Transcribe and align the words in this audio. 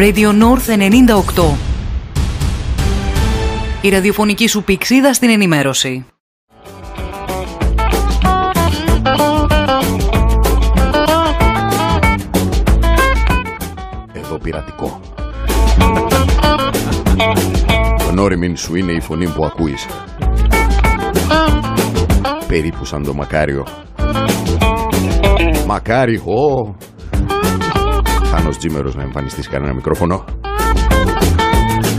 Radio 0.00 0.32
North 0.32 0.66
98. 0.66 1.54
Η 3.80 3.88
ραδιοφωνική 3.88 4.46
σου 4.46 4.62
πηξίδα 4.62 5.12
στην 5.12 5.30
ενημέρωση. 5.30 6.04
Εδώ 14.12 14.38
πειρατικό. 14.42 15.00
Γνώριμην 18.10 18.56
σου 18.56 18.76
είναι 18.76 18.92
η 18.92 19.00
φωνή 19.00 19.28
που 19.28 19.44
ακούεις. 19.44 19.86
Περίπου 22.46 22.84
σαν 22.84 23.02
το 23.02 23.14
μακάριο. 23.14 23.66
Μακάρι, 25.66 26.16
ω! 26.16 26.74
Θάνος 28.32 28.58
Τζίμερος 28.58 28.94
να 28.94 29.02
εμφανιστεί 29.02 29.42
σε 29.42 29.50
κανένα 29.50 29.72
μικρόφωνο. 29.72 30.24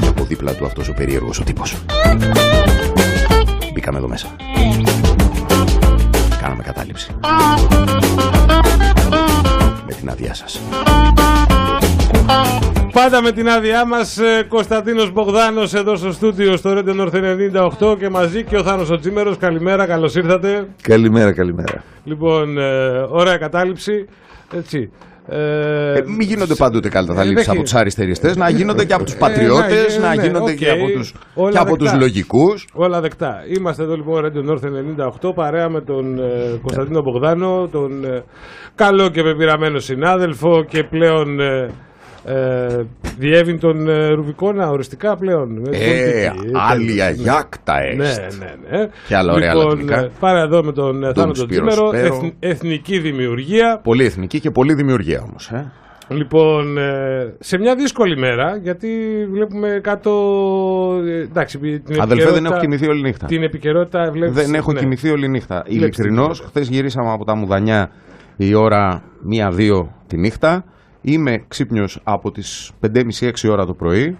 Και 0.01 0.07
από 0.07 0.23
δίπλα 0.23 0.53
του 0.53 0.65
αυτός 0.65 0.89
ο 0.89 0.93
περίεργος 0.93 1.39
ο 1.39 1.43
τύπος. 1.43 1.83
Μπήκαμε 3.73 3.97
εδώ 3.97 4.07
μέσα. 4.07 4.27
Κάναμε 6.41 6.63
κατάληψη. 6.63 7.11
Με 9.87 9.93
την 9.99 10.09
άδειά 10.09 10.33
σας. 10.33 10.61
Πάντα 12.93 13.21
με 13.21 13.31
την 13.31 13.49
άδειά 13.49 13.85
μας, 13.85 14.19
Κωνσταντίνος 14.47 15.11
Μπογδάνος 15.11 15.73
εδώ 15.73 15.95
στο 15.95 16.11
στούντιο 16.11 16.57
στο 16.57 16.73
Ρέντε 16.73 16.93
North 16.97 17.13
98 17.79 17.95
και 17.99 18.09
μαζί 18.09 18.43
και 18.43 18.57
ο 18.57 18.63
Θάνος 18.63 18.89
ο 18.89 18.99
Τσίμερο. 18.99 19.35
Καλημέρα, 19.35 19.85
καλώς 19.85 20.15
ήρθατε. 20.15 20.67
Καλημέρα, 20.81 21.31
καλημέρα. 21.33 21.83
Λοιπόν, 22.03 22.57
ε, 22.57 22.89
ωραία 23.09 23.37
κατάληψη. 23.37 24.07
Έτσι. 24.53 24.89
Ε, 25.27 25.93
ε, 25.97 26.03
μην 26.05 26.21
γίνονται 26.21 26.55
πάντοτε 26.55 26.89
καταλήψεις 26.89 27.47
ε, 27.47 27.51
από 27.51 27.61
τους 27.61 27.73
αριστεριστές, 27.73 28.35
να 28.35 28.49
γίνονται 28.49 28.85
και 28.85 28.93
από 28.93 29.03
τους 29.03 29.13
Ε, 29.13 29.17
πατριώτες, 29.17 29.97
ναι, 29.97 30.03
να 30.07 30.15
ναι, 30.15 30.21
γίνονται 30.21 30.51
οκ. 30.51 30.57
και 30.57 30.69
από 30.69 30.87
τους, 30.87 31.13
Όλα 31.33 31.51
και 31.51 31.57
από 31.57 31.77
τους 31.77 31.89
δεκτά. 31.89 31.99
λογικούς. 32.05 32.67
Όλα 32.73 33.01
δεκτά. 33.01 33.43
Είμαστε 33.57 33.83
εδώ 33.83 33.95
λοιπόν 33.95 34.23
Radio 34.25 34.49
North 34.51 35.29
98 35.29 35.33
παρέα 35.35 35.69
με 35.69 35.81
τον 35.81 36.19
ε, 36.19 36.59
Κωνσταντίνο 36.61 37.01
Μπογδάνο, 37.01 37.67
τον 37.71 38.05
ε, 38.05 38.23
καλό 38.75 39.09
και 39.09 39.23
πεπειραμένο 39.23 39.79
συνάδελφο 39.79 40.63
και 40.67 40.83
πλέον 40.83 41.39
ε, 42.25 42.65
ε, 42.65 42.85
διεύθυν 43.17 43.59
τον 43.59 43.89
ε, 43.89 44.07
Ρουβικόνα 44.09 44.69
οριστικά 44.69 45.17
πλέον. 45.17 45.49
με 45.51 45.69
την 45.69 45.81
Ε, 45.81 46.31
πολιτική. 46.31 46.51
alea 46.53 46.85
τέλος. 46.95 47.01
iacta 47.07 47.73
Ναι, 47.95 48.05
est. 48.13 48.37
ναι, 48.39 48.77
ναι. 48.77 48.89
Και 49.07 49.15
άλλα 49.15 49.33
ωραία 49.33 49.53
λοιπόν, 49.53 49.69
λατινικά. 49.69 49.99
ε, 49.99 50.09
Πάρα 50.19 50.41
εδώ 50.41 50.63
με 50.63 50.71
τον 50.71 51.03
ε, 51.03 51.13
Θάνο 51.13 51.25
τον 51.33 51.35
Σπύρο 51.35 51.67
Τζίμερο, 51.67 51.87
Σπέρο. 51.87 52.15
εθν- 52.15 52.33
εθνική 52.39 52.99
δημιουργία. 52.99 53.79
Πολύ 53.83 54.05
εθνική 54.05 54.39
και 54.39 54.51
πολύ 54.51 54.73
δημιουργία 54.73 55.23
όμως. 55.29 55.49
Ε. 55.51 55.71
Λοιπόν, 56.07 56.77
ε, 56.77 57.33
σε 57.39 57.57
μια 57.57 57.75
δύσκολη 57.75 58.17
μέρα, 58.17 58.55
γιατί 58.63 58.89
βλέπουμε 59.31 59.79
κάτω. 59.83 60.11
ε, 61.05 61.21
εντάξει, 61.21 61.57
την 61.59 62.01
Αδελφέ 62.01 62.05
δεν 62.05 62.11
επικαιρότητα- 62.11 62.49
έχω 62.49 62.59
κοιμηθεί 62.59 62.87
όλη 62.87 63.01
νύχτα. 63.01 63.25
Την 63.25 63.43
επικαιρότητα 63.43 64.09
βλέπεις, 64.11 64.35
Δεν 64.35 64.53
έχω 64.53 64.71
ναι. 64.71 64.79
κοιμηθεί 64.79 65.09
όλη 65.09 65.27
νύχτα. 65.27 65.61
την 65.61 65.75
Ειλικρινώς, 65.75 66.25
επικαιρότητα. 66.27 66.47
χθες 66.47 66.67
γυρίσαμε 66.75 67.11
από 67.11 67.25
τα 67.25 67.35
Μουδανιά 67.35 67.89
η 68.37 68.53
ώρα 68.53 69.03
1-2 69.23 69.87
τη 70.07 70.17
νύχτα. 70.17 70.63
Είμαι 71.01 71.43
ξύπνιος 71.47 71.99
από 72.03 72.31
τις 72.31 72.71
5.30-6 72.81 73.49
ώρα 73.49 73.65
το 73.65 73.73
πρωι 73.73 74.17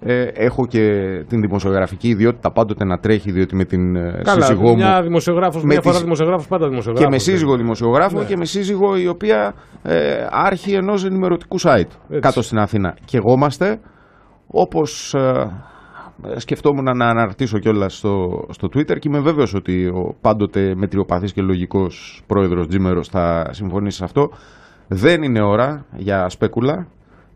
Ε, 0.00 0.22
έχω 0.22 0.66
και 0.66 0.82
την 1.28 1.40
δημοσιογραφική 1.40 2.08
ιδιότητα 2.08 2.50
πάντοτε 2.50 2.84
να 2.84 2.98
τρέχει, 2.98 3.30
διότι 3.32 3.56
με 3.56 3.64
την 3.64 3.96
ε, 3.96 4.20
Καλά, 4.24 4.44
σύζυγό 4.44 4.74
μια 4.74 4.96
μου 4.96 5.02
δημοσιογράφος, 5.02 5.62
με 5.62 5.68
μια 5.68 5.80
φορά 5.80 5.94
τις- 5.94 6.02
δημοσιογράφος, 6.02 6.46
πάντα 6.46 6.68
δημοσιογράφος. 6.68 7.08
και 7.08 7.14
με 7.14 7.18
σύζυγο 7.32 7.56
δημοσιογράφο 7.56 8.18
Ναι. 8.18 8.24
και 8.24 8.36
με 8.36 8.44
σύζυγο 8.44 8.96
η 8.96 9.06
οποία 9.06 9.54
ε, 9.82 10.26
άρχη 10.30 10.72
ενός 10.72 11.04
ενημερωτικού 11.04 11.60
site 11.60 12.18
κάτω 12.20 12.42
στην 12.42 12.58
Αθήνα. 12.58 12.96
Και 13.04 13.16
εγώ 13.16 13.32
είμαστε 13.32 13.80
όπως 14.46 15.14
ε, 15.14 15.50
σκεφτόμουν 16.36 16.96
να 16.96 17.08
αναρτήσω 17.08 17.58
κιόλας 17.58 17.96
στο, 17.96 18.46
στο 18.50 18.66
Twitter 18.74 18.98
και 18.98 19.08
είμαι 19.08 19.20
βέβαιος 19.20 19.54
ότι 19.54 19.86
ο 19.86 20.16
πάντοτε 20.20 20.74
μετριοπαθής 20.76 21.32
και 21.32 21.42
λογικός 21.42 22.22
πρόεδρος 22.26 22.66
Τζίμερος 22.66 23.08
θα 23.08 23.48
συμφωνήσει 23.50 23.96
σε 23.96 24.04
αυτό. 24.04 24.30
Δεν 24.92 25.22
είναι 25.22 25.42
ώρα 25.42 25.84
για 25.96 26.28
σπέκουλα, 26.28 26.86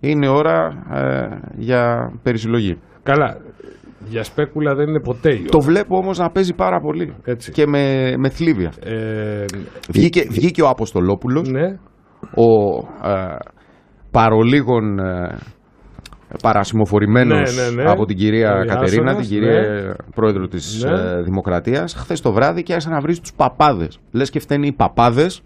είναι 0.01 0.29
ώρα 0.29 0.85
ε, 0.93 1.27
για 1.57 2.13
περισυλλογή. 2.23 2.79
Καλά, 3.03 3.37
για 4.09 4.25
σπέκουλα 4.25 4.75
δεν 4.75 4.89
είναι 4.89 5.01
ποτέ 5.01 5.29
η 5.35 5.39
ώρα. 5.39 5.49
Το 5.51 5.61
βλέπω 5.61 5.97
όμως 5.97 6.19
να 6.19 6.31
παίζει 6.31 6.55
πάρα 6.55 6.81
πολύ 6.81 7.15
Έτσι. 7.25 7.53
και 7.53 7.67
με, 7.67 8.15
με 8.17 8.29
θλίβει 8.29 8.65
αυτό. 8.65 8.89
Ε, 8.91 9.45
Βγήκε, 9.89 10.27
βγήκε 10.31 10.63
ο 10.63 10.69
Αποστολόπουλος 10.69 11.49
ναι, 11.51 11.67
ο 12.35 12.77
ε, 13.09 13.37
παρολίγων 14.11 14.99
ε, 14.99 15.37
παρασημοφορημένος 16.43 17.57
Ναι, 17.57 17.63
ναι, 17.63 17.83
ναι. 17.83 17.91
από 17.91 18.05
την 18.05 18.17
κυρία 18.17 18.51
Ο 18.53 18.65
Κατερίνα, 18.65 18.83
Ιάσονας, 18.83 19.17
την 19.17 19.29
κυρία 19.29 19.61
ναι. 19.61 19.95
πρόεδρο 20.15 20.47
της 20.47 20.85
Ναι. 20.85 20.91
ε, 20.91 21.23
Δημοκρατίας, 21.23 21.95
χθες 21.95 22.21
το 22.21 22.33
βράδυ 22.33 22.63
και 22.63 22.73
άρχισε 22.73 22.93
να 22.95 23.01
βρει 23.01 23.19
τους 23.19 23.33
παπάδες. 23.35 23.99
Λες 24.13 24.31
και 24.31 24.41
φταίνει 24.41 24.67
οι 24.67 24.73
παπάδες 24.73 25.43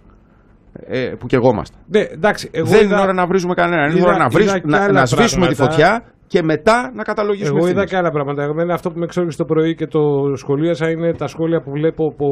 ε, 0.86 1.12
που 1.18 1.26
κεγόμαστε. 1.26 1.76
ναι, 1.86 2.00
εντάξει, 2.00 2.48
εγώ 2.52 2.66
Δεν 2.66 2.84
είδα, 2.84 2.94
είναι 2.94 3.02
ώρα 3.02 3.12
να 3.12 3.26
βρίζουμε 3.26 3.54
κανένα. 3.54 3.82
Είναι 3.86 3.98
είδα- 3.98 4.06
ώρα 4.08 4.16
να, 4.18 4.28
βρίζ- 4.28 4.48
είδα 4.48 4.58
και 4.58 4.66
να, 4.66 4.78
άλλα 4.82 4.92
να 5.00 5.06
σβήσουμε 5.06 5.46
τη 5.46 5.54
πράγματα. 5.54 5.72
φωτιά 5.76 6.02
και 6.26 6.42
μετά 6.42 6.90
να 6.94 7.02
καταλογίσουμε 7.02 7.58
Εγώ 7.58 7.68
είδα 7.68 7.68
ευθύνες. 7.82 7.90
και 7.90 7.96
άλλα 7.96 8.10
πράγματα. 8.10 8.42
Εμένα 8.42 8.74
αυτό 8.74 8.90
που 8.90 8.98
με 8.98 9.04
εξόριξε 9.04 9.36
το 9.38 9.44
πρωί 9.44 9.74
και 9.74 9.86
το 9.86 10.00
σχολίασα 10.34 10.90
είναι 10.90 11.12
τα 11.14 11.26
σχόλια 11.26 11.60
που 11.60 11.70
βλέπω 11.70 12.04
από 12.12 12.26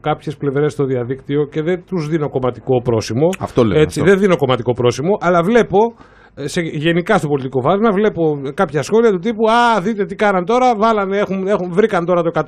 κάποιες 0.00 0.36
πλευρές 0.36 0.72
στο 0.72 0.84
διαδίκτυο 0.84 1.44
και 1.46 1.62
δεν 1.62 1.84
τους 1.86 2.08
δίνω 2.08 2.28
κομματικό 2.28 2.82
πρόσημο. 2.82 3.28
Αυτό 3.40 3.64
λέω, 3.64 3.80
Έτσι, 3.80 4.00
αυτό. 4.00 4.10
δεν 4.12 4.20
δίνω 4.20 4.36
κομματικό 4.36 4.72
πρόσημο, 4.72 5.16
αλλά 5.20 5.42
βλέπω 5.42 5.78
ε, 6.34 6.46
σε, 6.48 6.60
γενικά 6.60 7.18
στο 7.18 7.28
πολιτικό 7.28 7.60
φάσμα 7.60 7.90
βλέπω 7.92 8.40
κάποια 8.54 8.82
σχόλια 8.82 9.10
του 9.10 9.18
τύπου 9.18 9.50
Α, 9.50 9.80
δείτε 9.80 10.04
τι 10.04 10.14
κάναν 10.14 10.44
τώρα. 10.44 10.74
Βάλανε, 10.76 11.18
έχουν, 11.18 11.46
έχουν, 11.46 11.72
βρήκαν 11.72 12.04
τώρα 12.04 12.22
το 12.22 12.30
112 12.34 12.44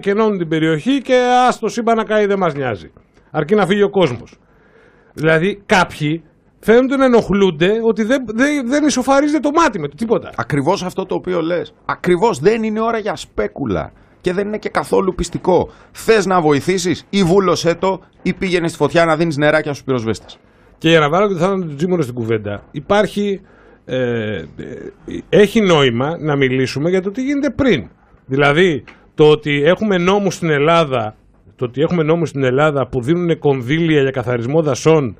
και 0.00 0.10
ενώνουν 0.10 0.38
την 0.38 0.48
περιοχή 0.48 1.00
και 1.02 1.14
α 1.14 1.58
το 1.60 1.68
σύμπαν 1.68 1.96
να 1.96 2.02
καεί, 2.04 2.26
δεν 2.26 2.38
μας 2.38 2.54
νοιάζει. 2.54 2.92
Αρκεί 3.30 3.54
να 3.54 3.66
φύγει 3.66 3.82
ο 3.82 3.90
κόσμος. 3.90 4.38
Δηλαδή 5.16 5.62
κάποιοι 5.66 6.22
φαίνονται 6.60 6.96
να 6.96 7.04
ενοχλούνται 7.04 7.72
ότι 7.82 8.02
δεν, 8.02 8.24
δεν, 8.26 8.68
δεν 8.68 8.86
ισοφαρίζεται 8.86 9.40
το 9.40 9.50
μάτι 9.50 9.78
με 9.80 9.88
το 9.88 9.94
τίποτα. 9.96 10.30
Ακριβώς 10.36 10.82
αυτό 10.82 11.06
το 11.06 11.14
οποίο 11.14 11.40
λες. 11.40 11.74
Ακριβώς 11.84 12.38
δεν 12.38 12.62
είναι 12.62 12.80
ώρα 12.80 12.98
για 12.98 13.16
σπέκουλα. 13.16 13.92
Και 14.20 14.32
δεν 14.32 14.46
είναι 14.46 14.58
και 14.58 14.68
καθόλου 14.68 15.14
πιστικό. 15.14 15.70
Θες 15.92 16.26
να 16.26 16.40
βοηθήσεις 16.40 17.06
ή 17.10 17.22
βούλωσέ 17.22 17.74
το 17.74 18.00
ή 18.22 18.32
πήγαινε 18.32 18.68
στη 18.68 18.76
φωτιά 18.76 19.04
να 19.04 19.16
δίνεις 19.16 19.36
νεράκια 19.36 19.72
στους 19.72 19.84
πυροσβέστες. 19.84 20.38
Και 20.78 20.88
για 20.88 21.00
να 21.00 21.08
βάλω 21.08 21.26
και 21.26 21.32
το 21.32 21.38
θάνατο 21.38 21.66
του 21.66 21.74
Τζίμωρο 21.74 22.02
στην 22.02 22.14
κουβέντα, 22.14 22.62
υπάρχει. 22.70 23.40
Ε, 23.84 24.36
ε, 24.36 24.44
έχει 25.28 25.60
νόημα 25.60 26.16
να 26.18 26.36
μιλήσουμε 26.36 26.90
για 26.90 27.02
το 27.02 27.10
τι 27.10 27.22
γίνεται 27.22 27.50
πριν. 27.50 27.88
Δηλαδή, 28.26 28.84
το 29.14 29.30
ότι 29.30 29.62
έχουμε 29.64 29.98
νόμους 29.98 30.34
στην 30.34 30.50
Ελλάδα, 30.50 31.16
το 31.56 31.64
ότι 31.64 31.80
έχουμε 31.80 32.02
νόμους 32.02 32.28
στην 32.28 32.44
Ελλάδα 32.44 32.88
που 32.88 33.00
δίνουν 33.00 33.38
κονδύλια 33.38 34.00
για 34.00 34.10
καθαρισμό 34.10 34.62
δασών 34.62 35.16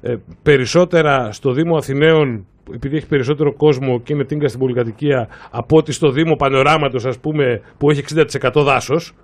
ε, 0.00 0.14
περισσότερα 0.42 1.32
στο 1.32 1.52
Δήμο 1.52 1.76
Αθηναίων 1.76 2.46
επειδή 2.74 2.96
έχει 2.96 3.06
περισσότερο 3.06 3.54
κόσμο 3.54 4.00
και 4.00 4.12
είναι 4.12 4.24
τίνκα 4.24 4.48
στην 4.48 4.60
πολυκατοικία 4.60 5.28
από 5.50 5.76
ότι 5.76 5.92
στο 5.92 6.10
Δήμο 6.10 6.34
Πανοράματος 6.36 7.06
ας 7.06 7.18
πούμε 7.18 7.60
που 7.78 7.90
έχει 7.90 8.02
60% 8.14 8.62
δάσος 8.64 9.14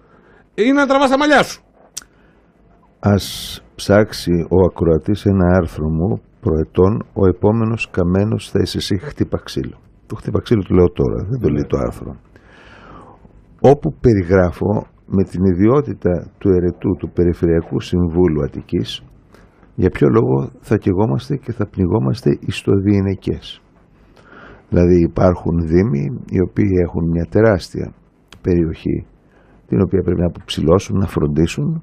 είναι 0.54 0.72
να 0.72 0.86
τραβάς 0.86 1.10
τα 1.10 1.18
μαλλιά 1.18 1.42
σου. 1.42 1.62
Ας 2.98 3.24
ψάξει 3.74 4.32
ο 4.48 4.64
ακροατής 4.64 5.24
ένα 5.24 5.56
άρθρο 5.56 5.88
μου 5.88 6.22
προετών 6.40 7.04
ο 7.12 7.26
επόμενος 7.26 7.90
καμένος 7.90 8.50
θα 8.50 8.58
είσαι 8.62 8.78
εσύ 8.78 8.98
χτύπα 8.98 9.38
ξύλο. 9.44 9.78
Το 10.06 10.14
χτύπα 10.14 10.40
ξύλο 10.40 10.62
το 10.62 10.74
λέω 10.74 10.90
τώρα, 10.90 11.16
δεν 11.30 11.40
το 11.40 11.48
λέει 11.48 11.66
το 11.68 11.76
άρθρο. 11.86 12.16
Όπου 13.60 13.94
περιγράφω 14.00 14.86
με 15.06 15.22
την 15.24 15.44
ιδιότητα 15.44 16.30
του 16.38 16.48
ερετού 16.48 16.96
του 16.98 17.10
Περιφερειακού 17.10 17.80
Συμβούλου 17.80 18.42
Αττικής 18.42 19.04
για 19.74 19.90
ποιο 19.90 20.08
λόγο 20.08 20.50
θα 20.60 20.76
καιγόμαστε 20.78 21.36
και 21.36 21.52
θα 21.52 21.66
πνιγόμαστε 21.66 22.38
ιστοδιειναικές. 22.40 23.62
Δηλαδή 24.68 25.00
υπάρχουν 25.00 25.66
δήμοι 25.66 26.04
οι 26.30 26.40
οποίοι 26.48 26.70
έχουν 26.82 27.10
μια 27.10 27.26
τεράστια 27.30 27.92
περιοχή 28.42 29.06
την 29.66 29.80
οποία 29.82 30.02
πρέπει 30.02 30.20
να 30.20 30.26
αποψηλώσουν, 30.26 30.98
να 30.98 31.06
φροντίσουν 31.06 31.82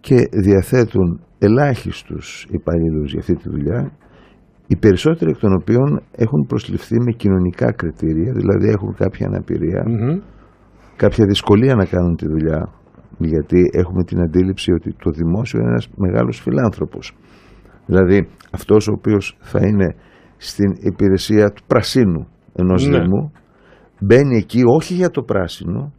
και 0.00 0.28
διαθέτουν 0.32 1.20
ελάχιστους 1.38 2.46
υπαλλήλους 2.50 3.10
για 3.10 3.20
αυτή 3.20 3.34
τη 3.34 3.48
δουλειά 3.48 3.92
οι 4.66 4.76
περισσότεροι 4.76 5.30
εκ 5.30 5.38
των 5.38 5.52
οποίων 5.60 6.00
έχουν 6.16 6.46
προσληφθεί 6.48 7.00
με 7.00 7.12
κοινωνικά 7.12 7.72
κριτήρια 7.72 8.32
δηλαδή 8.32 8.68
έχουν 8.68 8.94
κάποια 8.94 9.26
αναπηρία 9.26 9.84
Μμμ. 9.86 10.20
Κάποια 10.96 11.24
δυσκολία 11.26 11.74
να 11.74 11.84
κάνουν 11.84 12.16
τη 12.16 12.26
δουλειά 12.28 12.68
γιατί 13.18 13.70
έχουμε 13.72 14.04
την 14.04 14.20
αντίληψη 14.20 14.72
ότι 14.72 14.94
το 14.98 15.10
δημόσιο 15.10 15.58
είναι 15.60 15.68
ένας 15.68 15.88
μεγάλος 15.96 16.40
φιλάνθρωπος 16.40 17.12
δηλαδή 17.86 18.28
αυτός 18.50 18.88
ο 18.88 18.92
οποίος 18.92 19.36
θα 19.40 19.60
είναι 19.66 19.94
στην 20.36 20.72
υπηρεσία 20.80 21.50
του 21.50 21.62
πρασίνου 21.66 22.26
ενός 22.54 22.86
Ναι. 22.86 22.98
Δήμου 22.98 23.32
μπαίνει 24.00 24.36
εκεί 24.36 24.62
όχι 24.78 24.94
για 24.94 25.10
το 25.10 25.22
πράσινο 25.22 25.92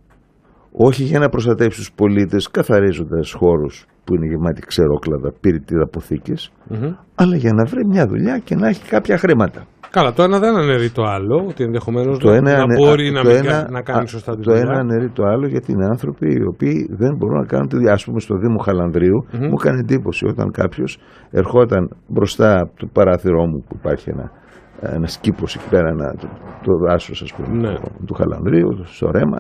όχι 0.72 1.04
για 1.04 1.20
να 1.20 1.30
προστατεύσει 1.30 1.80
τους 1.80 1.92
πολίτες 1.94 2.52
καθαρίζοντας 2.52 3.32
χώρους 3.32 3.86
που 4.04 4.16
είναι 4.16 4.26
γεμάτοι 4.26 4.62
ξερόκλαδα, 4.62 5.34
πυρητήρα 5.42 5.84
αποθήκες, 5.84 6.52
Μμμ. 6.70 6.94
αλλά 7.16 7.36
για 7.36 7.54
να 7.54 7.66
βρει 7.66 7.86
μια 7.86 8.08
δουλειά 8.08 8.38
και 8.38 8.56
να 8.56 8.68
έχει 8.68 8.88
κάποια 8.90 9.18
χρήματα. 9.18 9.66
Καλά, 9.96 10.14
το 10.14 10.24
ένα 10.24 10.40
δεν 10.40 10.56
αναιρεί 10.56 10.90
το 10.90 11.04
άλλο, 11.04 11.46
ότι 11.50 11.64
ενδεχομένως 11.64 12.18
Το 12.20 12.30
να, 12.30 12.36
ένα, 12.36 12.52
να 12.52 12.62
ανε- 12.64 12.78
μπορεί 12.78 13.08
α, 13.08 13.12
να, 13.12 13.22
το 13.22 13.28
μην 13.30 13.38
ένα- 13.38 13.52
κα- 13.52 13.68
να 13.72 13.82
κάνει 13.82 14.04
α, 14.04 14.08
σωστά 14.08 14.36
τη 14.36 14.42
Το 14.42 14.52
δουλειά. 14.52 14.62
ένα 14.68 14.80
αναιρεί 14.80 15.10
το 15.10 15.24
άλλο 15.24 15.48
γιατί 15.48 15.72
είναι 15.72 15.86
άνθρωποι 15.86 16.28
οι 16.34 16.44
οποίοι 16.54 16.88
δεν 17.02 17.16
μπορούν 17.18 17.38
να 17.38 17.46
κάνουν 17.46 17.68
τη 17.68 17.76
δουλειά. 17.76 17.94
Α 17.94 18.00
πούμε, 18.06 18.20
στο 18.20 18.36
Δήμο 18.38 18.58
Χαλανδρίου 18.58 19.18
μου 19.32 19.56
έκανε 19.60 19.80
εντύπωση 19.80 20.26
όταν 20.26 20.52
κάποιος 20.52 20.98
ερχόταν 21.32 21.90
μπροστά 22.08 22.60
από 22.62 22.72
το 22.80 22.88
παράθυρό 22.94 23.46
μου 23.48 23.64
που 23.68 23.76
υπάρχει 23.80 24.10
ένα, 24.10 24.32
ένα 24.80 25.08
κήπο 25.22 25.44
εκεί 25.56 25.70
πέρα, 25.70 25.88
ένα, 25.90 26.16
το, 26.22 26.28
το 26.64 26.72
δάσος 26.88 27.34
πούμε 27.36 27.58
Ναι. 27.68 27.74
του, 27.76 27.92
του 28.06 28.14
Χαλανδρίου, 28.14 28.70
στο 28.84 29.12
Ρέμα, 29.12 29.40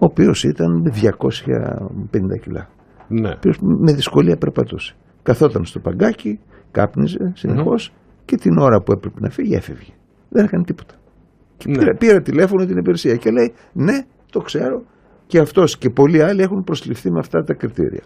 ο 0.00 0.04
οποίος 0.10 0.44
ήταν 0.44 0.80
με 0.82 0.90
250 0.90 2.38
κιλά. 2.42 2.68
Ναι. 3.08 3.28
Ο 3.28 3.32
οποίος 3.36 3.58
με 3.60 3.92
δυσκολία 3.92 4.36
περπατούσε. 4.36 4.94
Καθόταν 5.22 5.64
στο 5.64 5.78
παγκάκι, 5.80 6.40
κάπνιζε 6.70 7.32
συνεχώς 7.34 7.92
και 8.28 8.36
την 8.36 8.58
ώρα 8.58 8.82
που 8.82 8.92
έπρεπε 8.92 9.20
να 9.20 9.30
φύγει 9.30 9.54
έφευγε. 9.54 9.92
Δεν 10.28 10.44
έκανε 10.44 10.64
τίποτα. 10.64 10.94
Και 11.56 11.68
Ναι. 11.70 11.78
πήρα, 11.78 11.94
πήρα 11.94 12.20
τηλέφωνο 12.20 12.64
την 12.66 12.76
υπηρεσία 12.76 13.14
και 13.16 13.30
λέει 13.30 13.52
ναι, 13.72 13.98
το 14.32 14.40
ξέρω 14.40 14.82
και 15.26 15.38
αυτός 15.38 15.78
και 15.78 15.90
πολλοί 15.90 16.22
άλλοι 16.22 16.42
έχουν 16.42 16.64
προσληφθεί 16.64 17.10
με 17.10 17.18
αυτά 17.18 17.42
τα 17.42 17.54
κριτήρια. 17.54 18.02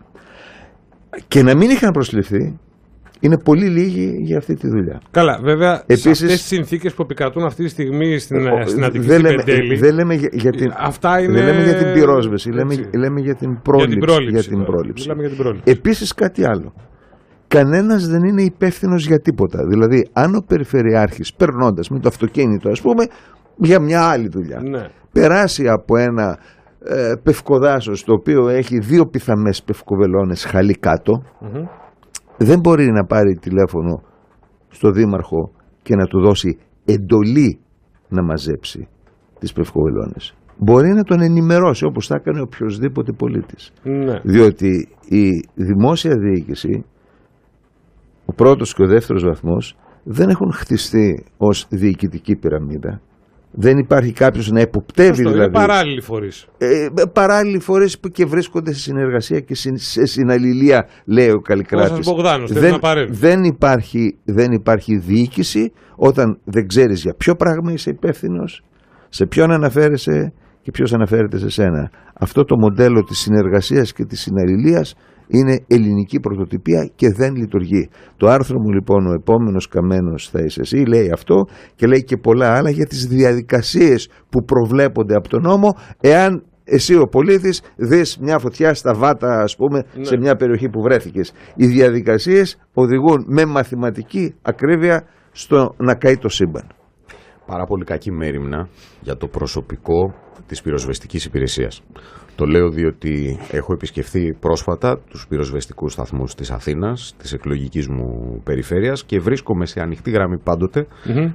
Και 1.29 1.43
να 1.43 1.57
μην 1.57 1.71
είχαν 1.71 1.91
προσληφθεί 1.91 2.59
είναι 3.21 3.39
πολύ 3.39 3.67
λίγοι 3.69 4.17
για 4.23 4.39
αυτή 4.39 4.55
τη 4.55 4.69
δουλειά. 4.69 5.01
Καλά, 5.11 5.39
βέβαια, 5.43 5.75
σε 5.77 5.83
Επίσης- 5.87 6.11
αυτές 6.23 6.31
τις 6.39 6.47
συνθήκες 6.47 6.95
που 6.95 7.03
επικρατούν 7.03 7.45
αυτή 7.45 7.63
τη 7.65 7.69
στιγμή 7.69 8.19
στην, 8.19 8.47
Ο- 8.47 8.67
στην 8.67 8.85
Αττική 8.85 9.07
δεν, 9.07 9.19
στην 9.19 9.31
λέμε, 9.31 9.43
Πεντέλη, 9.45 9.77
δεν 9.77 9.95
λέμε 9.95 10.15
για, 10.15 10.29
για 10.33 10.51
την, 10.51 10.73
αυτά 10.77 11.21
είναι... 11.23 11.33
δεν 11.33 11.45
λέμε 11.45 11.63
για 11.65 11.75
την 11.75 11.93
πυρόσβεση, 11.93 12.51
λέμε, 12.51 12.75
Έτσι. 12.75 12.97
λέμε 12.97 13.21
για 13.21 13.35
την 13.35 13.51
για 13.51 13.61
πρόληψη. 13.63 13.91
την 13.97 14.01
πρόληψη. 14.07 14.33
για 14.33 14.43
την 14.43 14.53
τώρα. 14.59 14.65
πρόληψη. 14.65 15.03
Μιλάμε 15.09 15.21
για 15.27 15.31
την 15.37 15.43
πρόληψη. 15.45 15.71
Επίσης 15.71 16.15
κάτι 16.15 16.45
άλλο. 16.45 16.73
Κανένας 17.53 18.07
δεν 18.09 18.23
είναι 18.25 18.43
υπεύθυνος 18.43 19.07
για 19.07 19.21
τίποτα. 19.21 19.67
Δηλαδή, 19.67 20.09
αν 20.13 20.35
ο 20.35 20.45
Περιφερειάρχης 20.47 21.35
περνώντας 21.35 21.89
με 21.89 21.99
το 21.99 22.09
αυτοκίνητο, 22.09 22.69
ας 22.71 22.81
πούμε, 22.81 23.07
για 23.57 23.81
μια 23.81 24.03
άλλη 24.03 24.29
δουλειά, 24.29 24.61
Ναι. 24.63 24.87
περάσει 25.13 25.69
από 25.69 25.97
ένα 25.97 26.39
ε, 26.85 27.13
πευκοδάσος 27.23 28.05
το 28.05 28.13
οποίο 28.13 28.49
έχει 28.49 28.79
δύο 28.79 29.07
πιθαμές 29.07 29.63
πευκοβελώνες 29.63 30.45
χαλί 30.45 30.75
κάτω, 30.75 31.23
Μμμ. 31.41 31.65
δεν 32.37 32.61
μπορεί 32.61 32.91
να 32.91 33.05
πάρει 33.05 33.35
τηλέφωνο 33.41 34.03
στο 34.69 34.91
δήμαρχο 34.91 35.51
και 35.83 35.95
να 35.97 36.07
του 36.07 36.21
δώσει 36.21 36.59
εντολή 36.85 37.59
να 38.09 38.23
μαζέψει 38.23 38.89
τις 39.39 39.53
πευκοβελώνες. 39.53 40.35
Μπορεί 40.59 40.89
να 40.93 41.03
τον 41.03 41.21
ενημερώσει 41.21 41.85
όπως 41.85 42.07
θα 42.07 42.15
έκανε 42.15 42.41
οποιοδήποτε 42.41 43.13
πολίτης. 43.13 43.73
Ναι. 43.83 44.21
Διότι 44.23 44.89
η 45.09 45.29
δημόσια 45.55 46.17
διοίκηση, 46.19 46.85
ο 48.25 48.33
πρώτος 48.33 48.75
και 48.75 48.83
ο 48.83 48.87
δεύτερος 48.87 49.23
βαθμός, 49.25 49.77
δεν 50.05 50.29
έχουν 50.29 50.53
χτιστεί 50.53 51.25
ως 51.37 51.67
διοικητική 51.71 52.37
πυραμίδα. 52.37 53.01
Δεν 53.55 53.79
υπάρχει 53.79 54.13
κάποιος 54.13 54.51
να 54.51 54.61
εποπτεύει 54.61 55.09
Σωστό, 55.09 55.23
είναι 55.23 55.33
δηλαδή 55.33 55.53
παράλληλοι 55.53 56.01
φορείς. 56.01 56.47
ε, 56.59 56.87
παράλληλοι 57.13 57.59
φορές 57.61 57.99
που 58.01 58.09
και 58.09 58.25
βρίσκονται 58.25 58.73
σε 58.73 58.81
συνεργασία 58.81 59.41
και 59.41 59.55
συν- 59.55 59.79
σε 59.79 60.05
συναλληλία, 60.07 60.87
λέει 61.05 61.31
ο 61.31 61.41
Καλλικράτης. 61.41 61.91
Ο 61.93 61.97
Σας 61.97 62.07
Μπογδάνος, 62.07 62.51
θέλει 62.51 62.61
δεν, 62.61 62.73
να 62.73 62.79
παρέμβεις. 62.79 63.19
δεν, 63.19 63.45
υπάρχει, 63.45 64.19
δεν 64.25 64.53
υπάρχει 64.53 64.97
διοίκηση 64.97 65.73
όταν 65.97 66.39
δεν 66.45 66.67
ξέρεις 66.67 67.03
για 67.03 67.15
ποιο 67.15 67.35
πράγμα 67.35 67.73
είσαι 67.73 67.91
υπεύθυνο, 67.91 68.45
σε 69.09 69.27
ποιον 69.27 69.51
αναφέρεσαι 69.51 70.33
και 70.63 70.71
ποιος 70.71 70.93
αναφέρεται 70.93 71.39
σε 71.39 71.49
σένα. 71.49 71.91
Αυτό 72.21 72.45
το 72.45 72.57
μοντέλο 72.59 73.03
της 73.03 73.19
συνεργασίας 73.19 73.93
και 73.93 74.05
της 74.05 74.21
συναλληλίας 74.21 74.95
είναι 75.27 75.65
ελληνική 75.67 76.21
πρωτοτυπία 76.21 76.91
και 76.95 77.09
δεν 77.13 77.35
λειτουργεί. 77.35 77.89
Το 78.17 78.29
άρθρο 78.29 78.59
μου 78.61 78.71
λοιπόν 78.71 79.07
ο 79.07 79.13
επόμενος 79.13 79.69
καμένος 79.69 80.29
θα 80.31 80.41
είσαι 80.41 80.61
εσύ 80.61 80.77
λέει 80.77 81.11
αυτό 81.13 81.45
και 81.75 81.87
λέει 81.87 82.05
και 82.05 82.17
πολλά 82.17 82.57
άλλα 82.57 82.71
για 82.71 82.87
τις 82.87 83.07
διαδικασίες 83.07 84.09
που 84.29 84.45
προβλέπονται 84.45 85.15
από 85.15 85.29
τον 85.29 85.43
νόμο 85.43 85.77
εάν 86.01 86.43
εσύ 86.65 86.97
ο 86.97 87.07
πολίτης 87.07 87.63
δεις 87.77 88.19
μια 88.21 88.39
φωτιά 88.39 88.75
στα 88.75 88.95
βάτα 88.95 89.43
ας 89.43 89.57
πούμε 89.57 89.85
Ναι. 89.97 90.05
σε 90.05 90.17
μια 90.17 90.37
περιοχή 90.37 90.69
που 90.69 90.83
βρέθηκες. 90.83 91.33
Οι 91.57 91.67
διαδικασίες 91.67 92.59
οδηγούν 92.73 93.25
με 93.29 93.45
μαθηματική 93.45 94.35
ακρίβεια 94.43 95.05
στο 95.33 95.75
να 95.79 95.95
καεί 95.95 96.17
το 96.17 96.29
σύμπαν. 96.29 96.67
Πάρα 97.47 97.65
πολύ 97.65 97.85
κακή 97.85 98.13
μέρημνα 98.13 98.69
για 99.01 99.17
το 99.17 99.27
προσωπικό 99.27 100.15
της 100.47 100.63
πυροσβεστικής 100.63 101.25
υπηρεσίας. 101.25 101.83
Το 102.37 102.44
λέω 102.44 102.69
διότι 102.69 103.38
έχω 103.50 103.73
επισκεφθεί 103.73 104.34
πρόσφατα 104.34 104.99
τους 105.11 105.26
πυροσβεστικούς 105.29 105.93
σταθμούς 105.93 106.34
της 106.34 106.50
Αθήνας, 106.50 107.14
της 107.19 107.32
εκλογικής 107.32 107.88
μου 107.88 108.40
περιφέρειας 108.44 109.05
και 109.05 109.19
βρίσκομαι 109.19 109.67
σε 109.67 109.81
ανοιχτή 109.81 110.11
γραμμή 110.11 110.38
πάντοτε 110.38 110.87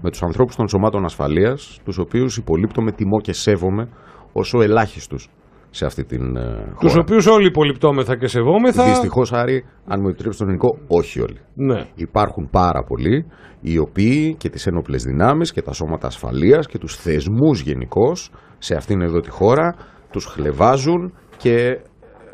με 0.01 0.09
τους 0.09 0.23
ανθρώπους 0.23 0.55
των 0.55 0.67
σωμάτων 0.67 1.03
ασφαλείας, 1.05 1.79
τους 1.83 1.97
οποίους 1.97 2.37
υπολείπτω 2.37 2.81
με 2.81 2.91
τιμώ 2.91 3.21
και 3.21 3.33
σέβομαι 3.33 3.89
όσο 4.33 4.61
ελάχιστους 4.61 5.29
σε 5.69 5.85
αυτή 5.85 6.03
την 6.03 6.35
ε, 6.35 6.41
χώρα. 6.41 6.75
Τους 6.79 6.95
οποίους 6.95 7.27
όλοι 7.27 7.45
υπολοιπτώμεθα 7.45 8.17
και 8.17 8.27
σεβόμεθα. 8.27 8.83
Δυστυχώς, 8.83 9.33
Άρη, 9.33 9.65
αν 9.87 9.99
μου 10.01 10.07
επιτρέψει 10.07 10.39
τον 10.39 10.47
ελληνικό, 10.47 10.77
όχι 10.87 11.21
όλοι. 11.21 11.39
Ναι. 11.53 11.85
Υπάρχουν 11.95 12.49
πάρα 12.51 12.83
πολλοί 12.83 13.25
οι 13.61 13.77
οποίοι 13.77 14.35
και 14.37 14.49
τις 14.49 14.67
ένοπλες 14.67 15.03
δυνάμεις 15.03 15.51
και 15.51 15.61
τα 15.61 15.73
σώματα 15.73 16.07
ασφαλείας 16.07 16.67
και 16.67 16.77
τους 16.77 16.95
θεσμούς 16.95 17.61
γενικώς 17.61 18.31
σε 18.57 18.75
αυτήν 18.75 19.01
εδώ 19.01 19.19
τη 19.19 19.29
χώρα 19.29 19.75
τους 20.11 20.25
χλεβάζουν 20.25 21.13
και 21.37 21.79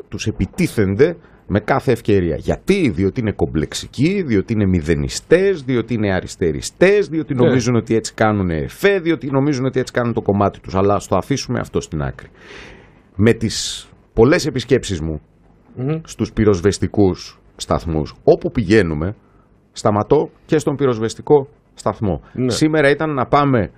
τους 0.08 0.26
επιτίθενται 0.26 1.16
με 1.46 1.60
κάθε 1.60 1.92
ευκαιρία. 1.92 2.36
Γιατί, 2.36 2.90
διότι 2.94 3.20
είναι 3.20 3.32
κομπλεξικοί, 3.32 4.22
διότι 4.22 4.52
είναι 4.52 4.66
μηδενιστές, 4.66 5.62
διότι 5.62 5.94
είναι 5.94 6.14
αριστεριστές, 6.14 7.08
διότι 7.08 7.34
Ναι. 7.34 7.44
νομίζουν 7.46 7.74
ότι 7.74 7.94
έτσι 7.94 8.14
κάνουν 8.14 8.50
εφέ, 8.50 8.98
διότι 8.98 9.30
νομίζουν 9.30 9.64
ότι 9.64 9.80
έτσι 9.80 9.92
κάνουν 9.92 10.12
το 10.12 10.20
κομμάτι 10.20 10.60
τους. 10.60 10.74
Αλλά 10.74 10.94
ας 10.94 11.06
το 11.08 11.16
αφήσουμε 11.16 11.58
αυτό 11.58 11.80
στην 11.80 12.02
άκρη. 12.02 12.28
Με 13.16 13.32
τις 13.32 13.88
πολλές 14.14 14.46
επισκέψεις 14.46 15.00
μου 15.00 15.20
Μμμ. 15.76 16.00
στους 16.04 16.32
πυροσβεστικούς 16.32 17.40
σταθμούς. 17.56 18.14
Όπου 18.24 18.50
πηγαίνουμε, 18.50 19.14
σταματώ 19.72 20.30
και 20.46 20.58
στον 20.58 20.76
πυροσβεστικό 20.76 21.48
σταθμό. 21.74 22.20
Ναι. 22.32 22.50
Σήμερα 22.50 22.90
ήταν 22.90 23.14
να 23.14 23.26
πάμε 23.26 23.58
α, 23.60 23.68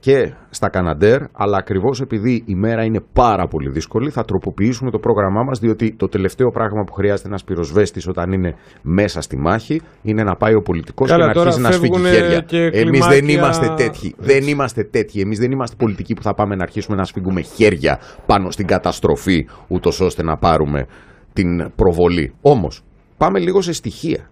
και 0.00 0.32
στα 0.50 0.68
Καναντέρ, 0.68 1.20
αλλά 1.32 1.56
ακριβώς 1.56 2.00
επειδή 2.00 2.42
η 2.46 2.54
μέρα 2.54 2.84
είναι 2.84 3.00
πάρα 3.12 3.46
πολύ 3.46 3.70
δύσκολη, 3.70 4.10
θα 4.10 4.24
τροποποιήσουμε 4.24 4.90
το 4.90 4.98
πρόγραμμά 4.98 5.42
μας, 5.42 5.58
διότι 5.58 5.94
το 5.96 6.08
τελευταίο 6.08 6.50
πράγμα 6.50 6.82
που 6.84 6.92
χρειάζεται 6.92 7.28
ένας 7.28 7.44
πυροσβέστης 7.44 8.06
όταν 8.08 8.32
είναι 8.32 8.54
μέσα 8.82 9.20
στη 9.20 9.36
μάχη, 9.38 9.80
είναι 10.02 10.22
να 10.22 10.36
πάει 10.36 10.54
ο 10.54 10.60
πολιτικός 10.62 11.08
Καλά, 11.08 11.20
και 11.20 11.26
να 11.28 11.32
τώρα 11.34 11.46
αρχίσει 11.48 11.62
να 11.66 11.72
σφίγγει 11.72 11.92
φεύγουνε 11.98 12.14
χέρια. 12.16 12.40
και 12.40 12.56
Εμείς 12.78 13.06
δεν 13.06 13.18
κλιμάκια- 13.24 13.34
είμαστε 13.34 13.74
τέτοιοι. 13.76 14.14
Δεν 14.18 14.42
είμαστε 14.48 14.84
τέτοιοι. 14.84 15.20
Εμείς 15.20 15.38
δεν 15.38 15.50
είμαστε 15.50 15.76
πολιτικοί 15.78 16.14
που 16.14 16.22
θα 16.22 16.34
πάμε 16.34 16.54
να 16.56 16.62
αρχίσουμε 16.62 16.96
να 16.96 17.04
σφίγγουμε 17.04 17.40
χέρια 17.40 17.98
πάνω 18.26 18.50
στην 18.50 18.66
καταστροφή, 18.66 19.46
ούτως 19.68 20.00
ώστε 20.00 20.22
να 20.22 20.36
πάρουμε 20.36 20.86
την 21.32 21.70
προβολή. 21.76 22.34
Όμως, 22.40 22.82
πάμε 23.16 23.38
λίγο 23.38 23.60
σε 23.60 23.72
στοιχεία. 23.72 24.30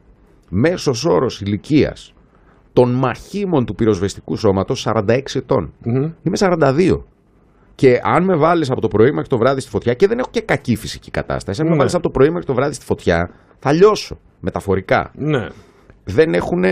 Μέσος 0.50 1.04
όρος 1.04 1.40
ηλικίας 1.40 2.14
των 2.76 2.90
μαχήμων 2.92 3.64
του 3.64 3.74
πυροσβεστικού 3.74 4.36
σώματος 4.36 4.86
46 4.88 5.18
ετών. 5.34 5.72
Μμμ. 5.82 6.10
Είμαι 6.22 6.36
42. 6.36 7.04
Και 7.74 8.00
αν 8.04 8.24
με 8.24 8.36
βάλεις 8.36 8.70
από 8.70 8.80
το 8.80 8.88
πρωί 8.88 9.10
μέχρι 9.12 9.28
το 9.28 9.38
βράδυ 9.38 9.60
στη 9.60 9.70
φωτιά, 9.70 9.94
και 9.94 10.06
δεν 10.06 10.18
έχω 10.18 10.28
και 10.30 10.40
κακή 10.40 10.76
φυσική 10.76 11.10
κατάσταση, 11.10 11.60
αν 11.60 11.66
με 11.66 11.72
Ναι. 11.72 11.78
βάλεις 11.78 11.94
από 11.94 12.02
το 12.02 12.10
πρωί 12.10 12.30
μέχρι 12.30 12.46
το 12.46 12.54
βράδυ 12.54 12.74
στη 12.74 12.84
φωτιά, 12.84 13.30
θα 13.58 13.72
λιώσω 13.72 14.18
μεταφορικά. 14.40 15.10
Ναι. 15.14 15.46
Δεν 16.04 16.34
έχουν 16.34 16.64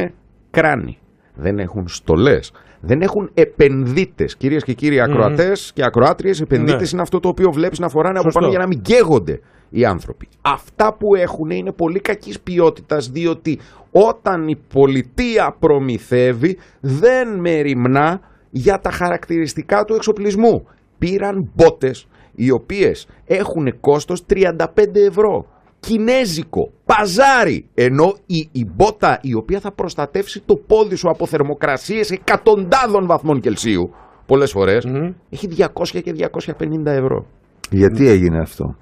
κράνη. 0.50 0.98
Δεν 1.34 1.58
έχουν 1.58 1.88
στολές. 1.88 2.52
Δεν 2.80 3.02
έχουν 3.02 3.30
επενδύτες. 3.34 4.36
Κυρίες 4.36 4.64
και 4.64 4.72
κύριοι 4.72 5.00
ακροατές 5.00 5.70
και 5.74 5.84
ακροάτριες, 5.84 6.40
επενδύτες 6.40 6.80
Ναι. 6.80 6.88
είναι 6.92 7.02
αυτό 7.02 7.20
το 7.20 7.28
οποίο 7.28 7.52
βλέπεις 7.52 7.78
να 7.78 7.88
φοράνε 7.88 8.18
από 8.18 8.22
Σωστό. 8.24 8.38
πάνω 8.38 8.50
για 8.50 8.58
να 8.60 8.66
μην 8.66 8.80
καίγονται 8.82 9.40
οι 9.70 9.84
άνθρωποι. 9.84 10.28
Αυτά 10.42 10.94
που 10.94 11.14
έχουν 11.14 11.50
είναι 11.50 11.72
πολύ 11.72 12.00
κακής 12.00 12.40
ποιότητας, 12.40 13.08
διότι 13.10 13.58
όταν 13.96 14.48
η 14.48 14.56
πολιτεία 14.72 15.56
προμηθεύει, 15.58 16.58
δεν 16.80 17.40
μεριμνά 17.40 18.20
για 18.50 18.78
τα 18.78 18.90
χαρακτηριστικά 18.90 19.84
του 19.84 19.94
εξοπλισμού. 19.94 20.66
Πήραν 20.98 21.50
μπότες 21.54 22.06
οι 22.34 22.50
οποίες 22.50 23.08
έχουν 23.26 23.80
κόστος 23.80 24.24
35 24.28 24.56
ευρώ. 24.94 25.46
Κινέζικο, 25.80 26.72
παζάρι. 26.84 27.68
Ενώ 27.74 28.14
η, 28.26 28.48
η 28.52 28.64
μπότα 28.74 29.18
η 29.22 29.34
οποία 29.34 29.60
θα 29.60 29.72
προστατεύσει 29.72 30.42
το 30.46 30.56
πόδι 30.56 30.94
σου 30.94 31.10
από 31.10 31.26
θερμοκρασίες 31.26 32.10
εκατοντάδων 32.10 33.06
βαθμών 33.06 33.40
Κελσίου 33.40 33.90
πολλές 34.26 34.50
φορές, 34.50 34.84
Μμμ. 34.84 35.12
έχει 35.30 35.48
200 35.58 36.02
και 36.02 36.14
250 36.58 36.86
ευρώ. 36.86 37.26
Γιατί 37.70 38.08
έγινε 38.08 38.38
αυτό; 38.38 38.76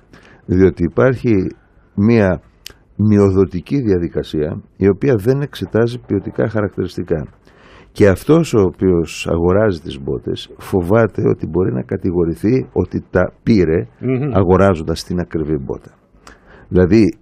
Διότι 0.44 0.82
υπάρχει 0.82 1.46
μία 1.94 2.40
μειοδοτική 2.96 3.80
διαδικασία 3.80 4.60
η 4.76 4.88
οποία 4.88 5.16
δεν 5.16 5.40
εξετάζει 5.40 5.98
ποιοτικά 6.06 6.48
χαρακτηριστικά. 6.48 7.26
Και 7.92 8.08
αυτός 8.08 8.54
ο 8.54 8.60
οποίος 8.60 9.28
αγοράζει 9.30 9.80
τις 9.80 10.00
μπότες 10.02 10.50
φοβάται 10.58 11.28
ότι 11.28 11.46
μπορεί 11.46 11.72
να 11.72 11.82
κατηγορηθεί 11.82 12.68
ότι 12.72 13.04
τα 13.10 13.32
πήρε 13.42 13.86
Μμμ. 14.00 14.30
αγοράζοντας 14.34 15.04
την 15.04 15.18
ακριβή 15.20 15.56
μπότα. 15.56 15.90
Δηλαδή 16.68 17.14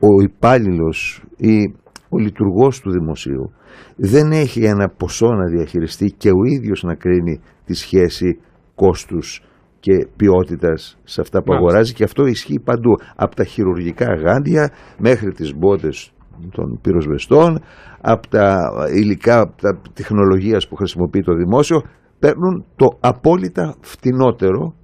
ο 0.00 0.22
υπάλληλος 0.22 1.24
ή 1.36 1.74
ο 2.08 2.18
λειτουργός 2.18 2.80
του 2.80 2.90
δημοσίου 2.90 3.52
δεν 3.96 4.32
έχει 4.32 4.64
ένα 4.64 4.88
ποσό 4.88 5.26
να 5.26 5.46
διαχειριστεί 5.46 6.06
και 6.16 6.28
ο 6.28 6.44
ίδιος 6.44 6.82
να 6.82 6.94
κρίνει 6.94 7.40
τη 7.64 7.74
σχέση 7.74 8.38
κόστους 8.74 9.42
και 9.84 10.06
ποιότητας 10.16 10.98
σε 11.04 11.20
αυτά 11.20 11.38
που 11.42 11.48
Μάλιστα. 11.48 11.66
αγοράζει 11.68 11.92
και 11.92 12.04
αυτό 12.04 12.26
ισχύει 12.26 12.60
παντού 12.64 12.92
από 13.16 13.34
τα 13.34 13.44
χειρουργικά 13.44 14.14
γάντια 14.14 14.70
μέχρι 14.98 15.32
τις 15.32 15.54
μπότες 15.56 16.12
των 16.50 16.78
πυροσβεστών 16.82 17.58
από 18.00 18.28
τα 18.28 18.70
υλικά 18.94 19.40
από 19.40 19.56
τα 19.60 19.80
τεχνολογίας 19.92 20.68
που 20.68 20.74
χρησιμοποιεί 20.76 21.20
το 21.22 21.34
δημόσιο 21.34 21.82
παίρνουν 22.18 22.64
το 22.76 22.86
απόλυτα 23.00 23.74
φτηνότερο 23.80 24.74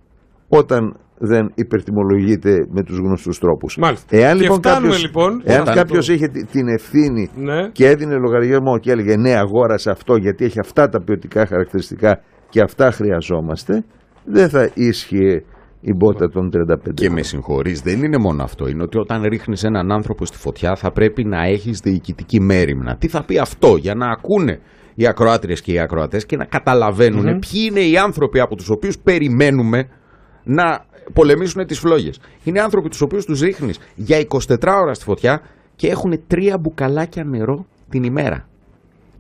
όταν 0.49 0.97
δεν 1.19 1.50
υπερτιμολογείται 1.54 2.66
με 2.71 2.83
τους 2.83 2.99
γνωστούς 2.99 3.38
τρόπους. 3.38 3.76
Μάλιστα. 3.76 4.16
Εάν 4.16 4.37
Και 4.37 4.42
λοιπόν 4.42 4.57
φτάνουμε, 4.59 4.83
κάποιος, 4.83 5.02
λοιπόν, 5.02 5.40
εάν 5.45 5.61
όταν 5.61 5.75
κάποιος 5.75 6.07
το- 6.07 6.12
είχε 6.12 6.26
τη- 6.28 6.45
την 6.45 6.69
ευθύνη 6.69 7.30
Ναι. 7.37 7.69
και 7.73 7.87
έδινε 7.88 8.14
λογαριασμό 8.16 8.78
και 8.78 8.90
έλεγε 8.90 9.16
ναι 9.16 9.35
αγόρασα 9.35 9.90
αυτό 9.90 10.16
γιατί 10.16 10.45
έχει 10.45 10.59
αυτά 10.61 10.88
τα 10.88 11.02
ποιοτικά 11.02 11.47
χαρακτηριστικά 11.47 12.21
και 12.49 12.61
αυτά 12.61 12.90
χρειαζόμαστε 12.90 13.85
δεν 14.25 14.49
θα 14.49 14.71
ίσχυε 14.75 15.45
η 15.81 15.93
μπότα 15.95 16.29
των 16.29 16.50
35 16.50 16.77
Και 16.95 17.05
ευρώ. 17.05 17.15
με 17.15 17.23
συγχωρείς, 17.23 17.81
δεν 17.81 18.03
είναι 18.03 18.19
μόνο 18.19 18.43
αυτό. 18.43 18.69
Είναι 18.69 18.83
ότι 18.83 18.99
όταν 18.99 19.23
ρίχνεις 19.23 19.65
έναν 19.65 19.93
άνθρωπο 19.93 20.25
στη 20.27 20.37
φωτιά, 20.37 20.77
θα 20.77 20.91
πρέπει 20.93 21.25
να 21.25 21.45
έχεις 21.45 21.79
διοικητική 21.81 22.41
μέρημνα. 22.41 22.97
Τι 22.97 23.09
θα 23.09 23.23
πει 23.25 23.39
αυτό, 23.39 23.77
για 23.77 23.95
να 23.95 24.11
ακούνε 24.11 24.61
οι 24.95 25.07
ακροάτριες 25.07 25.61
και 25.61 25.73
οι 25.73 25.79
ακροατές 25.79 26.27
και 26.27 26.37
να 26.37 26.45
καταλαβαινουν 26.45 27.23
ποιοι 27.39 27.67
είναι 27.71 27.81
οι 27.81 27.97
άνθρωποι 27.99 28.41
από 28.41 28.57
τους 28.57 28.69
οποίους 28.71 28.99
περιμένουμε 28.99 29.89
να 30.45 30.85
πολεμήσουν 31.12 31.67
τις 31.67 31.79
φλόγες. 31.79 32.21
Είναι 32.45 32.61
άνθρωποι 32.61 32.89
τους 32.89 33.00
οποίους 33.00 33.25
τους 33.25 33.41
ρίχνεις 33.41 33.79
για 33.95 34.19
24 34.19 34.81
ώρα 34.83 34.95
στη 34.95 35.05
φωτιά 35.05 35.41
και 35.77 35.89
έχουν 35.89 36.21
τρία 36.27 36.59
μπουκαλάκια 36.59 37.25
νερό 37.25 37.67
την 37.91 38.03
ημέρα. 38.03 38.49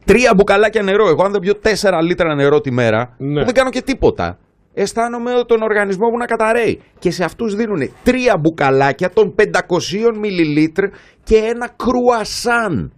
Τρία 0.04 0.32
μπουκαλάκια 0.36 0.82
νερό. 0.82 1.08
Εγώ, 1.08 1.22
αν 1.24 1.32
δεν 1.32 1.40
πιω 1.40 1.54
4 1.54 2.00
λίτρα 2.02 2.34
νερό 2.34 2.60
τη 2.60 2.70
μέρα, 2.70 3.14
Ναι. 3.18 3.44
δεν 3.44 3.54
κάνω 3.54 3.70
και 3.70 3.82
τίποτα. 3.82 4.38
Αισθάνομαι 4.74 5.30
τον 5.46 5.62
οργανισμό 5.62 6.08
μου 6.08 6.16
να 6.16 6.26
καταραίει. 6.26 6.80
Και 6.98 7.10
σε 7.10 7.24
αυτούς 7.24 7.54
δίνουν 7.54 7.90
τρία 8.02 8.36
μπουκαλάκια 8.36 9.10
των 9.10 9.34
500 9.34 10.16
μιλιλίτρ 10.20 10.84
και 11.22 11.36
ένα 11.36 11.68
κρουασάν. 11.76 12.92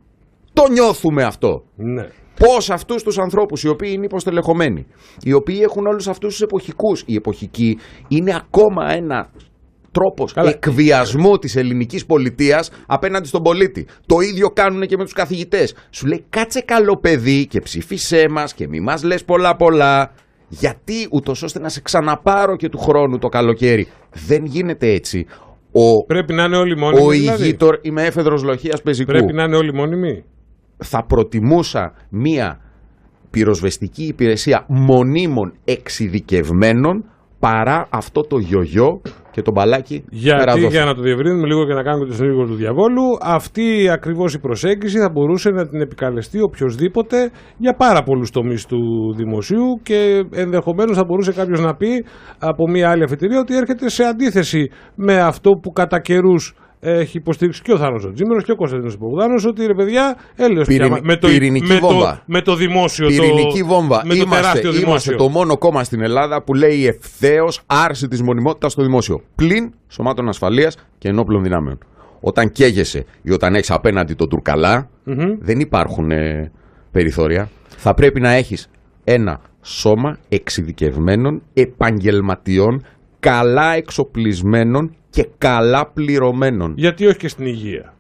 Το 0.52 0.68
νιώθουμε 0.70 1.22
αυτό. 1.22 1.64
Ναι. 1.76 2.08
Πώς 2.38 2.70
αυτούς 2.70 3.02
τους 3.02 3.18
ανθρώπους, 3.18 3.62
οι 3.62 3.68
οποίοι 3.68 3.90
είναι 3.94 4.04
υποστελεχωμένοι, 4.04 4.86
οι 5.22 5.32
οποίοι 5.32 5.60
έχουν 5.62 5.86
όλους 5.86 6.08
αυτούς 6.08 6.30
τους 6.32 6.42
εποχικούς, 6.42 7.02
οι 7.06 7.14
εποχικοί 7.14 7.78
είναι 8.08 8.34
ακόμα 8.34 8.92
ένα 8.92 9.30
τρόπος 9.92 10.32
Καλά. 10.32 10.48
εκβιασμού 10.50 11.38
της 11.38 11.56
ελληνικής 11.56 12.06
πολιτείας 12.06 12.70
απέναντι 12.86 13.28
στον 13.28 13.42
πολίτη. 13.42 13.86
Το 14.06 14.20
ίδιο 14.20 14.50
κάνουν 14.50 14.86
και 14.86 14.96
με 14.96 15.04
τους 15.04 15.12
καθηγητές. 15.12 15.74
Σου 15.90 16.06
λέει 16.06 16.24
κάτσε 16.30 16.60
καλό 16.60 16.96
παιδί 16.96 17.46
και 17.46 17.60
ψήφισέ 17.60 18.28
μας 18.28 18.54
και 18.54 18.68
μη 18.68 18.80
μας 18.80 19.02
λες 19.02 19.24
πολλά 19.24 19.56
πολλά. 19.56 20.12
Γιατί 20.61 21.09
ούτως 21.11 21.42
ώστε 21.42 21.59
να 21.59 21.68
σε 21.68 21.80
ξαναπάρω 21.80 22.56
και 22.56 22.68
του 22.68 22.78
χρόνου 22.78 23.18
το 23.18 23.28
καλοκαίρι. 23.28 23.87
Δεν 24.26 24.44
γίνεται 24.44 24.92
έτσι. 24.92 25.26
Ο, 25.73 26.04
Πρέπει 26.04 26.32
να 26.35 26.44
είναι 26.44 26.56
όλοι 26.56 26.76
μόνιμοι. 26.76 27.06
ο 27.06 27.11
δηλαδή. 27.11 27.42
ηγήτορ, 27.42 27.78
είμαι 27.82 28.02
έφεδρος 28.02 28.42
λοχεία 28.42 28.78
πεζικού 28.85 29.11
Πρέπει 29.12 29.32
να 29.32 29.42
είναι 29.44 29.56
όλοι 29.56 29.75
μόνιμοι. 29.75 30.25
θα 30.76 31.04
προτιμούσα 31.06 31.92
μία 32.11 32.61
πυροσβεστική 33.30 34.04
υπηρεσία 34.04 34.64
μονίμων 34.68 35.52
εξειδικευμένων 35.64 37.04
παρά 37.46 37.87
αυτό 37.90 38.20
το 38.20 38.38
γιογιό 38.38 39.00
και 39.30 39.42
το 39.42 39.52
μπαλάκι 39.54 40.04
Γιατί, 40.11 40.38
περαδόφου. 40.38 40.70
για 40.70 40.84
να 40.84 40.94
το 40.94 41.02
διευρύνουμε 41.02 41.46
λίγο 41.46 41.66
και 41.66 41.75
να 41.75 41.82
κάνουμε 41.82 42.06
το 42.06 42.14
συνήγορο 42.14 42.46
του 42.46 42.54
διαβόλου, 42.54 43.02
αυτή 43.22 43.88
ακριβώς 43.90 44.34
η 44.34 44.38
προσέγγιση 44.38 44.99
θα 44.99 45.11
μπορούσε 45.12 45.50
να 45.50 45.68
την 45.68 45.80
επικαλεστεί 45.80 46.40
οποιοδήποτε 46.40 47.30
για 47.56 47.75
πάρα 47.75 48.02
πολλούς 48.02 48.30
τομείς 48.30 48.66
του 48.66 48.80
δημοσίου 49.16 49.80
και 49.82 50.25
ενδεχομένως 50.32 50.96
θα 50.96 51.04
μπορούσε 51.04 51.32
κάποιος 51.32 51.61
να 51.61 51.75
πει 51.75 52.04
από 52.38 52.70
μια 52.70 52.90
άλλη 52.90 53.02
αφετηρία 53.02 53.38
ότι 53.38 53.56
έρχεται 53.56 53.88
σε 53.88 54.04
αντίθεση 54.04 54.70
με 54.94 55.20
αυτό 55.20 55.50
που 55.50 55.70
κατά 55.70 56.00
καιρούς 56.00 56.54
έχει 56.84 57.16
υποστήριξει 57.16 57.62
και 57.62 57.72
ο 57.72 57.78
Θάνος 57.78 58.10
Τζίμερο 58.14 58.40
και 58.42 58.52
ο 58.52 58.56
Κωνσταντίνος 58.56 58.96
Πογδάνο, 58.98 59.34
ότι 59.46 59.66
ρε 59.66 59.74
παιδιά, 59.74 60.16
έλεος 60.36 60.66
πια, 60.66 60.76
Πυρηνι- 60.78 61.04
με, 61.04 61.16
το, 61.16 61.28
πυρηνική 61.28 61.66
με, 61.66 61.78
το, 61.78 61.86
βόμβα. 61.86 62.22
με 62.26 62.40
το 62.42 62.54
δημόσιο. 62.54 63.06
Πυρηνική 63.06 63.58
το, 63.60 63.66
βόμβα. 63.66 64.02
Με 64.04 64.08
το 64.14 64.14
είμαστε, 64.14 64.36
τεράστιο 64.40 64.68
είμαστε 64.68 64.84
δημόσιο. 64.84 65.16
το 65.16 65.28
μόνο 65.28 65.58
κόμμα 65.58 65.84
στην 65.84 66.02
Ελλάδα 66.02 66.42
που 66.42 66.54
λέει 66.54 66.86
ευθέως 66.86 67.60
άρση 67.66 68.08
της 68.08 68.22
μονιμότητας 68.22 68.72
στο 68.72 68.82
δημόσιο. 68.82 69.20
Πλην 69.34 69.72
σωμάτων 69.88 70.28
ασφαλείας 70.28 70.76
και 70.98 71.08
ενόπλων 71.08 71.42
δυνάμεων. 71.42 71.78
Όταν 72.20 72.52
καίγεσαι 72.52 73.04
ή 73.22 73.30
όταν 73.32 73.54
έχεις 73.54 73.70
απέναντι 73.70 74.14
τον 74.14 74.28
τουρκαλα 74.28 74.88
Μμμ. 75.04 75.36
δεν 75.40 75.60
υπάρχουν 75.60 76.10
ε, 76.10 76.50
περιθώρια. 76.90 77.48
Θα 77.68 77.94
πρέπει 77.94 78.20
να 78.20 78.30
έχεις 78.30 78.68
ένα 79.04 79.40
σώμα 79.62 80.18
εξειδικευμένων 80.28 81.42
επαγγελματιών, 81.54 82.82
καλά 83.20 83.74
εξοπλισμένων 83.74 84.94
και 85.12 85.28
καλά 85.38 85.87
πληρωμένων. 85.87 86.75
Γιατί 86.76 87.07
όχι 87.07 87.16
και 87.16 87.28
στην 87.28 87.47
υγεία. 87.47 87.95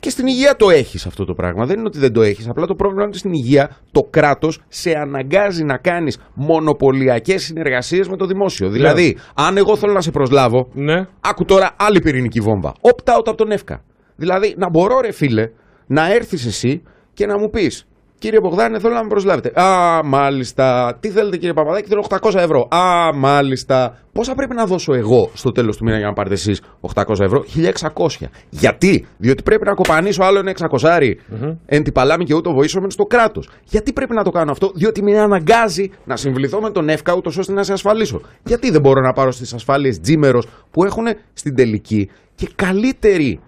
Και 0.00 0.10
στην 0.10 0.26
υγεία 0.26 0.56
το 0.56 0.70
έχεις 0.70 1.06
αυτό 1.06 1.24
το 1.24 1.34
πράγμα. 1.34 1.66
Δεν 1.66 1.78
είναι 1.78 1.86
ότι 1.86 1.98
δεν 1.98 2.12
το 2.12 2.22
έχεις. 2.22 2.48
Απλά 2.48 2.66
το 2.66 2.74
πρόβλημα 2.74 3.02
είναι 3.02 3.10
ότι 3.10 3.18
στην 3.18 3.32
υγεία 3.32 3.76
το 3.92 4.02
κράτος 4.10 4.62
σε 4.68 4.90
αναγκάζει 4.92 5.64
να 5.64 5.76
κάνεις 5.76 6.18
μονοπωλιακές 6.34 7.42
συνεργασίες 7.44 8.08
με 8.08 8.16
το 8.16 8.26
δημόσιο. 8.26 8.68
Δηλαδή, 8.68 9.16
αν 9.34 9.56
εγώ 9.56 9.76
θέλω 9.76 9.92
να 9.92 10.00
σε 10.00 10.10
προσλάβω, 10.10 10.68
Ναι. 10.72 11.06
άκου 11.20 11.44
τώρα 11.44 11.70
άλλη 11.76 12.00
πυρηνική 12.00 12.40
βόμβα. 12.40 12.74
Opt-out 12.80 13.22
από 13.26 13.34
τον 13.34 13.50
ΕΦΚΑ. 13.50 13.82
Δηλαδή, 14.16 14.54
να 14.58 14.68
μπορώ, 14.70 15.00
ρε 15.00 15.12
φίλε, 15.12 15.50
να 15.86 16.12
έρθεις 16.12 16.46
εσύ 16.46 16.82
και 17.14 17.26
να 17.26 17.38
μου 17.38 17.50
πεις. 17.50 17.86
Κύριε 18.18 18.40
Μπογδάνη, 18.40 18.78
θέλω 18.78 18.94
να 18.94 19.02
με 19.02 19.08
προσλάβετε. 19.08 19.60
Α, 19.60 20.00
μάλιστα. 20.04 20.96
Τι 21.00 21.08
θέλετε, 21.10 21.36
κύριε 21.36 21.52
Παπαδάκη, 21.52 21.88
θέλω 21.88 22.04
800 22.08 22.34
ευρώ. 22.34 22.68
Α, 22.70 23.14
μάλιστα. 23.14 23.98
Πόσα 24.12 24.34
πρέπει 24.34 24.54
να 24.54 24.66
δώσω 24.66 24.94
εγώ 24.94 25.30
στο 25.34 25.52
τέλος 25.52 25.76
του 25.76 25.84
μήνα 25.84 25.96
για 25.96 26.06
να 26.06 26.12
πάρετε 26.12 26.34
εσείς 26.34 26.62
800 26.80 27.20
ευρώ, 27.20 27.44
1600. 27.44 28.28
Γιατί, 28.50 29.06
διότι 29.16 29.42
πρέπει 29.42 29.64
να 29.64 29.74
κοπανίσω 29.74 30.22
άλλο 30.22 30.38
ένα 30.38 30.54
600 30.80 31.14
εν 31.66 31.82
τη 31.82 31.92
παλάμη 31.92 32.24
και 32.24 32.34
ούτω 32.34 32.52
βοήσομεν 32.52 32.90
στο 32.90 33.04
κράτος. 33.04 33.48
Γιατί 33.64 33.92
πρέπει 33.92 34.14
να 34.14 34.24
το 34.24 34.30
κάνω 34.30 34.50
αυτό, 34.50 34.70
διότι 34.74 35.02
με 35.02 35.18
αναγκάζει 35.18 35.90
να 36.04 36.16
συμβληθώ 36.16 36.60
με 36.60 36.70
τον 36.70 36.88
ΕΦΚΑ 36.88 37.14
ούτως 37.14 37.36
ώστε 37.36 37.52
να 37.52 37.62
σε 37.62 37.72
ασφαλίσω. 37.72 38.20
Γιατί 38.44 38.70
δεν 38.70 38.80
μπορώ 38.80 39.00
να 39.00 39.12
πάρω 39.12 39.30
στις 39.30 39.54
ασφάλειες 39.54 40.00
τζίμερος 40.00 40.46
που 40.70 40.84
έχουν 40.84 41.06
στην 41.32 41.54
τελική 41.54 42.10
και 42.34 42.48
καλύτερη 42.54 43.40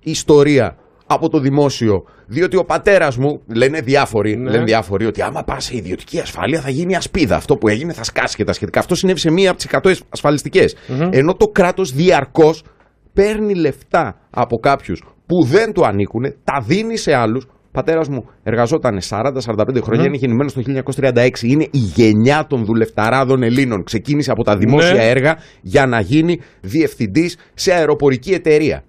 ιστορία 0.00 0.76
από 1.12 1.28
το 1.28 1.38
δημόσιο. 1.38 2.04
Διότι 2.26 2.56
ο 2.56 2.64
πατέρας 2.64 3.16
μου, 3.16 3.40
λένε 3.54 3.80
διάφοροι, 3.80 4.36
Ναι. 4.36 4.50
λένε 4.50 4.64
διάφοροι 4.64 5.06
ότι 5.06 5.22
άμα 5.22 5.42
πας 5.42 5.64
σε 5.64 5.76
ιδιωτική 5.76 6.18
ασφάλεια 6.20 6.60
θα 6.60 6.70
γίνει 6.70 6.96
ασπίδα. 6.96 7.36
Αυτό 7.36 7.56
που 7.56 7.68
έγινε 7.68 7.92
θα 7.92 8.04
σκάσει 8.04 8.36
και 8.36 8.44
τα 8.44 8.52
σχετικά. 8.52 8.78
Αυτό 8.78 8.94
συνέβη 8.94 9.18
σε 9.18 9.30
μία 9.30 9.48
από 9.50 9.56
τις 9.58 9.66
100 9.66 10.02
ασφαλιστικες 10.08 10.76
Ενώ 11.10 11.34
το 11.34 11.46
κράτος 11.48 11.92
διαρκώς 11.92 12.64
παίρνει 13.12 13.54
λεφτά 13.54 14.16
από 14.30 14.56
κάποιους 14.58 15.02
που 15.26 15.44
δεν 15.44 15.72
του 15.72 15.86
ανήκουν, 15.86 16.22
τα 16.44 16.64
δίνει 16.66 16.96
σε 16.96 17.14
άλλους. 17.14 17.46
Πατέρας 17.72 18.08
μου 18.08 18.24
εργαζόταν 18.42 19.00
40-45 19.00 19.80
χρόνια, 19.82 20.04
είναι 20.06 20.16
γεννημένος 20.16 20.52
το 20.52 20.60
1936. 20.60 21.42
Είναι 21.42 21.64
η 21.70 21.78
γενιά 21.78 22.46
των 22.46 22.64
δουλευταράδων 22.64 23.42
Ελλήνων. 23.42 23.84
Ξεκίνησε 23.84 24.30
από 24.30 24.44
τα 24.44 24.56
δημόσια 24.56 24.92
Ναι. 24.92 25.08
έργα 25.08 25.36
για 25.62 25.86
να 25.86 26.00
γίνει 26.00 26.40
διευθυντής 26.60 27.36
σε 27.54 27.72
αεροπορική 27.72 28.32
εταιρεία. 28.32 28.84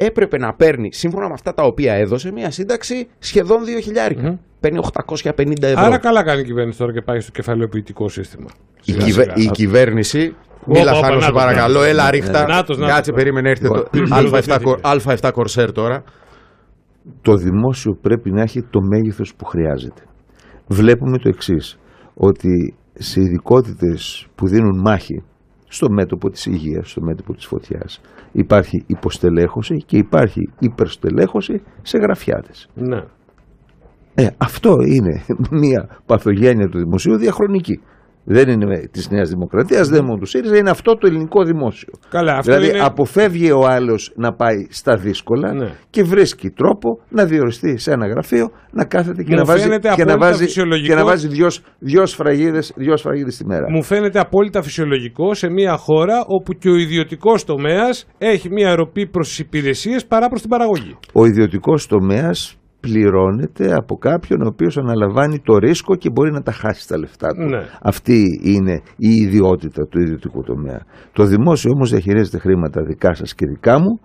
Έπρεπε 0.00 0.38
να 0.38 0.54
παίρνει, 0.54 0.88
σύμφωνα 0.92 1.26
με 1.26 1.32
αυτά 1.32 1.54
τα 1.54 1.62
οποία 1.62 1.92
έδωσε, 1.94 2.32
μια 2.32 2.50
σύνταξη 2.50 3.08
σχεδόν 3.18 3.58
2 3.64 3.82
χιλιάρικα. 3.82 4.38
Παίρνει 4.60 4.78
850 4.92 5.62
ευρώ. 5.62 5.80
Άρα 5.84 5.98
καλά 5.98 6.22
κάνει 6.24 6.40
η 6.40 6.44
κυβέρνηση 6.44 6.78
τώρα 6.78 6.92
και 6.92 7.00
πάει 7.02 7.20
στο 7.20 7.30
κεφαλαιοποιητικό 7.30 8.08
σύστημα. 8.08 8.46
η, 8.84 8.92
Σιγά 8.92 9.04
κυβε- 9.04 9.30
σιγά. 9.38 9.48
η 9.48 9.50
κυβέρνηση. 9.50 10.34
Μίλα 10.66 10.92
όπα, 10.92 11.00
Θάνο, 11.00 11.20
σε 11.20 11.26
νάτος, 11.26 11.42
παρακαλώ. 11.42 11.72
νάτος. 11.74 11.88
Έλα, 11.90 12.10
ρίχτα. 12.10 12.46
Νάτος, 12.46 12.78
νάτος. 12.78 12.94
Κάτσε, 12.94 13.12
περίμενε, 13.12 13.50
έρχεται 13.50 13.68
το 13.68 13.84
Λοιπόν. 13.92 14.18
Α7, 14.32 14.58
κορ- 14.62 14.80
Α7 14.86 15.30
κορσέρ 15.32 15.72
τώρα. 15.72 16.02
το 17.22 17.34
δημόσιο 17.34 17.98
πρέπει 18.00 18.30
να 18.30 18.42
έχει 18.42 18.62
το 18.62 18.80
μέγεθος 18.82 19.34
που 19.36 19.44
χρειάζεται. 19.44 20.02
Βλέπουμε 20.66 21.18
το 21.18 21.28
εξής, 21.28 21.78
ότι 22.14 22.74
σε 22.92 23.20
ειδικότητες 23.20 24.26
που 24.34 24.46
δίνουν 24.48 24.80
μάχη 24.80 25.22
στο 25.68 25.90
μέτωπο 25.90 26.30
της 26.30 26.46
υγείας, 26.46 26.90
στο 26.90 27.00
μέτωπο 27.00 27.34
της 27.34 27.46
φωτιάς, 27.46 28.00
υπάρχει 28.32 28.84
υποστελέχωση 28.86 29.76
και 29.86 29.96
υπάρχει 29.96 30.48
υπερστελέχωση 30.58 31.62
σε 31.82 31.98
γραφιάτες. 31.98 32.68
Ναι. 32.74 33.02
Ε, 34.14 34.26
αυτό 34.36 34.74
είναι 34.86 35.24
μια 35.62 35.88
παθογένεια 36.06 36.68
του 36.68 36.78
δημοσίου 36.78 37.16
διαχρονική. 37.16 37.80
Δεν 38.30 38.48
είναι 38.48 38.88
της 38.90 39.10
Νέας 39.10 39.28
Δημοκρατίας, 39.28 39.88
δεν 39.88 39.98
είναι 39.98 40.06
μόνο 40.06 40.18
τους 40.18 40.30
ΣΥΡΙΖΑ, 40.30 40.56
είναι 40.56 40.70
αυτό 40.70 40.96
το 40.96 41.06
ελληνικό 41.06 41.44
δημόσιο. 41.44 41.92
Καλά, 42.08 42.32
αυτό 42.36 42.52
δηλαδή 42.52 42.68
είναι- 42.76 42.84
αποφεύγει 42.84 43.50
ο 43.52 43.66
άλλος 43.66 44.12
να 44.16 44.32
πάει 44.32 44.66
στα 44.70 44.96
δύσκολα 44.96 45.52
Ναι. 45.54 45.70
και 45.90 46.02
βρίσκει 46.02 46.50
τρόπο 46.50 47.00
να 47.08 47.24
διοριστεί 47.24 47.78
σε 47.78 47.92
ένα 47.92 48.06
γραφείο, 48.08 48.50
να 48.70 48.84
κάθεται 48.84 49.22
και 49.22 49.30
Μου 49.30 49.36
να 49.36 49.44
βάζει, 49.44 49.62
φαίνεται 49.62 49.88
και 49.94 50.04
να 50.04 50.12
απόλυτα 50.12 50.18
βάζει, 50.30 50.44
φυσιολογικό. 50.44 50.88
και 50.88 50.94
να 50.94 51.04
βάζει 51.04 51.28
δυο, 51.28 51.48
δυο 51.78 52.06
σφραγίδες, 52.06 52.72
δυο 52.76 52.96
σφραγίδες 52.96 53.36
τη 53.36 53.46
μέρα. 53.46 53.66
Μου 53.70 53.82
φαίνεται 53.82 54.18
απόλυτα 54.18 54.62
φυσιολογικό 54.62 55.34
σε 55.34 55.48
μια 55.50 55.76
χώρα 55.76 56.24
όπου 56.26 56.52
και 56.52 56.68
ο 56.68 56.76
ιδιωτικός 56.76 57.44
τομέας 57.44 58.06
έχει 58.18 58.48
μια 58.50 58.74
ροπή 58.74 59.06
προς 59.06 59.28
τις 59.28 59.38
υπηρεσίες 59.38 60.06
παρά 60.06 60.28
προς 60.28 60.40
την 60.40 60.50
παραγωγή. 60.50 60.96
Ο 61.12 61.26
ιδιωτικός 61.26 61.86
τομέας 61.86 62.56
πληρώνεται 62.80 63.74
από 63.74 63.96
κάποιον 63.96 64.42
ο 64.42 64.46
οποίος 64.46 64.76
αναλαμβάνει 64.78 65.38
το 65.40 65.56
ρίσκο 65.58 65.96
και 65.96 66.10
μπορεί 66.10 66.30
να 66.32 66.42
τα 66.42 66.52
χάσει 66.52 66.88
τα 66.88 66.98
λεφτά 66.98 67.28
του. 67.28 67.42
Ναι. 67.48 67.62
Αυτή 67.82 68.40
είναι 68.44 68.82
η 68.96 69.08
ιδιότητα 69.12 69.86
του 69.86 70.00
ιδιωτικού 70.00 70.42
τομέα. 70.42 70.80
Το 71.12 71.24
δημόσιο 71.24 71.70
όμως 71.74 71.90
διαχειρίζεται 71.90 72.38
χρήματα 72.38 72.82
δικά 72.82 73.14
σας 73.14 73.34
και 73.34 73.46
δικά 73.46 73.78
μου 73.78 74.00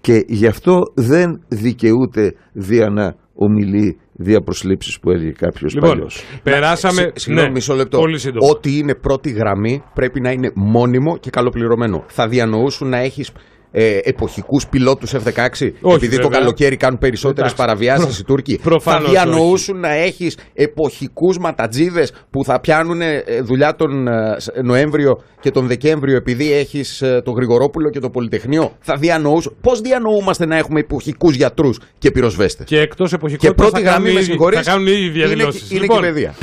και 0.00 0.24
γι' 0.28 0.46
αυτό 0.46 0.80
δεν 0.94 1.42
δικαιούται 1.48 2.34
δια 2.52 2.88
να 2.90 3.14
ομιλεί 3.34 3.96
δια 4.12 4.40
προσλήψεις 4.40 4.98
που 5.00 5.10
έλεγε 5.10 5.30
κάποιος 5.30 5.74
Λοιπόν, 5.74 5.90
παλιός. 5.90 6.22
περάσαμε. 6.42 7.00
Συ- 7.02 7.18
Συγγνώμη, 7.18 7.46
ναι, 7.48 7.52
μισό 7.54 7.74
λεπτό. 7.74 7.98
Πολύ 7.98 8.18
σύντομα. 8.18 8.48
Ό,τι 8.50 8.78
είναι 8.78 8.94
πρώτη 8.94 9.30
γραμμή 9.30 9.82
πρέπει 9.94 10.20
να 10.20 10.30
είναι 10.30 10.50
μόνιμο 10.54 11.16
και 11.18 11.30
καλοπληρωμένο. 11.30 12.04
Θα 12.06 12.28
διανοούσουν 12.28 12.88
να 12.88 12.98
έχεις 12.98 13.32
ε, 13.72 13.98
εποχικούς 14.02 14.66
πιλότους 14.66 15.12
F-16, 15.14 15.18
επειδή 15.60 16.16
το 16.16 16.22
βέβαια. 16.22 16.38
καλοκαίρι 16.38 16.76
κάνουν 16.76 16.98
περισσότερες 16.98 17.52
Εντάξει. 17.52 17.56
παραβιάσεις 17.56 18.18
οι 18.18 18.24
Τούρκοι. 18.24 18.56
Θα 18.56 18.62
Προφανώς 18.68 19.10
διανοούσουν 19.10 19.80
να 19.80 19.92
έχεις 19.94 20.36
εποχικούς 20.54 21.38
ματατζίδες 21.38 22.12
που 22.30 22.44
θα 22.44 22.60
πιάνουν 22.60 23.00
ε, 23.00 23.22
δουλειά 23.42 23.74
τον 23.76 24.08
ε, 24.08 24.36
σ- 24.38 24.62
Νοέμβριο 24.62 25.22
και 25.40 25.50
τον 25.50 25.66
Δεκέμβριο 25.66 26.16
επειδή 26.16 26.52
έχεις 26.52 27.02
το 27.24 27.30
Γρηγορόπουλο 27.30 27.90
και 27.90 27.98
το 28.00 28.10
Πολυτεχνείο. 28.10 28.72
Θα 28.80 28.96
διανοούσουν. 28.96 29.56
Πώς 29.60 29.80
διανοούμαστε 29.80 30.46
να 30.46 30.56
έχουμε 30.56 30.80
εποχικούς 30.80 31.34
γιατρούς 31.34 31.78
και 31.98 32.10
πυροσβέστες; 32.10 32.66
Και 32.66 32.80
εκτός 32.80 33.08
Και 33.08 33.14
εποχικότητα 33.16 33.54
πρώτη 33.54 33.72
θα, 33.72 33.80
γραμμή, 33.80 33.94
κάνουν 33.96 34.12
με 34.12 34.20
ήδη- 34.20 34.30
συγχωρείς, 34.30 34.58
θα 34.58 34.70
κάνουν 34.70 34.86
ήδη 34.86 35.00
είναι, 35.04 35.12
διαδηλώσεις. 35.12 35.70
είναι 35.70 35.86
και 35.86 35.96
η 35.96 36.00
παιδεία. 36.00 36.34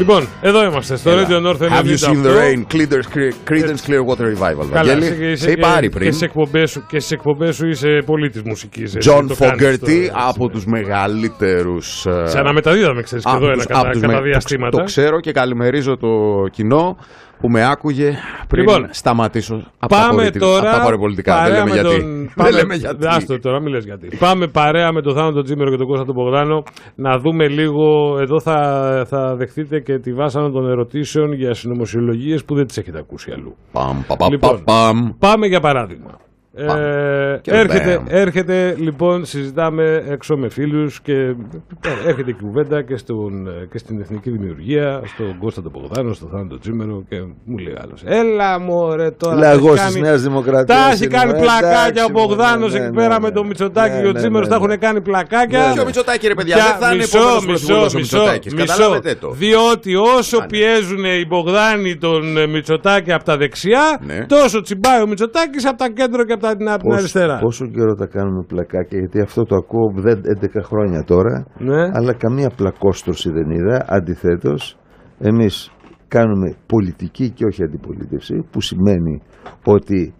Λοιπόν, 0.00 0.26
εδώ 0.40 0.64
είμαστε 0.64 0.96
στο 0.96 1.10
Radio 1.10 1.46
North 1.46 1.60
98. 1.60 1.68
Have 1.68 1.84
you 1.84 1.96
seen 2.08 2.22
the 2.26 2.34
rain? 2.40 2.64
Creedence, 2.74 3.06
Creedence 3.50 3.82
Clearwater 3.86 4.24
Revival. 4.34 4.66
Καλά, 4.72 4.94
Βαγγέλη, 4.94 5.02
σε- 5.04 5.14
σε- 5.14 5.36
σε 5.36 5.50
είπα 5.50 5.68
Άρη 5.72 5.88
και 5.88 5.98
πριν. 5.98 6.12
στι 6.12 6.24
εκπομπές 6.24 6.70
σου, 6.70 6.84
και 6.88 6.98
στις 6.98 7.10
εκπομπές 7.10 7.56
σου 7.56 7.66
είσαι 7.66 8.02
πολίτης 8.06 8.42
μουσικής. 8.42 8.96
John 9.04 9.26
Fogerty 9.38 10.08
από 10.28 10.48
τους 10.48 10.64
μεγαλύτερους 10.66 12.06
ε, 12.06 12.26
Σε 12.26 12.38
αναμεταδίδαμε, 12.38 13.02
ξέρεις, 13.02 13.24
και 13.24 13.30
από 13.30 13.38
εδώ 13.38 13.46
ένα 13.46 13.56
τους- 13.56 13.66
κατά, 13.66 13.80
από 13.80 13.90
τους 13.90 14.00
κατά 14.00 14.12
με- 14.12 14.18
το, 14.18 14.24
διαστήματα. 14.24 14.78
το 14.78 14.84
ξέρω 14.84 15.20
και 15.20 15.32
καλημερίζω 15.32 15.96
το 15.96 16.08
κοινό 16.50 16.96
που 17.40 17.48
με 17.48 17.64
άκουγε 17.66 18.14
πριν 18.48 18.64
Λοιπόν, 18.64 18.88
σταματήσω 18.90 19.54
από 19.78 19.94
τα, 19.94 20.00
Πάμε 20.00 20.14
πολιτι- 20.14 20.38
τώρα. 20.40 20.68
από 20.70 20.78
τα 20.78 20.84
παραπολιτικά. 20.84 21.34
Δεν 21.34 21.42
παρέα 21.42 21.58
λέμε 21.64 21.74
με 21.74 21.80
γιατί. 21.80 22.00
Τον... 22.00 22.16
Δεν 22.18 22.30
Πάμε... 22.34 22.50
λέμε 22.50 22.74
γιατί. 22.74 23.06
Άστο 23.06 23.38
τώρα, 23.40 23.60
μην 23.60 23.72
λες 23.72 23.84
γιατί. 23.84 24.16
Πάμε 24.18 24.46
παρέα 24.46 24.92
με 24.92 25.02
τον 25.02 25.14
Θάνο 25.14 25.32
τον 25.32 25.44
Τζίμερο 25.44 25.70
και 25.70 25.76
τον 25.76 25.86
Κώστα 25.86 26.04
τον 26.04 26.14
Μπογδάνο 26.14 26.62
να 26.94 27.18
δούμε 27.18 27.48
λίγο. 27.48 28.16
Εδώ 28.20 28.40
θα, 28.40 29.04
θα 29.08 29.34
δεχτείτε 29.36 29.80
και 29.80 29.98
τη 29.98 30.12
βάσανα 30.12 30.50
των 30.50 30.68
ερωτήσεων 30.70 31.32
για 31.32 31.54
συνωμοσιολογίες 31.54 32.44
που 32.44 32.54
δεν 32.54 32.66
τις 32.66 32.76
έχετε 32.78 32.98
ακούσει 32.98 33.30
αλλού. 33.32 33.56
Παμ, 33.72 34.02
πα, 34.06 34.16
πα, 34.16 34.26
Λοιπόν. 34.30 34.64
πα, 34.64 34.72
παμ. 34.72 35.08
Πάμε 35.18 35.46
για 35.46 35.60
παράδειγμα. 35.60 36.10
Πάμε. 36.66 37.32
Ε, 37.34 37.38
Και 37.40 37.50
έρχεται, 37.50 37.94
μπαμ. 37.96 38.04
έρχεται 38.08 38.74
λοιπόν, 38.78 39.24
συζητάμε 39.24 40.04
έξω 40.08 40.36
με 40.36 40.48
φίλους 40.48 41.00
και 41.00 41.34
έρχεται 42.06 42.30
η 42.30 42.32
κουβέντα 42.34 42.82
και, 42.82 42.96
στον, 42.96 43.48
και 43.72 43.78
στην 43.78 44.00
Εθνική 44.00 44.30
Δημιουργία, 44.30 45.02
στον 45.14 45.38
Κώστα 45.38 45.62
τον 45.62 45.72
Πογδάνο, 45.72 46.12
στον 46.12 46.28
Θάνο 46.28 46.46
τον 46.48 46.60
Τζίμερο 46.60 47.04
και 47.08 47.16
μου 47.44 47.58
λέει 47.58 47.74
άλλος 47.82 48.02
Έλα 48.04 48.58
μωρέ 48.60 49.10
τώρα, 49.10 49.36
τα 49.40 49.50
έχει 49.50 49.54
Λαγός 49.62 49.72
της 49.80 49.82
κάνει- 49.82 50.00
Νέας 50.00 50.22
Δημοκρατίας. 50.22 50.78
τα 50.78 50.90
έχει 50.92 51.04
είναι, 51.04 51.16
κάνει 51.16 51.30
ε, 51.30 51.40
πλακάκια 51.40 51.82
εντάξει, 51.88 52.04
ο 52.04 52.08
Μπογδάνος 52.12 52.72
ναι, 52.72 52.78
εκεί 52.78 52.88
ναι, 52.88 52.94
πέρα 53.02 53.14
ναι, 53.14 53.20
με 53.20 53.30
το 53.30 53.40
ναι. 53.42 53.48
Μητσοτάκη 53.48 53.94
Ναι, 53.94 54.00
και 54.00 54.06
ο 54.08 54.12
ναι, 54.12 54.18
Τζίμερος 54.18 54.48
ναι, 54.48 54.52
τα 54.54 54.58
ναι. 54.60 54.64
έχουν 54.66 54.78
κάνει 54.80 55.00
πλακάκια. 55.00 55.66
Ναι, 55.66 55.72
Και 55.74 55.80
ο 55.80 55.84
Μητσοτάκη 55.84 56.26
ρε 56.28 56.34
παιδιά, 56.34 56.54
Για- 56.56 56.64
δεν 56.64 56.76
θα 56.80 56.86
είναι 56.88 56.96
μισό, 57.02 57.18
επόμενος 57.18 57.44
μισό, 57.46 57.66
πρωθυπουργός 57.66 57.94
ο 57.94 57.98
μισό, 57.98 58.16
Μητσοτάκης. 58.16 58.54
μισό. 58.54 58.66
Καταλάβετε 58.66 59.14
το. 59.14 59.30
Διότι 59.30 59.94
όσο 59.96 60.44
πιέζουν 60.48 61.04
οι 61.04 61.24
Μπογδάνοι 61.28 61.96
τον 61.96 62.36
ε, 62.36 62.46
Μητσοτάκη 62.46 63.12
από 63.12 63.24
τα 63.24 63.36
δεξιά, 63.36 64.00
Ναι. 64.06 64.26
τόσο 64.28 64.60
τσιμπάει 64.60 65.02
ο 65.02 65.06
Μητσοτάκης 65.06 65.66
από 65.66 65.78
τα 65.78 65.88
κέντρο 65.90 66.24
και 66.24 66.36
από 66.40 66.46
τα- 66.46 66.56
την 66.56 66.68
από 66.68 66.78
την 66.78 66.88
Πόσο- 66.88 66.98
αριστερά. 67.00 67.38
Πόσο 67.38 67.66
καιρό 67.66 67.94
τα 67.94 68.06
κάνουμε 68.06 68.42
πλακάκια, 68.46 68.98
γιατί 68.98 69.20
αυτό 69.20 69.44
το 69.44 69.56
ακούω 69.56 69.92
δεν- 69.94 70.20
11 70.24 70.62
χρόνια 70.62 71.02
τώρα, 71.04 71.46
Ναι. 71.58 71.82
αλλά 71.92 72.12
καμία 72.12 72.50
πλακόστρωση 72.56 73.30
δεν 73.30 73.50
είδα. 73.50 73.84
Αντιθέτως, 73.88 74.78
εμείς 75.18 75.70
κάνουμε 76.08 76.54
πολιτική 76.66 77.30
και 77.30 77.44
όχι 77.44 77.62
αντιπολίτευση, 77.62 78.46
που 78.50 78.60
σημαίνει 78.60 79.22
ότι 79.64 80.14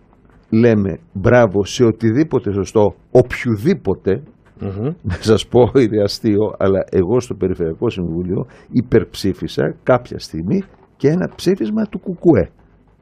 λέμε 0.50 0.98
μπράβο 1.12 1.64
σε 1.64 1.84
οτιδήποτε 1.84 2.52
σωστό, 2.52 2.94
οποιοδήποτε, 3.10 4.22
Μμμ. 4.60 4.84
να 5.02 5.14
σας 5.20 5.46
πω 5.46 5.60
είναι 5.80 6.02
αστείο, 6.02 6.54
αλλά 6.58 6.84
εγώ 6.90 7.20
στο 7.20 7.34
Περιφερειακό 7.34 7.90
Συμβούλιο 7.90 8.46
υπερψήφισα 8.70 9.74
κάποια 9.82 10.18
στιγμή 10.18 10.62
και 10.96 11.08
ένα 11.08 11.30
ψήφισμα 11.36 11.84
του 11.84 11.98
Κουκουέ. 11.98 12.50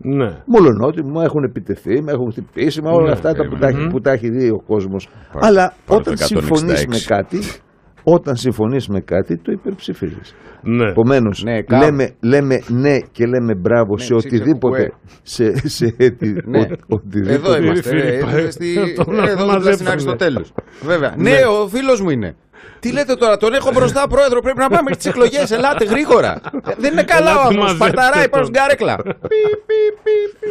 Ναι. 0.00 0.42
Μόλον 0.46 0.80
ότι 0.80 1.02
μου 1.04 1.20
έχουν 1.20 1.44
επιτεθεί, 1.44 2.02
με 2.02 2.12
έχουν 2.12 2.30
χτυπήσει, 2.30 2.82
με 2.82 2.90
όλα 2.90 3.06
Ναι, 3.06 3.12
αυτά 3.12 3.34
τα 3.34 3.48
που, 3.48 3.56
τα, 3.56 3.66
έχει- 3.68 3.78
μμμ. 3.78 3.88
που 3.88 4.00
τα 4.00 4.10
έχει 4.12 4.28
δει 4.28 4.50
ο 4.50 4.62
κόσμος. 4.66 5.08
Αλλά 5.34 5.74
πάρε 5.86 6.00
όταν 6.00 6.14
το 6.14 6.24
166. 6.24 6.26
συμφωνείς 6.26 6.86
με 6.86 6.98
κάτι, 7.06 7.38
όταν 8.02 8.36
συμφωνείς 8.36 8.88
με 8.88 9.00
κάτι, 9.00 9.36
το 9.36 9.52
υπερψηφίζεις. 9.52 10.34
Ναι. 10.62 10.88
Επομένως, 10.88 11.42
Ναι, 11.42 11.62
κάπου. 11.62 11.84
λέμε, 11.84 12.10
λέμε 12.20 12.60
ναι 12.68 12.98
και 13.12 13.26
λέμε 13.26 13.54
μπράβο 13.54 13.98
σε 13.98 14.14
ψήφισε 14.14 14.34
οτιδήποτε. 14.36 14.76
κουκουέ. 14.82 14.92
Σε, 15.22 15.68
σε, 15.68 15.94
ετι- 15.98 16.46
Ναι. 16.48 16.58
ο- 16.58 16.64
οτιδήποτε. 16.88 17.34
Εδώ 17.34 17.56
είμαστε. 17.62 17.88
Φίλοι, 17.88 18.00
ε, 18.00 18.20
πάει. 18.24 18.44
ε, 18.44 18.50
στη- 18.50 18.74
Τον 19.04 19.14
ε, 19.14 19.22
Εδώ 19.22 19.26
δίπλα 19.30 19.46
μαζέψανε. 19.46 19.74
στην 19.74 19.88
Αριστοτέλου. 19.88 20.44
Βέβαια. 20.82 21.14
Ναι, 21.18 21.32
ο 21.62 21.68
φίλος 21.68 22.00
μου 22.00 22.10
είναι. 22.10 22.34
Τι 22.80 22.92
λέτε 22.92 23.14
τώρα, 23.14 23.36
τον 23.36 23.54
έχω 23.54 23.70
μπροστά 23.74 24.06
πρόεδρο. 24.08 24.40
Πρέπει 24.40 24.58
να 24.58 24.68
πάμε 24.68 24.92
στι 24.92 25.08
εκλογές. 25.08 25.50
Ελάτε 25.50 25.84
γρήγορα. 25.84 26.40
Ε, 26.66 26.74
Δεν 26.78 26.92
είναι 26.92 27.02
καλά 27.02 27.30
ο 27.30 27.32
Ελάτε, 27.32 27.46
άνθρωπος. 27.46 27.64
μαζέψτε 27.64 27.84
Σπαρταράει 27.90 28.28
πάνω 28.28 28.44
τον. 28.44 28.54
στην 28.54 28.54
κάρεκλα. 28.54 28.96
Πι, 29.02 29.38
πι, 29.66 29.80
πι, 30.02 30.16
πι. 30.40 30.50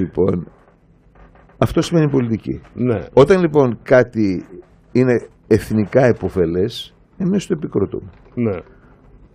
Λοιπόν, 0.00 0.46
αυτό 1.58 1.82
σημαίνει 1.82 2.08
πολιτική. 2.10 2.60
Ναι. 2.74 2.98
Όταν 3.12 3.40
λοιπόν 3.40 3.78
κάτι 3.82 4.46
είναι 4.92 5.26
εθνικά 5.46 6.04
επωφελές, 6.04 6.94
εμείς 7.18 7.46
το 7.46 7.54
επικροτούμε. 7.58 8.10
Ναι. 8.34 8.56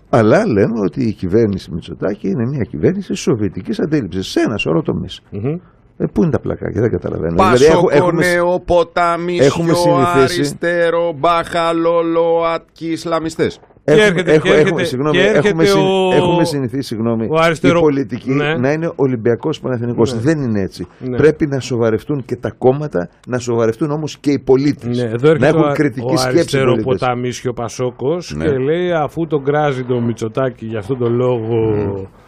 Αλλά 0.10 0.46
λέμε 0.48 0.80
ότι 0.86 1.04
η 1.04 1.12
κυβέρνηση 1.14 1.72
Μητσοτάκη 1.74 2.28
είναι 2.30 2.46
μια 2.46 2.64
κυβέρνηση 2.64 3.14
σοβιετικής 3.14 3.80
αντίληψης 3.80 4.28
σε 4.28 4.40
ένα 4.40 4.58
σωρό 4.58 4.82
τομείς. 4.82 5.22
Μμμ. 5.32 5.56
Ε, 5.98 6.06
πού 6.14 6.22
είναι 6.22 6.32
τα 6.32 6.40
πλακάκια, 6.40 6.82
δεν 6.82 6.92
καταλαβαίνω. 6.92 7.36
Δηλαδή, 7.36 7.52
Πάσοκο, 7.52 7.78
έχω- 7.78 7.90
έχουμε, 7.92 8.32
νέο, 8.34 8.62
ποτάμι, 8.66 9.38
έχουμε 9.38 9.74
συνηθίσει- 9.74 10.34
αριστερό, 10.36 11.14
μπάχαλο, 11.18 12.02
λοατκι, 12.02 12.88
Ισλαμιστές. 12.88 13.60
έχουμε, 13.84 14.06
έρχεται- 14.06 14.28
έχω- 14.34 14.42
και 14.42 14.50
έρχεται- 14.50 14.68
έχουμε- 14.68 14.84
συγγνώμη, 14.84 15.18
και 15.18 15.24
έρχεται 15.24 15.48
έχουμε, 15.48 15.66
συν- 15.66 15.78
ο- 15.78 16.14
έχουμε 16.16 16.44
συνηθίσει 16.46 16.82
συγγνώμη, 16.88 17.28
ο 17.32 17.36
αριστερο- 17.40 17.78
η 17.78 17.82
πολιτική 17.82 18.32
Ναι. 18.32 18.56
να 18.56 18.72
είναι 18.72 18.92
Ολυμπιακός 18.96 19.60
Παναθηνικός. 19.60 20.14
Ναι. 20.14 20.20
Δεν 20.20 20.42
είναι 20.42 20.62
έτσι. 20.62 20.88
Ναι. 21.00 21.18
Πρέπει 21.18 21.48
να 21.48 21.60
σοβαρευτούν 21.60 22.26
και 22.26 22.36
τα 22.36 22.52
κόμματα, 22.58 23.10
να 23.28 23.40
σοβαρευτούν 23.40 23.92
όμως 23.92 24.18
και 24.18 24.32
οι 24.32 24.40
πολίτες. 24.40 24.98
Ναι, 24.98 25.04
εδώ 25.04 25.28
έρχεται 25.30 25.38
να 25.38 25.48
έχουν 25.48 25.70
ο, 25.70 25.74
κριτική 25.74 26.06
ο 26.14 26.18
σκέψη 26.18 26.30
οι 26.30 26.34
πολίτες. 26.34 26.54
αριστεροποταμίσιο 26.54 27.54
Πασόκος 27.54 28.34
Ναι. 28.36 28.46
και 28.46 28.58
λέει 28.58 28.92
αφού 28.92 29.28
τον 29.28 29.44
κράζει 29.44 29.84
το 29.84 30.00
Μητσοτάκη 30.02 30.66
για 30.66 30.80
αυτόν 30.80 30.98
τον 30.98 31.16
λόγο 31.16 31.76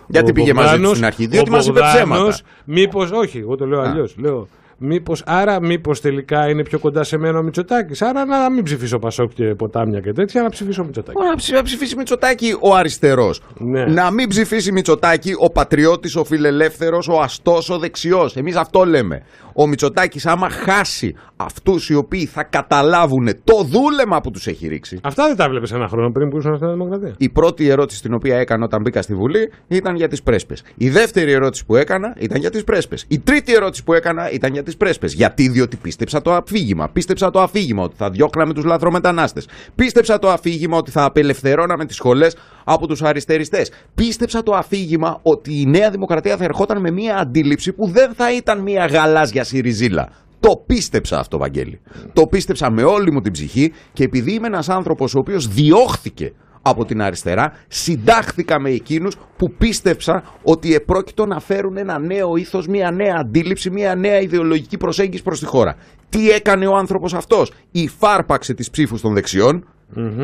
Γιατί 0.09 0.29
ο 0.29 0.33
πήγε 0.33 0.53
μαζί 0.53 0.67
τους 0.67 0.75
Μπογδάνος, 0.75 0.95
στην 0.95 1.05
αρχή, 1.05 1.23
ο 1.23 1.27
διότι 1.27 1.49
μας 1.49 1.65
είπε 1.67 1.79
Μπογδάνος, 1.79 1.95
ψέματα. 1.95 2.37
Μήπως, 2.65 3.11
όχι, 3.11 3.37
εγώ 3.37 3.55
το 3.55 3.65
λέω 3.65 3.81
αλλιώς, 3.81 4.15
λέω 4.17 4.47
Μήπως, 4.81 5.23
άρα 5.25 5.61
μήπως 5.61 6.01
τελικά 6.01 6.49
είναι 6.49 6.63
πιο 6.63 6.79
κοντά 6.79 7.03
σε 7.03 7.17
μένα 7.17 7.39
ο 7.39 7.41
Μητσοτάκης 7.41 8.01
Άρα 8.01 8.25
να 8.25 8.49
μην 8.51 8.63
ψηφίσω 8.63 8.99
Πασόκ 8.99 9.33
και 9.33 9.43
ποτάμια 9.43 9.99
και 9.99 10.11
τέτοια 10.13 10.41
Να 10.41 10.49
ψηφίσω 10.49 10.83
Μητσοτάκη 10.83 11.17
Ωραία, 11.17 11.29
να 11.31 11.35
ψη- 11.37 11.53
να 11.55 11.63
ψηφίσει 11.63 11.95
Μητσοτάκη 11.95 12.57
ο 12.59 12.75
αριστερός. 12.75 13.41
Ναι. 13.57 13.85
Να 13.85 14.11
μην 14.11 14.29
ψηφίσει 14.29 14.71
Μητσοτάκη 14.71 15.33
ο 15.37 15.49
πατριώτης, 15.51 16.15
ο 16.15 16.23
φιλελεύθερος, 16.23 17.07
ο 17.07 17.19
αστός, 17.19 17.69
ο 17.69 17.77
δεξιός. 17.77 18.35
Εμείς 18.35 18.55
αυτό 18.55 18.85
λέμε. 18.85 19.23
Ο 19.53 19.67
Μητσοτάκης, 19.67 20.25
άμα 20.25 20.49
χάσει 20.49 21.15
αυτούς 21.35 21.89
οι 21.89 21.95
οποίοι 21.95 22.25
θα 22.25 22.43
καταλάβουν 22.43 23.29
το 23.43 23.63
δούλεμα 23.63 24.21
που 24.21 24.31
τους 24.31 24.47
έχει 24.47 24.67
ρίξει. 24.67 24.99
Αυτά 25.03 25.27
δεν 25.27 25.35
τα 25.35 25.49
βλέπεις 25.49 25.71
ένα 25.71 25.87
χρόνο 25.87 26.11
πριν 26.11 26.29
που 26.29 26.37
ήσουν 26.37 26.55
στην 26.55 26.69
Δημοκρατία 26.69 27.13
Η 27.17 27.29
πρώτη 27.29 27.67
ερώτηση 27.69 28.01
την 28.01 28.13
οποία 28.13 28.37
έκανα 28.37 28.65
όταν 28.65 28.81
μπήκα 28.81 29.01
στη 29.01 29.13
Βουλή 29.15 29.51
ήταν 29.67 29.95
για 29.95 30.07
τις 30.07 30.23
πρέσπες. 30.23 30.63
Η 30.75 30.89
δεύτερη 30.89 31.31
ερώτηση 31.31 31.65
που 31.65 31.75
έκανα 31.75 32.15
ήταν 32.19 32.39
για 32.39 32.49
τις 32.49 32.63
πρέσπες. 32.63 33.05
Η 33.07 33.19
τρίτη 33.19 33.53
ερώτηση 33.53 33.83
που 33.83 33.93
έκανα 33.93 34.31
ήταν 34.31 34.53
για 34.53 34.63
τις 34.69 34.77
πρέσπες. 34.77 35.13
Γιατί, 35.13 35.49
διότι 35.49 35.77
πίστεψα 35.77 36.21
το 36.21 36.33
αφήγημα. 36.33 36.89
Πίστεψα 36.89 37.29
το 37.29 37.41
αφήγημα 37.41 37.83
ότι 37.83 37.95
θα 37.95 38.09
διώχναμε 38.09 38.53
τους 38.53 38.63
λαθρομετανάστες. 38.63 39.47
Πίστεψα 39.75 40.19
το 40.19 40.29
αφήγημα 40.29 40.77
ότι 40.77 40.91
θα 40.91 41.03
απελευθερώναμε 41.03 41.85
τις 41.85 41.95
σχολές 41.95 42.35
από 42.63 42.87
τους 42.87 43.01
αριστεριστές. 43.01 43.71
Πίστεψα 43.95 44.43
το 44.43 44.55
αφήγημα 44.55 45.19
ότι 45.21 45.61
η 45.61 45.65
Νέα 45.65 45.89
Δημοκρατία 45.89 46.37
θα 46.37 46.43
ερχόταν 46.43 46.81
με 46.81 46.91
μια 46.91 47.17
αντίληψη 47.17 47.73
που 47.73 47.87
δεν 47.87 48.13
θα 48.13 48.35
ήταν 48.35 48.61
μια 48.61 48.85
γαλάζια 48.85 49.43
σιριζίλα. 49.43 50.09
Το 50.39 50.63
πίστεψα 50.65 51.19
αυτό, 51.19 51.37
Βαγγέλη. 51.37 51.79
Το 52.13 52.27
πίστεψα 52.27 52.71
με 52.71 52.83
όλη 52.83 53.11
μου 53.11 53.21
την 53.21 53.31
ψυχή 53.31 53.71
και 53.93 54.03
επειδή 54.03 54.33
είμαι 54.33 54.47
ένας 54.47 54.69
άνθρωπος 54.69 55.15
ο 55.15 55.19
οποίος 55.19 55.47
διώχθηκε 55.47 56.33
από 56.61 56.85
την 56.85 57.01
αριστερά, 57.01 57.53
συντάχθηκα 57.67 58.59
με 58.59 58.69
εκείνους 58.69 59.15
που 59.37 59.51
πίστεψα 59.53 60.23
ότι 60.43 60.73
επρόκειτο 60.75 61.25
να 61.25 61.39
φέρουν 61.39 61.77
ένα 61.77 61.99
νέο 61.99 62.35
ήθος, 62.35 62.67
μια 62.67 62.91
νέα 62.91 63.15
αντίληψη, 63.19 63.69
μια 63.69 63.95
νέα 63.95 64.19
ιδεολογική 64.19 64.77
προσέγγιση 64.77 65.23
προς 65.23 65.39
τη 65.39 65.45
χώρα. 65.45 65.75
Τι 66.09 66.29
έκανε 66.29 66.67
ο 66.67 66.75
άνθρωπος 66.75 67.13
αυτός; 67.13 67.51
Υφάρπαξε 67.71 68.53
τις 68.53 68.69
ψήφους 68.69 69.01
των 69.01 69.13
δεξιών 69.13 69.65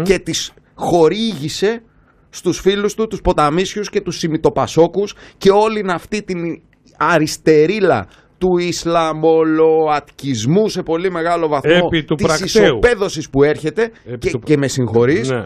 και 0.04 0.20
τις 0.20 0.54
χορήγησε 0.76 1.82
στους 2.30 2.60
φίλους 2.60 2.94
του, 2.94 3.08
τους 3.08 3.22
ποταμίσιους 3.22 3.90
και 3.90 4.02
τους 4.02 4.18
σημιτοπασόκους 4.18 5.14
και 5.38 5.50
όλη 5.52 5.86
αυτή 5.90 6.24
την 6.24 6.62
αριστερίλα 6.98 8.08
του 8.38 8.58
Ισλαμολοατκισμού 8.58 10.70
σε 10.70 10.84
πολύ 10.84 11.12
μεγάλο 11.12 11.48
βαθμό 11.48 11.72
Επί 11.86 12.04
του 12.04 12.16
της 12.16 12.26
πρακτέου. 12.26 12.64
ισοπαίδωσης 12.66 13.30
που 13.30 13.44
έρχεται 13.44 13.92
Επί 14.06 14.18
και, 14.18 14.30
του- 14.32 14.40
και 14.40 14.58
με 14.58 14.68
συγχωρείς 14.68 15.30
Ναι. 15.30 15.46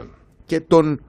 Και 0.50 0.60
των 0.60 1.00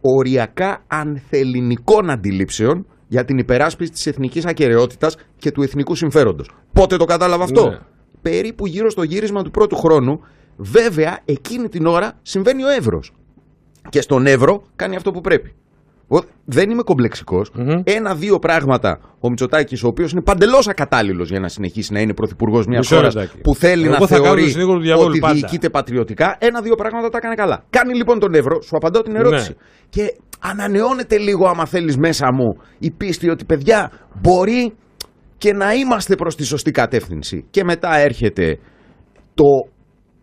οριακά 0.00 0.84
ανθεληνικών 0.86 2.10
αντιλήψεων 2.10 2.86
για 3.08 3.24
την 3.24 3.38
υπεράσπιση 3.38 3.90
της 3.90 4.06
εθνικής 4.06 4.46
ακαιρεότητας 4.46 5.16
και 5.36 5.50
του 5.50 5.62
εθνικού 5.62 5.94
συμφέροντος. 5.94 6.50
Πότε 6.72 6.96
το 6.96 7.04
κατάλαβα 7.04 7.44
αυτό; 7.44 7.68
Ναι. 7.68 7.78
Περίπου 8.22 8.66
γύρω 8.66 8.90
στο 8.90 9.02
γύρισμα 9.02 9.42
του 9.42 9.50
πρώτου 9.50 9.76
χρόνου, 9.76 10.20
βέβαια 10.56 11.18
εκείνη 11.24 11.68
την 11.68 11.86
ώρα 11.86 12.18
συμβαίνει 12.22 12.62
ο 12.64 12.68
Εύρος. 12.68 13.12
Και 13.88 14.00
στον 14.00 14.26
Εύρο 14.26 14.62
κάνει 14.76 14.96
αυτό 14.96 15.10
που 15.10 15.20
πρέπει. 15.20 15.54
Εγώ 16.10 16.22
δεν 16.44 16.70
είμαι 16.70 16.82
κομπλεξικός. 16.82 17.50
Μμμ. 17.54 17.80
Ένα-δύο 17.84 18.38
πράγματα 18.38 19.00
ο 19.20 19.28
Μητσοτάκης, 19.28 19.82
ο 19.82 19.86
οποίος 19.86 20.12
είναι 20.12 20.22
παντελώς 20.22 20.68
ακατάλληλος 20.68 21.28
για 21.30 21.40
να 21.40 21.48
συνεχίσει 21.48 21.92
να 21.92 22.00
είναι 22.00 22.14
πρωθυπουργός 22.14 22.66
μιας 22.66 22.78
Μισό 22.78 22.94
χώρας 22.96 23.14
λεπτάκι. 23.14 23.40
που 23.40 23.54
θέλει 23.54 23.82
Εγώ 23.84 23.92
να 23.92 23.98
θα 23.98 24.06
κάνω 24.06 24.24
θεωρεί 24.24 24.40
τον 24.40 24.50
συνήγορο 24.50 24.76
του 24.78 24.84
διαβόλου 24.84 25.08
ότι 25.08 25.18
πάντα. 25.18 25.34
διοικείται 25.34 25.70
πατριωτικά. 25.70 26.36
Ένα-δύο 26.40 26.74
πράγματα 26.74 27.08
τα 27.08 27.18
έκανε 27.18 27.34
καλά. 27.34 27.64
Κάνει 27.70 27.94
λοιπόν 27.94 28.18
τον 28.18 28.34
Εύρο, 28.34 28.60
σου 28.62 28.76
απαντώ 28.76 29.02
την 29.02 29.16
ερώτηση. 29.16 29.50
Ναι. 29.50 29.56
Και 29.88 30.14
ανανεώνεται 30.40 31.18
λίγο, 31.18 31.46
άμα 31.48 31.64
θέλεις, 31.66 31.96
μέσα 31.96 32.32
μου 32.32 32.56
η 32.78 32.90
πίστη 32.90 33.28
ότι 33.28 33.44
παιδιά 33.44 33.90
μπορεί 34.20 34.72
και 35.38 35.52
να 35.52 35.72
είμαστε 35.72 36.14
προς 36.14 36.36
τη 36.36 36.44
σωστή 36.44 36.70
κατεύθυνση. 36.70 37.44
Και 37.50 37.64
μετά 37.64 37.96
έρχεται 37.96 38.58
το 39.34 39.44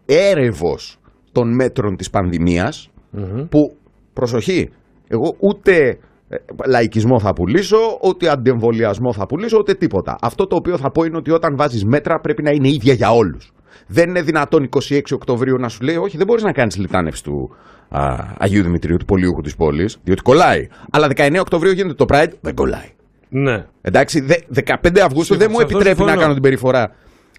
έρευος 0.05 0.97
των 1.31 1.55
μέτρων 1.55 1.95
της 1.95 2.09
πανδημίας 2.09 2.89
Μμμ. 3.11 3.47
που, 3.49 3.75
προσοχή, 4.13 4.69
εγώ 5.07 5.35
ούτε 5.39 5.97
ε, 6.29 6.35
λαϊκισμό 6.67 7.19
θα 7.19 7.33
πουλήσω, 7.33 7.77
ούτε 8.01 8.29
αντεμβολιασμό 8.29 9.13
θα 9.13 9.25
πουλήσω, 9.25 9.57
ούτε 9.57 9.73
τίποτα. 9.73 10.17
Αυτό 10.21 10.47
το 10.47 10.55
οποίο 10.55 10.77
θα 10.77 10.91
πω 10.91 11.03
είναι 11.03 11.17
ότι 11.17 11.31
όταν 11.31 11.55
βάζεις 11.55 11.85
μέτρα 11.85 12.19
πρέπει 12.19 12.43
να 12.43 12.51
είναι 12.51 12.67
ίδια 12.67 12.93
για 12.93 13.11
όλους. 13.11 13.53
Δεν 13.87 14.09
είναι 14.09 14.21
δυνατόν 14.21 14.69
26 14.89 15.01
Οκτωβρίου 15.13 15.57
να 15.57 15.69
σου 15.69 15.83
λέει 15.83 15.95
όχι 15.95 16.17
δεν 16.17 16.25
μπορείς 16.25 16.43
να 16.43 16.51
κάνεις 16.51 16.77
λιτάνευση 16.77 17.23
του 17.23 17.55
α, 17.89 18.15
Αγίου 18.37 18.63
Δημητρίου, 18.63 18.97
του 18.97 19.05
πολιούχου 19.05 19.41
της 19.41 19.55
πόλης, 19.55 19.97
διότι 20.03 20.21
κολλάει. 20.21 20.67
Αλλά 20.91 21.07
19 21.15 21.37
Οκτωβρίου 21.39 21.71
γίνεται 21.71 21.93
το 21.93 22.05
Pride, 22.09 22.31
δεν 22.41 22.55
κολλάει. 22.55 22.89
Ναι. 23.29 23.65
Εντάξει, 23.81 24.19
δε, 24.19 24.35
15 24.65 24.99
Αυγούστου 24.99 25.33
Συμφωνώ, 25.33 25.39
δεν 25.39 25.49
μου 25.51 25.57
σε 25.57 25.63
αυτό 25.63 25.77
επιτρέπει 25.77 25.99
να 25.99 26.05
συμφωνώ. 26.05 26.19
κάνω 26.21 26.33
την 26.33 26.41
περιφορά 26.41 26.91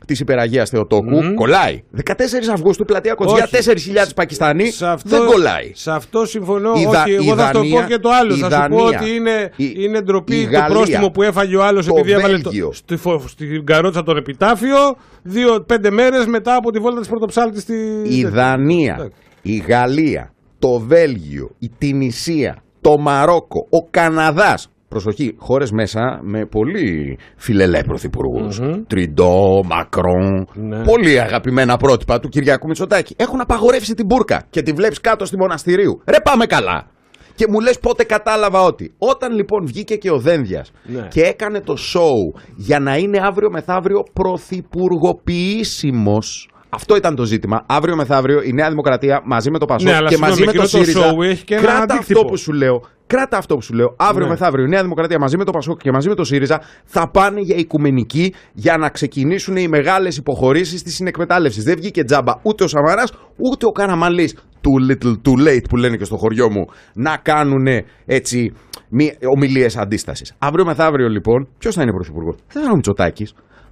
τη 0.07 0.16
υπεραγία 0.21 0.64
Θεοτόκου. 0.64 1.11
Μμμ. 1.25 1.35
Κολλάει. 1.35 1.83
14 1.97 2.01
Αυγούστου, 2.53 2.85
πλατεία 2.85 3.14
Κοτζιά, 3.14 3.49
Όχι. 3.53 3.69
4.000 3.71 4.14
Πακιστανοί. 4.14 4.71
Σε 4.71 4.87
αυτό, 4.87 5.09
Δεν 5.09 5.27
κολλάει. 5.27 5.71
Σε 5.75 5.90
αυτό 5.90 6.27
συμφωνώ. 6.27 6.73
Η 6.77 6.85
Δα- 6.90 7.03
Όχι, 7.03 7.11
η 7.11 7.14
εγώ 7.14 7.35
θα 7.37 7.47
σου 7.47 7.53
το 7.53 7.59
πω 7.59 7.64
Δανία- 7.69 7.87
και 7.87 7.99
το 7.99 8.09
άλλο. 8.11 8.35
η 8.35 8.38
Θα 8.38 8.51
σου 8.51 8.69
πω 8.69 8.77
Δανία- 8.77 9.01
ότι 9.01 9.14
είναι, 9.14 9.51
η- 9.57 9.75
είναι 9.77 10.01
ντροπή 10.01 10.37
η 10.37 10.45
το 10.45 10.51
Γαλλία- 10.51 10.69
πρόστιμο 10.77 11.11
που 11.11 11.23
έφαγε 11.23 11.57
ο 11.57 11.64
άλλος 11.64 11.87
το 11.87 11.95
επειδή 11.97 12.12
έβαλε 12.12 12.38
το, 12.38 12.51
Βέλγιο. 12.51 12.73
στη, 12.73 12.97
φο- 12.97 13.23
στην 13.29 13.66
καρότσα 13.66 14.03
τον 14.03 14.16
επιτάφιο 14.16 14.77
δύο-πέντε 15.23 15.90
μέρες 15.90 16.27
μετά 16.27 16.55
από 16.57 16.71
τη 16.71 16.79
βόλτα 16.79 17.01
της 17.01 17.09
πρωτοψάλτης 17.09 17.62
στη. 17.62 17.75
Η 18.05 18.25
Δανία, 18.25 18.95
Εντάξει. 18.95 19.16
η 19.42 19.57
Γαλλία, 19.69 20.33
το 20.59 20.79
Βέλγιο, 20.79 21.51
η 21.59 21.71
Τινησία, 21.79 22.57
το 22.81 22.99
Μαρόκο, 22.99 23.66
ο 23.71 23.87
Καναδάς. 23.90 24.69
Προσοχή, 24.88 25.35
χώρες 25.38 25.70
μέσα 25.70 26.20
με 26.22 26.46
πολύ 26.46 27.18
φιλελέ 27.37 27.83
πρωθυπουργούς. 27.83 28.61
Μμμ. 28.61 28.83
Τριντό, 28.87 29.62
Μακρόν, 29.64 30.49
Ναι. 30.55 30.83
πολύ 30.83 31.20
αγαπημένα 31.20 31.77
πρότυπα 31.77 32.20
του 32.20 32.29
Κυριακού 32.29 32.66
Μητσοτάκη. 32.66 33.14
Έχουν 33.18 33.40
απαγορεύσει 33.40 33.94
την 33.94 34.07
μπουρκα 34.07 34.42
και 34.51 34.62
τη 34.62 34.72
βλέπεις 34.72 35.01
κάτω 35.01 35.25
στη 35.25 35.37
μοναστηρίου. 35.37 36.01
Ρε 36.07 36.20
πάμε 36.20 36.46
καλά. 36.46 36.87
Και 37.35 37.46
μου 37.49 37.61
λες 37.61 37.79
πότε 37.79 38.05
κατάλαβα 38.05 38.62
ότι. 38.62 38.94
Όταν 38.99 39.35
λοιπόν 39.35 39.66
βγήκε 39.66 39.96
και 39.96 40.11
ο 40.11 40.18
Δένδιας 40.18 40.72
Ναι. 40.85 41.09
και 41.11 41.22
έκανε 41.22 41.61
το 41.61 41.77
show 41.94 42.40
για 42.57 42.79
να 42.81 42.96
είναι 42.96 43.18
αύριο 43.22 43.51
μεθαύριο 43.51 44.03
πρωθυπουργοποιήσιμος. 44.12 46.51
Αυτό 46.68 46.96
ήταν 46.96 47.14
το 47.14 47.24
ζήτημα. 47.24 47.62
Αύριο 47.66 47.96
μεθαύριο 47.96 48.42
η 48.42 48.52
Νέα 48.52 48.68
Δημοκρατία 48.68 49.20
μαζί 49.24 49.50
με 49.50 49.59
το 49.59 49.64
Πασόκ 49.66 49.88
Ναι, 49.88 49.94
αλλά 49.94 50.09
και 50.09 50.16
μαζί 50.18 50.35
συγγνώμη, 50.35 50.59
με 50.59 50.68
το 50.68 50.76
εκείνο 50.76 50.85
το 50.85 50.90
ΣΥΡΙΖΑ. 50.92 51.14
show 51.14 51.22
έχει 51.31 51.44
και 51.44 51.55
ένα 51.55 51.62
κράτα 51.62 51.83
αντίκτυπο. 51.83 52.18
αυτό 52.18 52.31
που 52.31 52.37
σου 52.37 52.52
λέω. 52.52 52.83
Κράτα 53.07 53.37
αυτό 53.37 53.55
που 53.55 53.62
σου 53.62 53.74
λέω. 53.74 53.94
Αύριο 53.96 54.24
Ναι. 54.24 54.31
μεθαύριο 54.31 54.64
η 54.64 54.68
Νέα 54.68 54.83
Δημοκρατία 54.83 55.18
μαζί 55.18 55.37
με 55.37 55.44
το 55.44 55.50
Πασόκ 55.52 55.81
και 55.81 55.90
μαζί 55.92 56.09
με 56.09 56.14
το 56.14 56.24
ΣΥΡΙΖΑ 56.24 56.61
θα 56.85 57.11
πάνε 57.11 57.40
για 57.40 57.57
οικουμενική 57.57 58.35
για 58.52 58.76
να 58.76 58.88
ξεκινήσουν 58.88 59.57
οι 59.57 59.68
μεγάλες 59.68 60.16
υποχωρήσεις 60.16 60.83
της 60.83 60.94
συνεκμετάλλευσης. 60.94 61.64
Δεν 61.64 61.76
βγήκε 61.76 62.05
τζάμπα 62.05 62.33
ούτε 62.42 62.64
ο 62.64 62.68
Σαμαράς 62.68 63.12
ούτε 63.37 63.66
ο 63.66 63.70
Καραμαλής. 63.70 64.37
Too 64.66 64.90
little, 64.92 65.12
too 65.12 65.48
late 65.48 65.64
που 65.68 65.76
λένε 65.76 65.96
και 65.96 66.05
στο 66.05 66.16
χωριό 66.16 66.50
μου 66.50 66.64
να 66.94 67.16
κάνουν 67.22 67.66
έτσι 68.07 68.52
ομιλίες 69.37 69.76
αντίστασης. 69.76 70.35
Αύριο 70.38 70.64
μεθαύριο 70.64 71.09
λοιπόν, 71.09 71.48
ποιος 71.59 71.74
θα 71.74 71.83
είναι 71.83 71.92
πρωθυπουργός; 71.92 72.35
Δεν 72.37 72.46
θα 72.52 72.61
είναι 72.61 72.70
ο 72.70 72.74
Μητσοτάκη. 72.74 73.26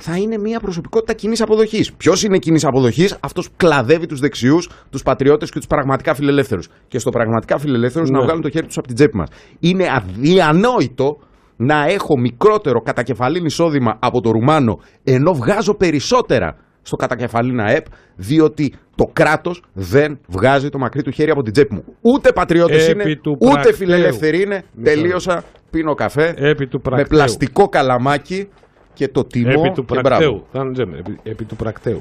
Θα 0.07 0.17
είναι 0.17 0.39
μια 0.39 0.61
προσωπικότητα 0.61 1.13
κοινής 1.13 1.41
αποδοχής. 1.43 1.93
Ποιος 1.93 2.23
είναι 2.23 2.39
κοινής 2.39 2.65
αποδοχής, 2.65 3.17
αυτός 3.21 3.49
που 3.49 3.55
κλαδεύει 3.57 4.07
τους 4.07 4.21
δεξιούς, 4.21 4.71
τους 4.91 5.03
πατριώτες 5.03 5.51
και 5.51 5.59
τους 5.59 5.67
πραγματικά 5.67 6.15
φιλελεύθερους. 6.15 6.69
Και 6.89 6.99
στο 6.99 7.11
πραγματικά 7.11 7.59
φιλελεύθερους 7.59 8.11
να 8.11 8.19
Ναι. 8.19 8.25
βγάλουν 8.25 8.43
το 8.43 8.51
χέρι 8.51 8.67
τους 8.67 8.77
από 8.79 8.87
την 8.87 8.97
τσέπη 8.97 9.17
μας. 9.17 9.29
Είναι 9.61 9.85
αδιανόητο 9.97 11.17
να 11.57 11.85
έχω 11.87 12.19
μικρότερο 12.19 12.81
κατακεφαλήν 12.81 13.45
εισόδημα 13.45 13.97
από 13.99 14.21
το 14.21 14.31
Ρουμάνο, 14.31 14.79
ενώ 15.05 15.33
βγάζω 15.35 15.75
περισσότερα 15.75 16.57
στο 16.83 16.97
κατακεφαλήν 16.97 17.61
ΑΕΠ, 17.61 17.85
διότι 18.17 18.73
το 18.95 19.05
κράτος 19.13 19.63
δεν 19.73 20.19
βγάζει 20.29 20.69
το 20.69 20.79
μακρύ 20.79 21.03
του 21.03 21.11
χέρι 21.11 21.31
από 21.31 21.43
την 21.43 21.53
τσέπη 21.53 21.75
μου. 21.75 21.85
Ούτε 22.01 22.33
πατριώτες 22.33 22.89
Επί 22.89 23.03
είναι, 23.03 23.17
του 23.17 23.37
ούτε 23.41 23.51
πρακτέου. 23.53 23.75
φιλελεύθεροι 23.75 24.43
είναι. 24.43 24.63
Μισό 24.75 24.95
Τελείωσα, 24.95 25.43
πίνω 25.71 25.95
καφέ 25.95 26.35
Επί 26.37 26.67
του 26.67 26.77
με 26.77 26.83
πρακτέου. 26.83 27.07
πλαστικό 27.09 27.69
καλαμάκι 27.69 28.49
και 28.95 29.09
το 29.09 29.25
τιμό 29.25 29.51
Επί 29.65 29.71
του 29.75 29.85
και 29.85 30.01
μπράβο. 30.01 30.09
πρακτέου. 30.09 30.45
Θα 30.53 30.61
είναι 30.61 30.99
επί, 30.99 31.19
επί 31.23 31.45
του 31.45 31.57
πρακτέου. 31.57 32.01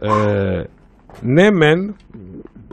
Ε, 0.00 0.62
ναι, 1.22 1.50
μεν, 1.50 1.94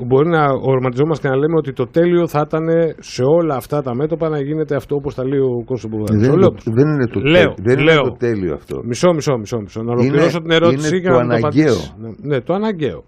μπορεί 0.07 0.29
να 0.29 0.43
ορματιζόμαστε 0.61 1.27
και 1.27 1.33
να 1.33 1.39
λέμε 1.39 1.55
ότι 1.57 1.73
το 1.73 1.85
τέλειο 1.87 2.27
θα 2.27 2.43
ήταν 2.47 2.67
σε 2.99 3.23
όλα 3.23 3.55
αυτά 3.55 3.81
τα 3.81 3.95
μέτωπα 3.95 4.29
να 4.29 4.41
γίνεται 4.41 4.75
αυτό 4.75 4.95
όπως 4.95 5.15
τα 5.15 5.23
λέει 5.27 5.39
ο 5.39 5.63
Κώστας 5.65 5.91
Μπουργαλής. 5.91 6.21
Δεν, 6.21 6.29
Το 6.29 6.33
είναι 6.33 6.41
λέω. 6.41 6.49
το, 6.49 6.71
δεν 6.71 6.87
είναι 6.87 7.07
το 7.07 7.19
Λέω, 7.19 7.53
τέλειο, 7.53 7.55
δεν 7.75 7.79
λέω. 7.85 7.93
είναι 7.99 8.09
το 8.09 8.15
τέλειο 8.17 8.53
αυτό. 8.53 8.81
Μισό, 8.83 9.13
μισό, 9.13 9.37
μισό, 9.37 9.57
μισό. 9.59 9.81
Να 9.83 9.91
ολοκληρώσω 9.91 10.39
την 10.41 10.51
ερώτηση 10.51 10.87
είναι 10.87 10.99
και 10.99 11.07
το 11.09 11.13
να 11.13 11.23
μου 11.23 11.29
το 11.29 11.35
αναγκαίο. 11.35 11.63
απαντήσεις. 11.73 11.95
Ναι, 11.97 12.09
ναι, 12.35 12.41
το 12.41 12.53
αναγκαίο. 12.53 13.03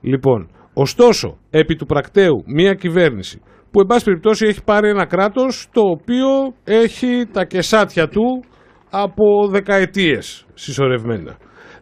Λοιπόν, 0.00 0.48
ωστόσο, 0.74 1.36
επί 1.50 1.74
του 1.76 1.86
πρακτέου, 1.86 2.42
μια 2.46 2.74
κυβέρνηση 2.74 3.40
που, 3.70 3.80
εν 3.80 3.86
πάση 3.86 4.04
περιπτώσει, 4.04 4.46
έχει 4.46 4.64
πάρει 4.64 4.88
ένα 4.88 5.04
κράτος 5.06 5.68
το 5.72 5.80
οποίο 5.80 6.28
έχει 6.64 7.26
τα 7.32 7.44
κεσάτια 7.44 8.08
του 8.08 8.44
από 9.02 9.48
δεκαετίες 9.50 10.46
συσσωρευμένα. 10.54 11.36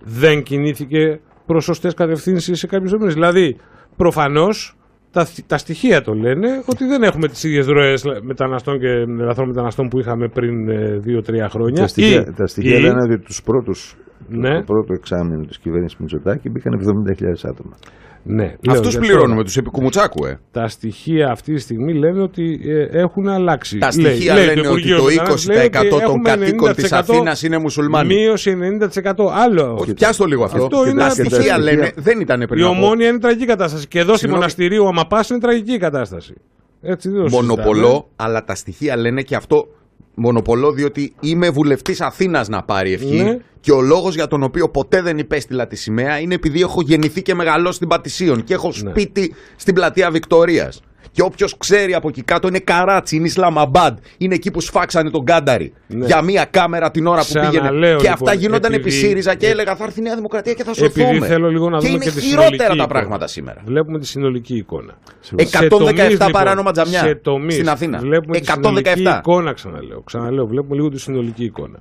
Δεν 0.04 0.42
κινήθηκε 0.42 1.20
προς 1.46 1.64
σωστές 1.64 1.94
κατευθύνσεις 1.94 2.58
σε 2.58 2.66
κάποιους 2.66 2.90
τομείς. 2.90 3.14
Δηλαδή, 3.14 3.56
προφανώς, 3.96 4.76
τα, 5.10 5.26
τα 5.46 5.58
στοιχεία 5.58 6.00
το 6.02 6.12
λένε 6.12 6.48
ότι 6.66 6.84
δεν 6.86 7.02
έχουμε 7.02 7.28
τις 7.28 7.44
ίδιες 7.44 7.66
ροές 7.66 8.04
μεταναστών 8.22 8.78
και 8.78 8.88
ελαθρών 9.20 9.48
μεταναστών 9.48 9.88
που 9.88 9.98
είχαμε 9.98 10.28
πριν 10.28 10.68
ε, 10.68 10.98
δύο-τρία 10.98 11.48
χρόνια. 11.48 11.80
Τα 11.82 11.86
στοιχεία, 11.88 12.20
Ή- 12.28 12.32
τα 12.32 12.46
στοιχεία 12.46 12.76
ή- 12.76 12.80
λένε 12.80 13.02
ότι 13.02 13.18
τους 13.18 13.42
πρώτους, 13.42 13.96
Ναι. 14.28 14.54
το 14.58 14.62
πρώτο 14.66 14.92
εξάμεινο 14.92 15.44
της 15.44 15.58
κυβέρνησης 15.58 15.98
Μητσοτάκη 15.98 16.50
μπήκαν 16.50 16.72
70.000 16.74 17.44
άτομα. 17.44 17.76
Ναι, 18.24 18.54
λέω 18.60 18.74
Αυτούς 18.76 18.90
για 18.90 19.00
πληρώνουμε, 19.00 19.30
τώρα. 19.32 19.44
τους 19.44 19.56
επικουμουτσάκου, 19.56 20.24
ε. 20.26 20.38
Τα 20.50 20.68
στοιχεία 20.68 21.30
αυτή 21.30 21.54
τη 21.54 21.60
στιγμή 21.60 21.92
λένε 21.94 22.22
ότι 22.22 22.60
ε, 22.64 22.98
έχουν 22.98 23.28
αλλάξει. 23.28 23.78
Τα 23.78 23.88
Λέει- 24.00 24.12
στοιχεία 24.14 24.34
λέει 24.34 24.44
λένε 24.46 24.60
ότι 24.60 24.68
Υπουργείο 24.68 24.96
το 24.96 25.02
Μετανάστευσης 25.02 25.48
λέει 25.48 25.70
20% 25.72 25.88
των 25.90 26.00
έχουμε 26.00 26.28
κατοίκων 26.28 26.74
της 26.74 26.92
90% 26.92 26.96
Αθήνας 26.96 27.42
είναι 27.42 27.58
μουσουλμάνοι. 27.58 28.14
Μείωση 28.14 28.58
90%. 29.04 29.12
Άλλο. 29.32 29.76
Όχι, 29.80 29.94
πιάστο 29.94 30.24
λίγο 30.24 30.44
αυτό. 30.44 30.64
Αυτό 30.64 30.86
είναι 30.88 30.98
τα 31.00 31.04
απίστευτο. 31.04 31.34
στοιχεία 31.34 31.52
Τα 31.52 31.58
λένε 31.60 31.84
στοιχεία- 31.84 32.02
δεν 32.02 32.20
ήταν 32.20 32.44
πριν. 32.48 32.60
Η 32.60 32.62
από- 32.66 32.72
ομόνια 32.72 33.08
είναι 33.08 33.18
τραγική 33.18 33.44
κατάσταση. 33.46 33.86
Και 33.88 33.98
εδώ 33.98 34.08
στη 34.08 34.18
Συγγνώμη. 34.18 34.40
μοναστηρίου, 34.40 34.86
άμα 34.88 35.06
πα, 35.06 35.24
είναι 35.30 35.38
τραγική 35.40 35.72
η 35.72 35.78
κατάσταση. 35.78 36.34
Έτσι 36.82 37.08
δεν 37.08 37.22
το 37.22 37.28
συζητάμε. 37.28 37.46
Μονοπολό, 37.54 38.08
αλλά 38.16 38.44
τα 38.44 38.54
στοιχεία 38.54 38.96
λένε 38.96 39.22
και 39.22 39.36
αυτό 39.36 39.68
μονοπολό 40.14 40.72
διότι 40.72 41.12
είμαι 41.20 41.50
βουλευτής 41.50 42.00
Αθήνας 42.00 42.48
να 42.48 42.62
πάρει 42.62 42.92
ευχή 42.92 43.22
Ναι. 43.22 43.38
και 43.60 43.72
ο 43.72 43.80
λόγος 43.80 44.14
για 44.14 44.26
τον 44.26 44.42
οποίο 44.42 44.68
ποτέ 44.68 45.02
δεν 45.02 45.18
υπέστειλα 45.18 45.66
τη 45.66 45.76
σημαία 45.76 46.18
είναι 46.18 46.34
επειδή 46.34 46.60
έχω 46.60 46.80
γεννηθεί 46.82 47.22
και 47.22 47.34
μεγαλώσει 47.34 47.76
στην 47.76 47.88
Πατησίων 47.88 48.44
και 48.44 48.54
έχω 48.54 48.72
Ναι. 48.82 48.90
σπίτι 48.90 49.34
στην 49.56 49.74
πλατεία 49.74 50.10
Βικτορίας. 50.10 50.80
Και 51.12 51.22
όποιος 51.22 51.56
ξέρει 51.56 51.94
από 51.94 52.08
εκεί 52.08 52.22
κάτω 52.22 52.48
είναι 52.48 52.58
Καράτσι, 52.58 53.16
είναι 53.16 53.26
Ισλαμαμπάντ. 53.26 53.98
Είναι 54.18 54.34
εκεί 54.34 54.50
που 54.50 54.60
σφάξανε 54.60 55.10
τον 55.10 55.24
Κάνταρη. 55.24 55.72
Ναι. 55.86 56.06
Για 56.06 56.22
μία 56.22 56.44
κάμερα 56.44 56.90
την 56.90 57.06
ώρα 57.06 57.20
που 57.20 57.24
Ξαναλέω, 57.24 57.50
πήγαινε. 57.60 57.88
και 57.96 57.96
λοιπόν, 57.96 58.12
αυτά 58.12 58.34
γινόταν 58.34 58.72
επί 58.72 58.80
επειδή- 58.80 58.96
ΣΥΡΙΖΑ 58.98 59.34
και 59.34 59.46
έλεγα 59.48 59.76
θα 59.76 59.84
έρθει 59.84 60.00
η 60.00 60.02
Νέα 60.02 60.14
Δημοκρατία 60.14 60.52
και 60.52 60.64
θα 60.64 60.74
σωθούμε. 60.74 61.08
Επειδή 61.08 61.26
θέλω 61.26 61.48
λίγο 61.48 61.70
να 61.70 61.78
και 61.78 61.86
δούμε 61.86 61.94
είναι 61.96 62.04
και 62.04 62.10
τη 62.10 62.20
χειρότερα 62.20 62.46
συνολική 62.50 62.66
τα 62.66 62.74
εικόνα. 62.74 62.86
πράγματα 62.86 63.26
σήμερα. 63.26 63.60
Βλέπουμε 63.64 63.98
τη 63.98 64.06
συνολική 64.06 64.56
εικόνα. 64.56 64.98
117 65.36 65.46
Σε 65.50 65.68
τομείς, 65.68 66.16
παράνομα 66.32 66.54
λοιπόν, 66.56 66.72
τζαμιά 66.72 66.98
σε 66.98 67.14
τομείς 67.14 67.54
στην 67.54 67.68
Αθήνα. 67.68 67.98
Βλέπουμε 67.98 68.38
τη 68.38 68.44
117. 68.46 68.54
συνολική 68.62 69.02
εικόνα, 69.18 69.52
ξαναλέω. 69.52 70.02
Ξαναλέω, 70.04 70.46
βλέπουμε 70.46 70.74
λίγο 70.74 70.88
τη 70.88 71.00
συνολική 71.00 71.44
εικόνα. 71.44 71.78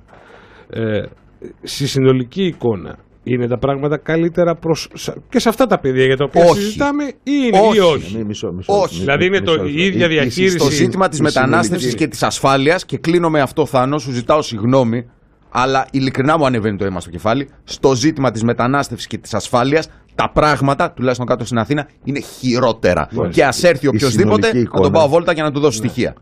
Ε, 0.70 1.02
στη 1.62 1.86
συνολική 1.86 2.44
εικόνα 2.46 2.98
είναι 3.24 3.46
τα 3.46 3.58
πράγματα 3.58 3.96
καλύτερα 3.96 4.54
προς, 4.54 4.88
σα- 4.94 5.12
και 5.12 5.38
σε 5.38 5.48
αυτά 5.48 5.66
τα 5.66 5.78
παιδιά 5.78 6.04
για 6.04 6.16
τα 6.16 6.24
οποία 6.24 6.44
Όχι. 6.44 6.60
συζητάμε 6.60 7.04
ή 7.04 7.12
είναι 7.46 7.58
Όχι. 7.60 7.76
ή 7.76 7.80
όχι. 7.80 8.16
Ναι, 8.16 8.24
μισό, 8.24 8.52
μισό, 8.52 8.72
Όχι. 8.72 8.82
μισό, 8.92 9.00
Δηλαδή 9.00 9.26
είναι 9.26 9.40
το- 9.40 9.52
μισό, 9.52 9.64
η 9.66 9.84
ίδια 9.84 10.06
μισό. 10.06 10.08
διαχείριση- 10.20 10.58
στο 10.58 10.70
ζήτημα 10.70 11.08
της 11.08 11.18
η 11.18 11.22
μετανάστευσης 11.22 11.70
συνολική- 11.78 12.04
και 12.04 12.10
της 12.10 12.22
ασφάλειας 12.22 12.84
και 12.84 12.98
κλείνω 12.98 13.30
με 13.30 13.40
αυτό 13.40 13.66
Θάνος, 13.66 14.02
σου 14.02 14.10
ζητάω 14.12 14.42
συγγνώμη 14.42 15.06
Αλλά 15.54 15.86
ειλικρινά 15.90 16.38
μου 16.38 16.46
ανεβαίνει 16.46 16.76
το 16.76 16.84
αίμα 16.84 17.00
στο 17.00 17.10
κεφάλι. 17.10 17.48
Στο 17.64 17.94
ζήτημα 17.94 18.30
της 18.30 18.42
μετανάστευσης 18.42 19.06
και 19.06 19.18
της 19.18 19.34
ασφάλειας, 19.34 19.88
τα 20.14 20.30
πράγματα, 20.30 20.90
τουλάχιστον 20.92 21.26
κάτω 21.26 21.44
στην 21.44 21.58
Αθήνα, 21.58 21.88
είναι 22.04 22.20
χειρότερα. 22.20 23.08
Και 23.30 23.44
ας 23.44 23.62
έρθει 23.64 23.86
οποιοδήποτε 23.86 24.20
συνολική 24.20 24.46
να 24.46 24.52
τον 24.52 24.60
εικόνα. 24.62 24.90
πάω 24.90 25.08
βόλτα 25.08 25.34
και 25.34 25.42
να 25.42 25.50
του 25.52 25.60
δώσω 25.60 25.76
στοιχεία. 25.78 26.14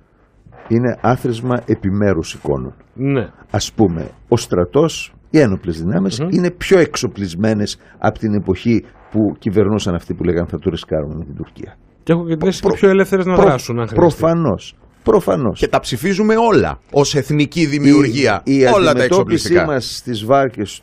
Είναι 0.69 0.99
άθροισμα 1.01 1.63
επιμέρους 1.67 2.35
εικόνων. 2.35 2.75
Ναι. 2.95 3.29
Ας 3.51 3.73
πούμε, 3.73 4.11
ο 4.29 4.37
στρατός, 4.37 5.13
οι 5.31 5.39
ένοπλες 5.39 5.83
δυνάμεις 5.83 6.19
είναι 6.31 6.51
πιο 6.51 6.79
εξοπλισμένες 6.79 7.79
από 7.99 8.19
την 8.19 8.35
εποχή 8.35 8.85
που 9.11 9.37
κυβερνούσαν 9.39 9.95
αυτοί 9.95 10.15
που 10.15 10.25
λέγανε 10.25 10.47
θα 10.51 10.59
το 10.59 10.71
ρισκάρουμε 10.71 11.15
με 11.15 11.25
την 11.25 11.35
Τουρκία. 11.37 11.77
Και 12.03 12.13
έχω 12.13 12.27
και 12.27 12.37
την 12.37 12.47
αίσθηση 12.47 12.63
Προ- 12.67 12.75
πιο 12.79 12.89
ελεύθερες 12.89 13.27
να 13.27 13.35
Προ- 13.35 13.47
δράσουν. 13.47 13.81
Αν 13.81 13.89
χρειαστεί. 13.89 14.19
προφανώς. 14.19 14.75
Προφανώς. 15.03 15.59
Και 15.59 15.69
τα 15.69 15.81
ψηφίζουμε 15.81 16.35
όλα 16.37 16.79
ως 16.93 17.15
εθνική 17.15 17.67
δημιουργία. 17.67 18.41
Η, 18.45 18.55
η 18.55 18.65
όλα 18.65 18.71
τα 18.73 18.91
αντιμετώπιση 18.91 19.03
εξοπλιστικά. 19.03 19.65
μας 19.67 19.97
στις 19.97 20.25
βάρκες 20.25 20.83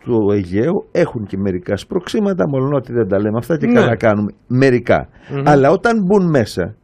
του 0.00 0.30
Αιγαίου 0.32 0.88
έχουν 0.92 1.26
και 1.26 1.36
μερικά 1.38 1.76
σπροξήματα, 1.76 2.48
μόνο 2.48 2.76
ότι 2.76 2.92
δεν 2.92 3.08
τα 3.08 3.18
λέμε 3.20 3.38
αυτά 3.38 3.56
και 3.56 3.66
Ναι. 3.66 3.72
καλά 3.72 3.96
κάνουμε. 3.96 4.30
Μερικά. 4.46 5.08
Αλλά 5.44 5.70
όταν 5.70 6.02
μπουν 6.04 6.30
μέσα, 6.30 6.74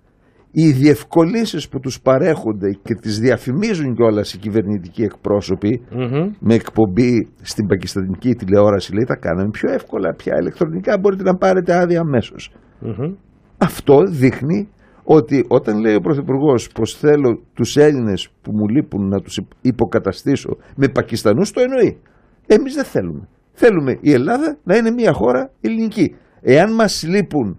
οι 0.57 0.71
διευκολύνσεις 0.73 1.69
που 1.69 1.79
τους 1.81 2.01
παρέχονται 2.01 2.71
και 2.83 2.95
τις 2.95 3.19
διαφημίζουν 3.19 3.95
κιόλας 3.95 4.35
οι 4.35 4.39
κυβερνητικοί 4.39 5.03
εκπρόσωποι 5.03 5.83
Μμμ. 5.91 6.31
με 6.41 6.55
εκπομπή 6.55 7.29
στην 7.43 7.67
πακιστανική 7.67 8.35
τηλεόραση 8.35 8.93
λέει 8.95 9.05
τα 9.05 9.17
κάναμε 9.17 9.51
πιο 9.51 9.73
εύκολα 9.73 10.15
πια 10.15 10.37
ηλεκτρονικά 10.41 10.99
μπορείτε 10.99 11.23
να 11.23 11.35
πάρετε 11.37 11.75
άδεια 11.75 12.01
αμέσως 12.01 12.53
Μμμ. 12.81 13.15
αυτό 13.59 14.03
δείχνει 14.09 14.69
ότι 15.05 15.45
όταν 15.49 15.79
λέει 15.81 15.95
ο 15.95 16.01
Πρωθυπουργός 16.01 16.69
πως 16.75 16.95
θέλω 16.95 17.43
τους 17.55 17.77
Έλληνες 17.77 18.29
που 18.43 18.51
μου 18.55 18.69
λείπουν 18.69 19.09
να 19.09 19.21
τους 19.21 19.37
υπ- 19.37 19.53
υποκαταστήσω 19.61 20.57
με 20.77 20.89
Πακιστανούς 20.89 21.51
το 21.51 21.61
εννοεί. 21.61 21.99
Εμείς 22.47 22.75
δεν 22.75 22.85
θέλουμε. 22.85 23.29
Θέλουμε 23.53 23.99
η 24.01 24.13
Ελλάδα 24.13 24.57
να 24.65 24.77
είναι 24.77 24.91
μια 24.91 25.13
χώρα 25.13 25.51
ελληνική. 25.61 26.15
Εάν 26.41 26.75
μας 26.75 27.03
λείπουν 27.09 27.59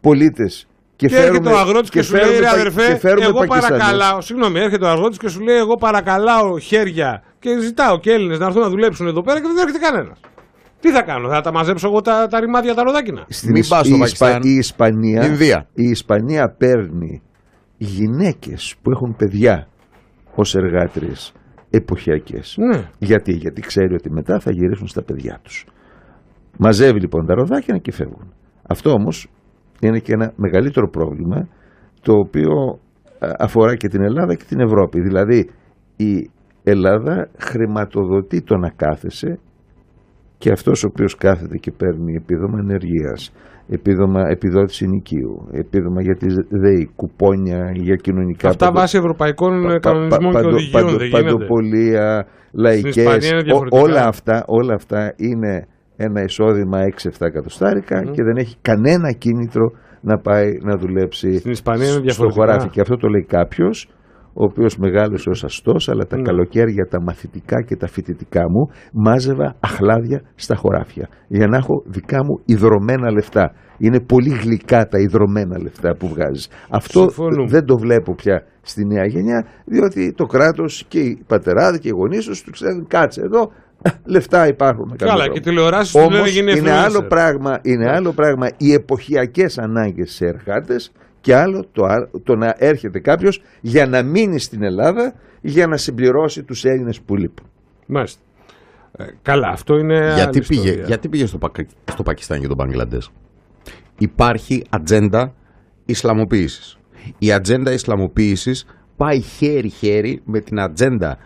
πολίτες 0.00 0.66
και, 0.96 1.06
Και 1.06 1.14
φέρουμε, 1.14 1.28
έρχεται 1.36 1.48
ο 1.54 1.58
αγρότης 1.58 1.90
και, 1.90 2.02
σου 2.02 2.14
λέει: 2.14 2.22
φέρουμε 2.22 2.38
Ρε 2.40 2.44
Πα- 2.44 2.50
αδερφέ, 2.52 2.86
και 2.92 2.98
φέρουμε 2.98 3.26
εγώ 3.26 3.38
Πακιστανούς». 3.38 3.68
παρακαλάω. 3.68 4.20
Συγγνώμη, 4.20 4.60
έρχεται 4.60 4.84
ο 4.84 4.88
αγρότης 4.88 5.18
και 5.18 5.28
σου 5.28 5.40
λέει: 5.40 5.56
Εγώ 5.56 5.74
παρακαλάω 5.74 6.58
χέρια 6.58 7.22
και 7.38 7.58
ζητάω 7.60 7.98
και 7.98 8.10
Έλληνες 8.12 8.38
να 8.38 8.46
έρθουν 8.46 8.62
να 8.62 8.68
δουλέψουν 8.68 9.06
εδώ 9.06 9.22
πέρα 9.22 9.40
και 9.40 9.46
δεν 9.46 9.56
έρχεται 9.66 9.78
κανένας. 9.78 10.20
Τι 10.80 10.90
θα 10.92 11.02
κάνω, 11.02 11.28
θα 11.28 11.40
τα 11.40 11.52
μαζέψω 11.52 11.88
εγώ 11.88 12.00
τα, 12.00 12.26
τα 12.26 12.40
ρημάδια 12.40 12.74
τα 12.74 12.82
ροδάκινα; 12.82 13.24
Στην 13.28 13.50
Μην 13.52 13.60
Ισ- 13.60 13.70
πας 13.70 13.86
στο 13.86 13.96
η, 13.96 13.98
Πακιστάν. 13.98 14.40
η 14.42 14.50
Ισπανία, 14.50 15.24
Ινδία. 15.26 15.66
η 15.74 15.84
Ισπανία 15.88 16.54
παίρνει 16.58 17.22
γυναίκες 17.76 18.74
που 18.82 18.90
έχουν 18.90 19.14
παιδιά 19.16 19.68
ως 20.34 20.54
εργάτριες 20.54 21.32
εποχιακές. 21.70 22.54
Ναι. 22.58 22.90
Γιατί, 22.98 23.32
γιατί 23.32 23.60
ξέρει 23.60 23.94
ότι 23.94 24.10
μετά 24.10 24.40
θα 24.40 24.50
γυρίσουν 24.52 24.86
στα 24.86 25.02
παιδιά 25.02 25.40
τους. 25.42 25.64
Μαζεύει 26.58 27.00
λοιπόν 27.00 27.26
τα 27.26 27.34
ροδάκια 27.34 27.78
και 27.78 27.92
φεύγουν. 27.92 28.32
Αυτό 28.68 28.90
όμως 28.90 29.26
είναι 29.80 29.98
και 29.98 30.12
ένα 30.12 30.32
μεγαλύτερο 30.36 30.88
πρόβλημα 30.88 31.48
το 32.02 32.12
οποίο 32.12 32.78
α, 33.18 33.28
αφορά 33.38 33.74
και 33.76 33.88
την 33.88 34.02
Ελλάδα 34.02 34.34
και 34.34 34.44
την 34.48 34.60
Ευρώπη. 34.60 35.00
Δηλαδή 35.00 35.50
η 35.96 36.30
Ελλάδα 36.62 37.28
χρηματοδοτεί 37.38 38.42
το 38.42 38.56
να 38.56 38.70
κάθεσαι 38.76 39.38
και 40.38 40.50
αυτός 40.52 40.84
ο 40.84 40.88
οποίος 40.90 41.14
κάθεται 41.16 41.56
και 41.56 41.70
παίρνει 41.76 42.14
επίδομα 42.14 42.58
ενεργείας, 42.58 43.32
επίδομα 43.68 44.20
επιδότηση 44.28 44.86
νοικίου, 44.86 45.48
επίδομα 45.52 46.02
για 46.02 46.16
τη 46.16 46.26
ΔΕΗ, 46.48 46.90
κουπόνια 46.96 47.70
για 47.74 47.96
κοινωνικά 47.96 48.48
Αυτά 48.48 48.66
παντο- 48.66 48.78
βάσει 48.80 48.96
ευρωπαϊκών 48.98 49.62
πα- 49.62 49.68
πα- 49.72 49.78
κανονισμών 49.78 50.20
και 50.32 50.38
παντο- 50.38 50.48
οδηγιών 50.54 50.82
παντο- 50.84 50.98
δεν 50.98 51.06
γίνεται. 51.06 51.22
Παντοπολία, 51.32 52.26
λαϊκές, 52.52 52.96
Ισπανία 52.96 53.28
είναι 53.28 53.38
ό- 53.38 53.42
διαφορετικά. 53.42 53.82
όλα, 53.82 54.06
αυτά, 54.06 54.44
όλα 54.46 54.74
αυτά 54.74 55.14
είναι 55.16 55.66
ένα 55.96 56.22
εισόδημα 56.22 56.78
6-7 57.02 57.08
εκατοστάρικα 57.26 58.02
και 58.04 58.22
δεν 58.22 58.36
έχει 58.36 58.56
κανένα 58.62 59.12
κίνητρο 59.12 59.70
να 60.00 60.18
πάει 60.18 60.50
να 60.62 60.76
δουλέψει 60.76 61.38
Στην 61.38 61.50
Ισπανία 61.50 61.84
είναι 61.86 61.92
στο 61.92 62.00
διαφορετικά. 62.02 62.40
χωράφι. 62.42 62.68
Και 62.68 62.80
αυτό 62.80 62.96
το 62.96 63.08
λέει 63.08 63.24
κάποιος, 63.28 63.88
ο 64.38 64.44
οποίος 64.44 64.76
μεγάλωσε 64.76 65.30
ως 65.30 65.44
αστός, 65.44 65.88
αλλά 65.88 66.04
τα 66.06 66.16
Ναι. 66.16 66.22
καλοκαίρια, 66.22 66.86
τα 66.90 67.02
μαθητικά 67.02 67.62
και 67.62 67.76
τα 67.76 67.86
φοιτητικά 67.86 68.42
μου 68.50 68.68
μάζευα 68.92 69.54
αχλάδια 69.60 70.22
στα 70.34 70.54
χωράφια 70.56 71.08
για 71.28 71.46
να 71.46 71.56
έχω 71.56 71.82
δικά 71.86 72.24
μου 72.24 72.40
ιδρωμένα 72.44 73.10
λεφτά. 73.12 73.52
Είναι 73.78 74.00
πολύ 74.00 74.28
γλυκά 74.30 74.86
τα 74.86 74.98
ιδρωμένα 74.98 75.58
λεφτά 75.62 75.96
που 75.98 76.08
βγάζεις. 76.08 76.48
Αυτό 76.70 77.00
Συμφωνούμε. 77.00 77.48
δεν 77.50 77.64
το 77.64 77.76
βλέπω 77.78 78.14
πια 78.14 78.42
στη 78.62 78.84
νέα 78.86 79.06
γενιά, 79.06 79.46
διότι 79.64 80.12
το 80.12 80.24
κράτος 80.24 80.84
και 80.88 80.98
οι 80.98 81.24
πατεράδες 81.26 81.78
και 81.78 81.88
οι 81.88 81.92
γονείς 81.96 82.24
τους 82.26 82.42
τους 82.42 82.52
ξέρουν 82.52 82.86
κάτσε 82.88 83.20
εδώ. 83.20 83.50
Λεφτά 84.04 84.46
υπάρχουν. 84.48 84.88
να 84.88 84.96
κάνουμε 84.96 85.16
Καλά, 85.16 85.24
δρόμο». 85.24 85.32
και 85.32 85.40
τηλεοράσεις 85.40 85.92
τους 85.92 86.02
λένε 86.02 86.16
Όμως 86.16 86.30
γίνει 86.30 86.52
είναι 86.52 86.70
influencer. 86.70 86.84
άλλο, 86.84 87.02
πράγμα, 87.02 87.58
είναι 87.62 87.90
άλλο 87.90 88.12
πράγμα 88.12 88.48
οι 88.56 88.72
εποχιακές 88.72 89.58
ανάγκες 89.58 90.12
σε 90.12 90.26
εργάτες 90.26 90.92
και 91.20 91.34
άλλο 91.36 91.64
το, 91.72 91.84
α- 91.84 92.08
το 92.22 92.36
να 92.36 92.54
έρχεται 92.58 92.98
κάποιος 92.98 93.42
για 93.60 93.86
να 93.86 94.02
μείνει 94.02 94.38
στην 94.40 94.62
Ελλάδα 94.62 95.14
για 95.40 95.66
να 95.66 95.76
συμπληρώσει 95.76 96.42
τους 96.42 96.64
Έλληνες 96.64 97.00
που 97.00 97.16
λείπουν. 97.16 97.46
Μάλιστα. 97.86 98.20
Ε, 98.98 99.04
καλά, 99.22 99.48
αυτό 99.48 99.76
είναι. 99.78 99.98
Γιατί 100.14 100.20
άλλη 100.38 100.46
πήγε, 100.48 100.60
ιστορία. 100.64 100.84
γιατί 100.86 101.08
πήγε 101.08 101.26
στο, 101.26 101.38
Πακα- 101.38 101.66
στο 101.90 102.02
Πακιστάν 102.02 102.40
και 102.40 102.46
τον 102.46 102.56
Μπαγκλαντές; 102.56 103.10
Υπάρχει 103.98 104.64
ατζέντα 104.70 105.34
Ισλαμοποίησης. 105.84 106.78
Η 107.18 107.32
ατζέντα 107.32 107.72
Ισλαμοποίησης 107.72 108.66
πάει 108.96 109.20
χέρι-χέρι 109.20 110.20
με 110.24 110.40
την 110.40 110.60
ατζέντα 110.60 111.18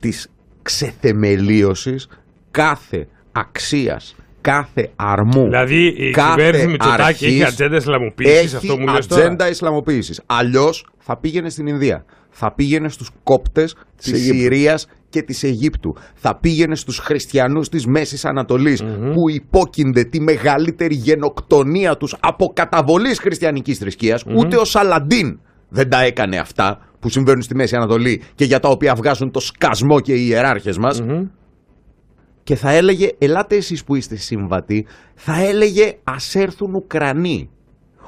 της 0.00 0.28
ξεθεμελίωσης 0.68 2.08
κάθε 2.50 3.08
αξίας, 3.32 4.14
κάθε 4.40 4.90
αρμού. 4.96 5.42
Δηλαδή 5.42 5.86
η 5.86 6.10
κάθε 6.10 6.34
κυβέρνηση 6.34 6.66
Μητσοτάκη 6.66 7.02
αρχής 7.02 7.28
έχει 7.28 7.44
ατζέντα 7.44 7.76
Ισλαμοποίησης, 7.76 8.44
έχει 8.44 8.56
αυτό 8.56 8.78
μου 8.78 8.86
λες 8.86 9.06
τώρα. 9.06 9.22
ατζέντα 9.22 9.48
Ισλαμοποίησης. 9.48 10.22
Αλλιώς 10.26 10.86
θα 10.98 11.16
πήγαινε 11.16 11.50
στην 11.50 11.66
Ινδία. 11.66 12.04
Θα 12.30 12.52
πήγαινε 12.52 12.88
στους 12.88 13.10
κόπτες 13.22 13.74
της 13.96 14.12
Αιγύπτου. 14.12 14.38
Συρίας 14.38 14.86
και 15.08 15.22
της 15.22 15.42
Αιγύπτου. 15.42 15.96
Θα 16.14 16.34
πήγαινε 16.34 16.74
στους 16.74 16.98
χριστιανούς 16.98 17.68
της 17.68 17.86
Μέσης 17.86 18.24
Ανατολής, 18.24 18.82
που 19.14 19.30
υπόκεινται 19.30 20.04
τη 20.04 20.20
μεγαλύτερη 20.20 20.94
γενοκτονία 20.94 21.96
τους 21.96 22.16
από 22.20 22.52
καταβολής 22.54 23.18
χριστιανικής 23.18 23.78
θρησκείας. 23.78 24.24
Ούτε 24.34 24.56
ο 24.56 24.64
Σαλαντίν 24.64 25.38
δεν 25.68 25.88
τα 25.88 26.02
έκανε 26.02 26.36
αυτά 26.36 26.87
που 27.00 27.08
συμβαίνουν 27.08 27.42
στη 27.42 27.54
Μέση 27.54 27.76
Ανατολή 27.76 28.22
και 28.34 28.44
για 28.44 28.58
τα 28.60 28.68
οποία 28.68 28.94
βγάζουν 28.94 29.30
το 29.30 29.40
σκασμό 29.40 30.00
και 30.00 30.12
οι 30.14 30.26
ιεράρχες 30.28 30.78
μας 30.78 31.02
και 32.42 32.54
θα 32.56 32.70
έλεγε 32.70 33.08
ελάτε 33.18 33.56
εσείς 33.56 33.84
που 33.84 33.94
είστε 33.94 34.16
συμβατοί 34.16 34.86
θα 35.14 35.42
έλεγε 35.42 35.92
ας 36.04 36.34
έρθουν 36.34 36.74
Ουκρανοί 36.74 37.50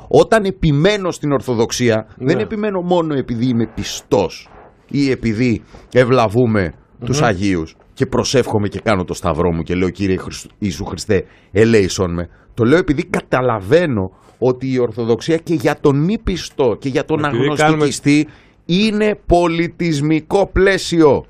όταν 0.08 0.44
επιμένω 0.44 1.10
στην 1.10 1.32
Ορθοδοξία 1.32 2.06
δεν 2.16 2.36
Ναι. 2.36 2.42
επιμένω 2.42 2.80
μόνο 2.80 3.14
επειδή 3.14 3.46
είμαι 3.48 3.66
πιστός 3.74 4.48
ή 4.90 5.10
επειδή 5.10 5.62
ευλαβούμε 5.92 6.72
τους 7.04 7.22
Αγίους 7.22 7.76
και 7.94 8.06
προσεύχομαι 8.06 8.68
και 8.68 8.80
κάνω 8.80 9.04
το 9.04 9.14
σταυρό 9.14 9.52
μου 9.52 9.62
και 9.62 9.74
λέω 9.74 9.90
Κύριε 9.90 10.16
Χριστ- 10.16 10.50
Ιησού 10.58 10.84
Χριστέ 10.84 11.24
ελέησον 11.52 12.14
με 12.14 12.28
το 12.54 12.64
λέω 12.64 12.78
επειδή 12.78 13.04
καταλαβαίνω 13.04 14.10
ότι 14.38 14.72
η 14.72 14.78
Ορθοδοξία 14.78 15.36
και 15.36 15.54
για 15.54 15.76
τον 15.80 16.04
μη 16.04 16.18
πιστό 16.18 16.76
και 16.78 16.88
για 16.88 17.04
τον 17.04 17.24
Επειδή 17.24 17.44
αγνωστικιστή 17.58 18.26
είναι 18.70 19.18
πολιτισμικό 19.26 20.46
πλαίσιο 20.52 21.24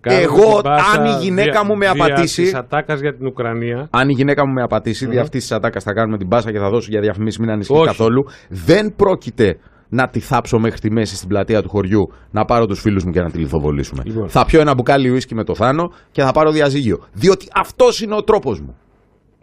Κάνουμε 0.00 0.22
Εγώ, 0.22 0.52
την 0.54 0.62
πάσα 0.62 1.00
αν 1.00 1.04
η 1.04 1.24
γυναίκα 1.24 1.50
δια- 1.50 1.64
μου 1.64 1.76
με 1.76 1.90
δια 1.92 2.04
απατήσει- 2.04 2.42
της 2.42 2.54
ατάκας 2.54 3.00
για 3.00 3.14
την 3.16 3.26
Ουκρανία. 3.26 3.88
αν 3.90 4.08
η 4.08 4.12
γυναίκα 4.12 4.46
μου 4.46 4.52
με 4.52 4.62
απατήσει, 4.62 5.06
δια 5.06 5.20
αυτής 5.22 5.40
της 5.40 5.52
ατάκας 5.52 5.82
θα 5.82 5.92
κάνουμε 5.92 6.18
την 6.18 6.28
πάσα 6.28 6.52
και 6.52 6.58
θα 6.58 6.68
δώσω 6.70 6.88
για 6.90 7.00
διαφημίσεις, 7.00 7.38
μην 7.38 7.50
ανησυχείς 7.50 7.78
Όχι. 7.80 7.86
καθόλου. 7.86 8.24
Δεν 8.48 8.94
πρόκειται 8.96 9.58
να 9.88 10.08
τη 10.08 10.20
θάψω 10.20 10.58
μέχρι 10.58 10.78
τη 10.80 10.90
μέση 10.90 11.16
στην 11.16 11.28
πλατεία 11.28 11.62
του 11.62 11.68
χωριού, 11.68 12.12
να 12.30 12.44
πάρω 12.44 12.66
τους 12.66 12.80
φίλους 12.80 13.04
μου 13.04 13.12
και 13.12 13.20
να 13.20 13.30
τη 13.30 13.38
λιθοβολήσουμε. 13.38 14.02
Λοιπόν. 14.06 14.28
Θα 14.28 14.44
πιω 14.44 14.60
ένα 14.60 14.74
μπουκάλι 14.74 15.10
ουίσκι 15.10 15.34
με 15.34 15.44
το 15.44 15.54
θάνο 15.54 15.92
και 16.10 16.22
θα 16.22 16.32
πάρω 16.32 16.50
διαζύγιο. 16.50 17.06
Διότι 17.12 17.46
αυτός 17.54 18.00
είναι 18.00 18.14
ο 18.14 18.22
τρόπος 18.22 18.60
μου. 18.60 18.76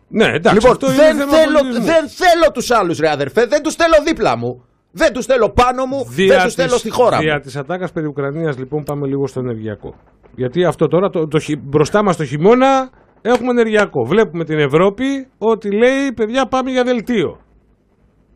Ναι, 0.08 0.26
εντάξει, 0.26 0.54
λοιπόν, 0.54 0.72
αυτό 0.72 0.86
είναι 0.88 0.96
δεν 0.96 1.18
θέμα 1.18 1.32
θέλω, 1.34 1.58
πολιτισμού. 1.60 1.86
δεν 1.86 2.08
θέλω 2.10 2.52
τους 2.54 2.72
άλλους, 2.72 3.00
ρε 3.00 3.10
αδερφέ. 3.10 3.46
Δεν 3.46 3.64
τους 3.64 3.76
θέλω 3.76 3.94
δίπλα 4.06 4.38
μου. 4.38 4.64
Δεν 4.92 5.14
τους 5.14 5.26
θέλω 5.26 5.50
πάνω 5.50 5.86
μου. 5.86 6.04
δεν 6.08 6.28
τους 6.36 6.44
της- 6.44 6.54
θέλω 6.54 6.78
στη 6.78 6.90
χώρα 6.90 7.18
Δια 7.18 7.34
μου. 7.34 7.40
της 7.40 7.56
ατάκας 7.56 7.92
περί 7.92 8.06
Ουκρανίας 8.08 8.58
λοιπόν 8.58 8.84
πάμε 8.84 9.08
λίγο 9.08 9.28
στο 9.28 9.40
ενεργειακό. 9.40 9.96
Γιατί 10.36 10.66
αυτό 10.66 10.88
τώρα 10.88 11.10
το, 11.10 11.28
το, 11.28 11.40
χει- 11.40 11.60
μπροστά 11.64 12.04
μας 12.04 12.16
το 12.18 12.26
χειμώνα 12.26 12.90
έχουμε 13.22 13.50
ενεργειακό. 13.50 14.04
Βλέπουμε 14.06 14.44
την 14.46 14.60
Ευρώπη 14.60 15.28
ότι 15.38 15.72
λέει 15.72 16.12
παιδιά 16.16 16.46
πάμε 16.48 16.72
για 16.72 16.84
δελτίο. 16.84 17.40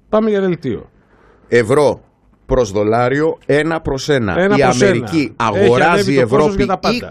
Πάμε 0.09 0.29
για 0.29 0.39
δελτίο. 0.41 0.89
Ευρώ 1.47 2.01
προς 2.45 2.71
δολάριο 2.71 3.37
ένα 3.45 3.81
προς 3.81 4.09
ένα. 4.09 4.33
Ένα 4.37 4.55
Η 4.57 4.61
προς 4.61 4.81
Αμερική 4.81 5.33
ένα. 5.37 5.57
Έχει 5.59 5.65
αγοράζει 5.65 5.91
ανέβει 5.91 6.15
το 6.15 6.21
κόστος 6.21 6.39
Ευρώπη 6.39 6.55
για 6.63 6.65
τα 6.65 6.79
πάντα. 6.79 7.09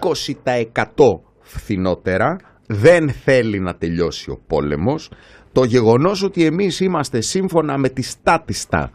20% 0.95 1.21
φθηνότερα. 1.39 2.37
Δεν 2.67 3.09
θέλει 3.09 3.59
να 3.59 3.75
τελειώσει 3.75 4.31
ο 4.31 4.39
πόλεμος. 4.47 5.11
Το 5.51 5.63
γεγονός 5.63 6.23
ότι 6.23 6.45
εμείς 6.45 6.79
είμαστε 6.79 7.21
σύμφωνα 7.21 7.77
με 7.77 7.89
τη 7.89 8.01
στάτιστα 8.01 8.91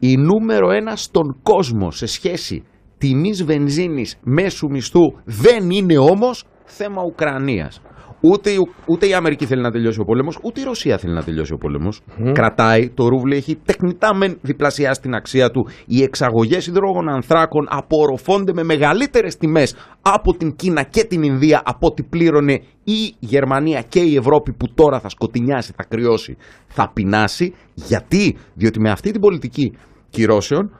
η 0.00 0.16
νούμερο 0.16 0.70
ένα 0.70 0.96
στον 0.96 1.36
κόσμο 1.42 1.90
σε 1.90 2.06
σχέση 2.06 2.62
τιμής 2.98 3.44
βενζίνης 3.44 4.16
μέσου 4.22 4.68
μισθού 4.70 5.00
δεν 5.24 5.70
είναι 5.70 5.98
όμως 5.98 6.44
θέμα 6.64 7.02
Ουκρανίας. 7.02 7.80
Ούτε, 8.22 8.50
η- 8.50 8.58
ούτε 8.86 9.06
η 9.06 9.14
Αμερική 9.14 9.46
θέλει 9.46 9.62
να 9.62 9.70
τελειώσει 9.70 10.00
ο 10.00 10.04
πόλεμος, 10.04 10.38
ούτε 10.42 10.60
η 10.60 10.64
Ρωσία 10.64 10.98
θέλει 10.98 11.14
να 11.14 11.22
τελειώσει 11.22 11.52
ο 11.52 11.56
πόλεμος. 11.56 12.00
Κρατάει, 12.32 12.90
το 12.90 13.08
ρούβλι 13.08 13.36
έχει 13.36 13.56
τεχνητά 13.64 14.14
μεν 14.14 14.38
διπλασιάσει 14.42 15.00
την 15.00 15.14
αξία 15.14 15.50
του. 15.50 15.66
Οι 15.86 16.02
εξαγωγές 16.02 16.66
υδρόγων 16.66 17.08
ανθράκων 17.08 17.66
απορροφώνται 17.70 18.52
με 18.52 18.62
μεγαλύτερες 18.62 19.36
τιμές 19.36 19.74
από 20.02 20.32
την 20.36 20.56
Κίνα 20.56 20.82
και 20.82 21.04
την 21.04 21.22
Ινδία 21.22 21.62
από 21.64 21.86
ό,τι 21.86 22.02
πλήρωνε 22.02 22.52
η 22.84 23.14
Γερμανία 23.18 23.82
και 23.88 24.00
η 24.00 24.16
Ευρώπη 24.16 24.52
που 24.52 24.72
τώρα 24.74 25.00
θα 25.00 25.08
σκοτεινιάσει, 25.08 25.72
θα 25.76 25.84
κρυώσει, 25.88 26.36
θα 26.66 26.90
πεινάσει. 26.94 27.54
Γιατί, 27.74 28.36
διότι 28.54 28.80
με 28.80 28.90
αυτή 28.90 29.10
την 29.10 29.20
πολιτική 29.20 29.72
κυρώσεων 30.10 30.70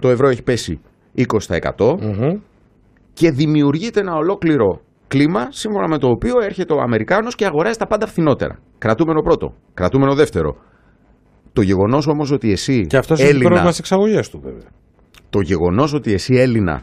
το 0.00 0.08
ευρώ 0.08 0.28
έχει 0.28 0.42
πέσει 0.42 0.80
20% 1.16 1.96
Μμμ. 2.00 2.40
και 3.12 3.30
δημιουργείται 3.30 4.00
ένα 4.00 4.14
ολόκληρο 4.14 4.80
κλίμα 5.08 5.46
σύμφωνα 5.50 5.88
με 5.88 5.98
το 5.98 6.08
οποίο 6.08 6.34
έρχεται 6.42 6.74
ο 6.74 6.80
Αμερικάνος 6.80 7.34
και 7.34 7.44
αγοράζει 7.46 7.78
τα 7.78 7.86
πάντα 7.86 8.06
φθηνότερα. 8.06 8.58
Κρατούμενο 8.78 9.20
πρώτο, 9.22 9.54
κρατούμενο 9.74 10.14
δεύτερο. 10.14 10.56
Το 11.52 11.62
γεγονός 11.62 12.06
όμως 12.06 12.30
ότι 12.30 12.52
εσύ 12.52 12.86
Και 12.86 12.96
αυτός 12.96 13.18
έχει 13.20 13.28
Έλληνα, 13.28 13.44
πρόβλημα 13.44 13.70
στι 13.70 13.80
εξαγωγέ 13.80 14.20
του, 14.30 14.40
βέβαια. 14.42 14.68
το 15.30 15.40
γεγονός 15.40 15.92
ότι 15.92 16.12
εσύ 16.12 16.34
Έλληνα 16.34 16.82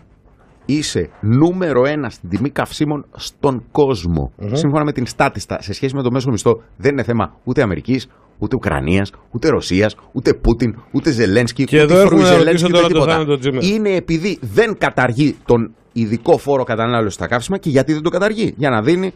είσαι 0.66 1.10
νούμερο 1.22 1.86
ένα 1.86 2.10
στην 2.10 2.30
τιμή 2.30 2.50
καυσίμων 2.50 3.06
στον 3.16 3.64
κοσμο 3.72 4.32
σύμφωνα 4.52 4.84
με 4.84 4.92
την 4.92 5.06
στάτιστα 5.06 5.62
σε 5.62 5.74
σχέση 5.74 5.96
με 5.96 6.02
το 6.02 6.12
μέσο 6.12 6.30
μισθό 6.32 6.62
δεν 6.78 6.92
είναι 6.92 7.04
θέμα 7.04 7.36
ούτε 7.44 7.62
Αμερικής, 7.62 8.08
ούτε 8.42 8.56
Ουκρανίας, 8.56 9.12
ούτε 9.32 9.50
Ρωσίας, 9.50 9.96
ούτε 10.12 10.34
Πούτιν, 10.34 10.76
ούτε 10.92 11.12
Ζελένσκι, 11.12 11.64
Και 11.64 11.76
ούτε 11.82 11.94
εδώ 11.94 12.02
έρχομαι 12.02 12.22
να 12.22 12.26
Φρουιζελένσκι, 12.28 12.68
ρωτήσω 12.68 12.68
ούτε 12.68 12.76
τώρα 12.78 12.88
το 12.88 12.94
τίποτα. 12.94 13.12
θάνατο 13.14 13.38
Τζίμερ. 13.38 13.64
Είναι 13.64 13.90
επειδή 13.96 14.38
δεν 14.42 14.78
καταργεί 14.78 15.36
τον 15.46 15.74
ειδικό 15.94 16.38
φόρο 16.38 16.64
κατανάλωσης 16.64 17.14
στα 17.14 17.28
καύσιμα 17.28 17.58
και 17.58 17.70
γιατί 17.70 17.94
δεν 17.94 18.02
το 18.02 18.10
καταργεί; 18.10 18.54
Για 18.58 18.70
να 18.70 18.82
δίνει 18.82 19.14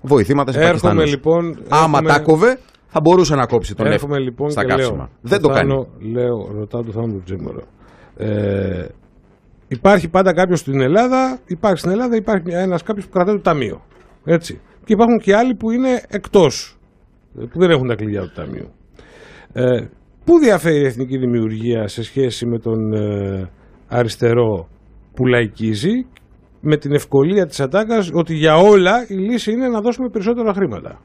βοηθήματα 0.00 0.52
σε 0.52 0.58
Έρχομαι 0.58 0.72
Πακιστάνους. 0.78 1.10
λοιπόν. 1.10 1.44
Άμα 1.68 1.98
έρχομαι- 1.98 2.08
τα 2.08 2.18
κόβε, 2.20 2.58
θα 2.88 3.00
μπορούσε 3.00 3.34
να 3.34 3.46
κόψει 3.46 3.74
τον 3.74 3.86
Έρχομαι 3.86 4.12
εύκολο 4.12 4.24
λοιπόν 4.24 4.50
στα 4.50 4.60
και 4.64 4.68
καύσιμα. 4.68 4.96
λέω, 4.96 5.08
δεν 5.20 5.40
το 5.40 5.48
κάνει. 5.48 5.68
Θάνο, 5.70 5.86
Λέω, 6.12 6.50
ρωτάω 6.58 6.82
τον 6.82 6.92
Θάνο 6.92 7.20
Τζίμερο. 7.24 7.62
Ε, 8.16 8.86
υπάρχει 9.68 10.08
πάντα 10.08 10.32
κάποιος 10.34 10.58
στην 10.58 10.80
Ελλάδα, 10.80 11.38
υπάρχει 11.46 11.78
στην 11.78 11.90
Ελλάδα, 11.90 12.16
υπάρχει 12.16 12.50
ένας 12.50 12.82
κάποιος 12.82 13.04
που 13.04 13.10
κρατάει 13.12 13.34
το 13.34 13.40
ταμείο. 13.40 13.82
Έτσι. 14.24 14.60
Και 14.84 14.92
υπάρχουν 14.92 15.18
και 15.18 15.34
άλλοι 15.36 15.54
που 15.54 15.70
είναι 15.70 16.02
εκτός, 16.08 16.76
που 17.34 17.58
δεν 17.58 17.70
έχουν 17.70 17.88
τα 17.88 17.94
κλειδιά 17.94 18.20
του 18.22 18.32
ταμείου. 18.34 18.68
Ε, 19.52 19.86
πού 20.24 20.38
διαφέρει 20.38 20.80
η 20.80 20.84
εθνική 20.86 21.18
δημιουργία 21.18 21.86
σε 21.88 22.02
σχέση 22.02 22.46
με 22.46 22.58
τον 22.58 22.92
ε, 22.92 23.50
αριστερό 23.88 24.68
που 25.14 25.26
λαϊκίζει 25.26 26.06
με 26.60 26.76
την 26.76 26.92
ευκολία 26.92 27.46
της 27.46 27.60
ατάκας 27.60 28.10
ότι 28.14 28.34
για 28.34 28.56
όλα 28.56 29.04
η 29.08 29.14
λύση 29.14 29.52
είναι 29.52 29.68
να 29.68 29.80
δώσουμε 29.80 30.08
περισσότερα 30.08 30.52
χρήματα. 30.52 31.00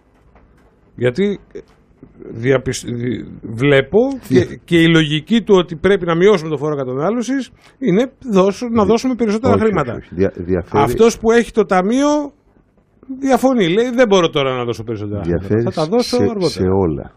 Γιατί 0.95 1.39
ε, 1.53 1.59
διαπισ... 2.29 2.83
δι- 2.87 3.25
βλέπω 3.41 3.99
και, 4.27 4.59
και 4.65 4.81
η 4.81 4.87
λογική 4.87 5.41
του 5.41 5.55
ότι 5.57 5.75
πρέπει 5.75 6.05
να 6.05 6.15
μειώσουμε 6.15 6.49
το 6.49 6.57
φόρο 6.57 6.75
κατανάλωσης 6.75 7.49
είναι 7.79 8.11
δώσω, 8.31 8.67
να 8.71 8.85
δώσουμε 8.85 9.15
περισσότερα 9.15 9.53
Όχι, 9.53 9.63
χρήματα. 9.63 9.91
όχι, 9.91 10.01
όχι. 10.01 10.15
Δια- 10.15 10.33
διαφέρει- 10.35 10.83
Αυτός 10.83 11.19
που 11.19 11.31
έχει 11.31 11.51
το 11.51 11.65
ταμείο 11.65 12.31
διαφωνεί. 13.19 13.67
Λέει 13.73 13.89
δεν 13.89 14.07
μπορώ 14.07 14.29
τώρα 14.29 14.55
να 14.57 14.63
δώσω 14.63 14.83
περισσότερα 14.83 15.21
χρήματα. 15.23 15.47
διαφέρει 15.47 15.63
Θα 15.63 15.81
τα 15.81 15.85
δώσω 15.87 16.15
σε, 16.15 16.23
αργότερα. 16.23 16.49
σε 16.49 16.67
όλα. 16.67 17.11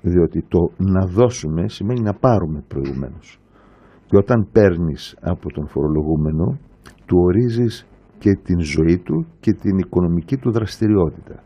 Διότι 0.00 0.44
το 0.48 0.58
να 0.76 1.06
δώσουμε 1.06 1.68
σημαίνει 1.68 2.00
να 2.00 2.14
πάρουμε 2.14 2.64
προηγουμένως. 2.68 3.38
Και 4.06 4.16
όταν 4.16 4.48
παίρνεις 4.52 5.16
από 5.20 5.52
τον 5.52 5.68
φορολογούμενο, 5.68 6.58
του 7.06 7.16
ορίζεις 7.18 7.86
και 8.18 8.30
την 8.42 8.60
ζωή 8.60 8.98
του 8.98 9.26
και 9.40 9.52
την 9.52 9.78
οικονομική 9.78 10.36
του 10.36 10.50
δραστηριότητα. 10.50 11.42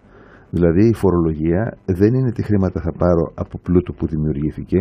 Δηλαδή 0.56 0.84
η 0.88 0.94
φορολογία 0.94 1.62
δεν 2.00 2.14
είναι 2.14 2.32
τι 2.32 2.42
χρήματα 2.42 2.80
θα 2.80 2.92
πάρω 3.02 3.24
από 3.34 3.58
πλούτο 3.62 3.92
που 3.92 4.06
δημιουργήθηκε, 4.06 4.78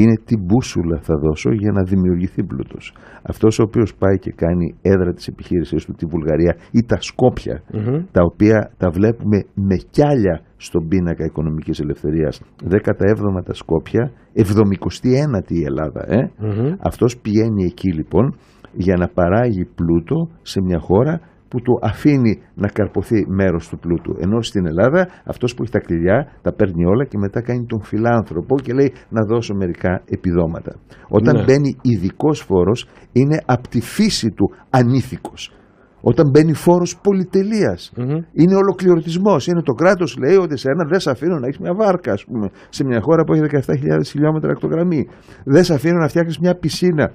είναι 0.00 0.16
τι 0.26 0.36
μπούσουλα 0.42 0.98
θα 1.08 1.14
δώσω 1.24 1.50
για 1.52 1.72
να 1.72 1.82
δημιουργηθεί 1.82 2.42
πλούτος. 2.50 2.94
Αυτός 3.22 3.58
ο 3.58 3.62
οποίος 3.62 3.90
πάει 3.94 4.18
και 4.18 4.32
κάνει 4.42 4.66
έδρα 4.82 5.12
της 5.12 5.26
επιχείρησης 5.28 5.84
του, 5.84 5.92
τη 5.92 6.06
Βουλγαρία 6.06 6.56
ή 6.70 6.80
τα 6.90 6.98
σκοπια 7.00 7.62
τα 8.10 8.22
οποία 8.30 8.70
τα 8.76 8.90
βλέπουμε 8.90 9.38
με 9.54 9.76
κιάλια 9.90 10.42
στον 10.56 10.88
πίνακα 10.88 11.24
οικονομικής 11.24 11.80
ελευθερίας, 11.80 12.42
17 12.68 13.42
τα 13.44 13.54
Σκόπια, 13.54 14.12
71η 14.34 15.50
η 15.50 15.62
Ελλάδα. 15.62 16.04
Ε; 16.08 16.30
Αυτός 16.78 17.18
πηγαίνει 17.18 17.64
εκεί 17.64 17.92
λοιπόν 17.92 18.34
για 18.72 18.96
να 18.96 19.08
παράγει 19.08 19.64
πλούτο 19.64 20.28
σε 20.42 20.60
μια 20.62 20.78
χώρα 20.78 21.20
που 21.48 21.60
του 21.60 21.78
αφήνει 21.82 22.42
να 22.54 22.68
καρποθεί 22.68 23.24
μέρος 23.28 23.68
του 23.68 23.78
πλούτου. 23.78 24.16
Ενώ 24.20 24.42
στην 24.42 24.66
Ελλάδα 24.66 25.08
αυτός 25.24 25.54
που 25.54 25.62
έχει 25.62 25.72
τα 25.72 25.78
κλειδιά 25.78 26.26
τα 26.42 26.52
παίρνει 26.52 26.84
όλα 26.84 27.04
και 27.04 27.18
μετά 27.18 27.40
κάνει 27.42 27.64
τον 27.66 27.82
φιλάνθρωπο 27.82 28.56
και 28.56 28.72
λέει 28.72 28.92
να 29.08 29.24
δώσω 29.24 29.54
μερικά 29.54 30.02
επιδόματα. 30.04 30.72
Όταν 31.08 31.36
Ναι. 31.36 31.44
μπαίνει 31.44 31.76
ειδικός 31.82 32.40
φόρος 32.40 32.88
είναι 33.12 33.42
από 33.46 33.68
τη 33.68 33.80
φύση 33.80 34.30
του 34.30 34.50
ανήθικος. 34.70 35.52
Όταν 36.00 36.30
μπαίνει 36.30 36.52
φόρος 36.52 36.98
πολυτελείας, 37.02 37.92
είναι 38.32 38.54
ολοκληρωτισμός. 38.54 39.46
Είναι 39.46 39.62
το 39.62 39.72
κράτος 39.72 40.16
λέει 40.16 40.36
ότι 40.36 40.56
σε 40.56 40.70
ένα 40.70 40.84
δεν 40.90 41.00
σε 41.00 41.10
αφήνω 41.10 41.38
να 41.38 41.46
έχεις 41.46 41.58
μια 41.58 41.74
βάρκα 41.74 42.12
ας 42.12 42.24
πούμε, 42.24 42.50
σε 42.68 42.84
μια 42.84 43.00
χώρα 43.00 43.24
που 43.24 43.32
έχει 43.32 43.42
17.000 43.42 44.08
χιλιόμετρα 44.10 44.50
ακτογραμμή. 44.50 45.06
Δεν 45.44 45.64
σε 45.64 45.74
αφήνω 45.74 45.98
να 45.98 46.08
φτιάξεις 46.08 46.38
μια 46.38 46.54
πισίνα 46.54 47.12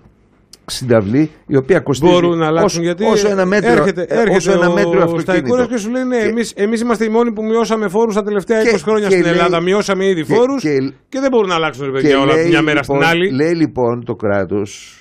στην 0.65 0.95
αυλή 0.95 1.31
η 1.47 1.55
οποία 1.55 1.79
κοστίζει 1.79 2.11
Μπορούν 2.11 2.37
να 2.37 2.45
αλλάξουν 2.45 2.65
όσο, 2.67 2.81
γιατί 2.81 3.03
όσο 3.05 3.29
ένα 3.29 3.45
μέτρο, 3.45 3.71
έρχεται, 3.71 4.01
ε, 4.01 4.13
έρχεται 4.15 4.35
όσο 4.35 4.51
ένα 4.51 4.69
μέτρο 4.69 4.89
ο 4.99 5.03
αυτοκίνητο. 5.03 5.21
Σταϊκούρας 5.21 5.67
και 5.67 5.77
σου 5.77 5.89
λέει 5.91 6.03
ναι, 6.03 6.17
Και- 6.17 6.23
εμείς, 6.27 6.51
εμείς 6.55 6.81
είμαστε 6.81 7.05
οι 7.05 7.09
μόνοι 7.09 7.31
που 7.33 7.43
μειώσαμε 7.43 7.87
φόρους 7.87 8.15
τα 8.15 8.23
τελευταία 8.23 8.61
20 8.61 8.69
Και- 8.71 8.77
χρόνια 8.77 9.07
και 9.07 9.13
στην 9.13 9.23
λέει- 9.25 9.33
Ελλάδα. 9.33 9.59
Μειώσαμε 9.61 10.05
ήδη 10.05 10.23
και- 10.23 10.33
φόρους 10.33 10.61
και, 10.61 10.69
και- 11.09 11.19
δεν 11.19 11.29
μπορούν 11.31 11.49
να 11.49 11.55
αλλάξουν 11.55 11.85
ρε 11.85 11.91
Και 11.91 11.97
παιδιά 11.97 12.19
όλα 12.19 12.33
λέει, 12.33 12.47
μια 12.47 12.61
μέρα 12.61 12.79
λοιπόν, 12.81 12.97
στην 13.01 13.09
άλλη. 13.09 13.31
Λέει 13.31 13.53
λοιπόν 13.53 14.03
το 14.05 14.15
κράτος 14.15 14.97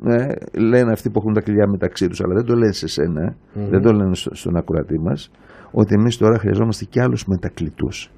ναι, 0.00 0.26
λένε 0.52 0.92
αυτοί 0.92 1.10
που 1.10 1.18
έχουν 1.18 1.32
τα 1.34 1.40
κλειδιά 1.40 1.66
μεταξύ 1.68 2.08
τους 2.08 2.20
αλλά 2.20 2.34
δεν 2.34 2.44
το 2.44 2.54
λένε 2.56 2.72
σε 2.72 2.86
σενα 2.88 3.36
δεν 3.70 3.82
το 3.82 3.92
λένε 3.92 4.14
στο- 4.14 4.34
στον 4.34 4.56
ακροατή 4.56 4.98
μας 5.00 5.30
ότι 5.70 5.94
εμείς 5.94 6.16
τώρα 6.16 6.38
χρειαζόμαστε 6.38 6.84
και 6.90 7.00
άλλους 7.00 7.24
μετακλητούς 7.26 8.10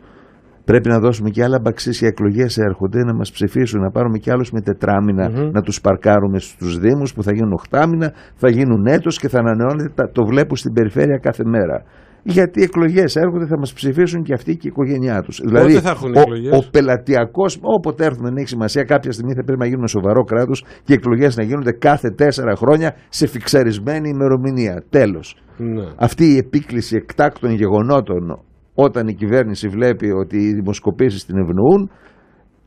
Πρέπει 0.64 0.88
να 0.88 0.98
δώσουμε 0.98 1.30
και 1.30 1.42
άλλα 1.44 1.58
μπαξίσια 1.62 2.08
εκλογές 2.08 2.58
έρχονται 2.58 3.04
να 3.04 3.14
μας 3.14 3.30
ψηφίσουν, 3.32 3.80
να 3.80 3.90
πάρουμε 3.90 4.18
και 4.18 4.30
άλλους 4.30 4.50
με 4.50 4.60
τετράμινα 4.60 5.28
να 5.52 5.60
τους 5.62 5.80
παρκάρουμε 5.80 6.38
στους 6.38 6.78
Δήμους 6.78 7.14
που 7.14 7.22
θα 7.22 7.32
γίνουν 7.32 7.52
οχτάμινα, 7.52 8.12
θα 8.34 8.48
γίνουν 8.50 8.86
έτος 8.86 9.18
και 9.18 9.28
θα 9.28 9.38
ανανεώνεται. 9.38 9.92
τα- 9.94 10.10
Το 10.12 10.24
βλέπω 10.26 10.56
στην 10.56 10.72
περιφέρεια 10.72 11.18
κάθε 11.18 11.42
μέρα. 11.44 11.82
Γιατί 12.26 12.60
οι 12.60 12.62
εκλογές 12.62 13.16
έρχονται, 13.16 13.46
θα 13.46 13.58
μας 13.58 13.72
ψηφίσουν 13.72 14.22
και 14.22 14.32
αυτοί 14.32 14.52
και 14.56 14.66
η 14.66 14.70
οικογένειά 14.72 15.22
τους. 15.22 15.40
Δηλαδή, 15.44 15.72
θα 15.72 15.90
έχουν 15.90 16.14
ο, 16.16 16.20
εκλογές; 16.20 16.52
ο 16.58 16.70
πελατειακός, 16.70 17.58
όποτε 17.60 18.04
έρθουν 18.04 18.24
δεν 18.24 18.36
έχει 18.36 18.48
σημασία, 18.48 18.82
κάποια 18.84 19.12
στιγμή 19.12 19.34
θα 19.34 19.42
πρέπει 19.44 19.58
να 19.58 19.66
γίνουμε 19.66 19.88
σοβαρό 19.88 20.22
κράτος 20.24 20.64
και 20.84 20.92
οι 20.92 20.94
εκλογές 20.94 21.36
να 21.36 21.42
γίνονται 21.42 21.72
κάθε 21.72 22.10
τέσσερα 22.10 22.54
χρόνια 22.56 22.94
σε 23.08 23.26
φιξαρισμένη 23.26 24.08
ημερομηνία. 24.08 24.82
Τέλος. 24.90 25.36
Ναι. 25.56 25.84
Αυτή 25.96 26.24
η 26.24 26.36
επίκληση 26.36 26.96
εκτάκτων 26.96 27.50
γεγονότων 27.50 28.38
όταν 28.74 29.08
η 29.08 29.14
κυβέρνηση 29.14 29.68
βλέπει 29.68 30.10
ότι 30.10 30.36
οι 30.36 30.52
δημοσκοπήσεις 30.54 31.24
την 31.24 31.36
ευνοούν 31.38 31.90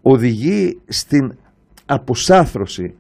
οδηγεί 0.02 0.82
στην 0.88 1.32
αποσάθρωση 1.86 2.96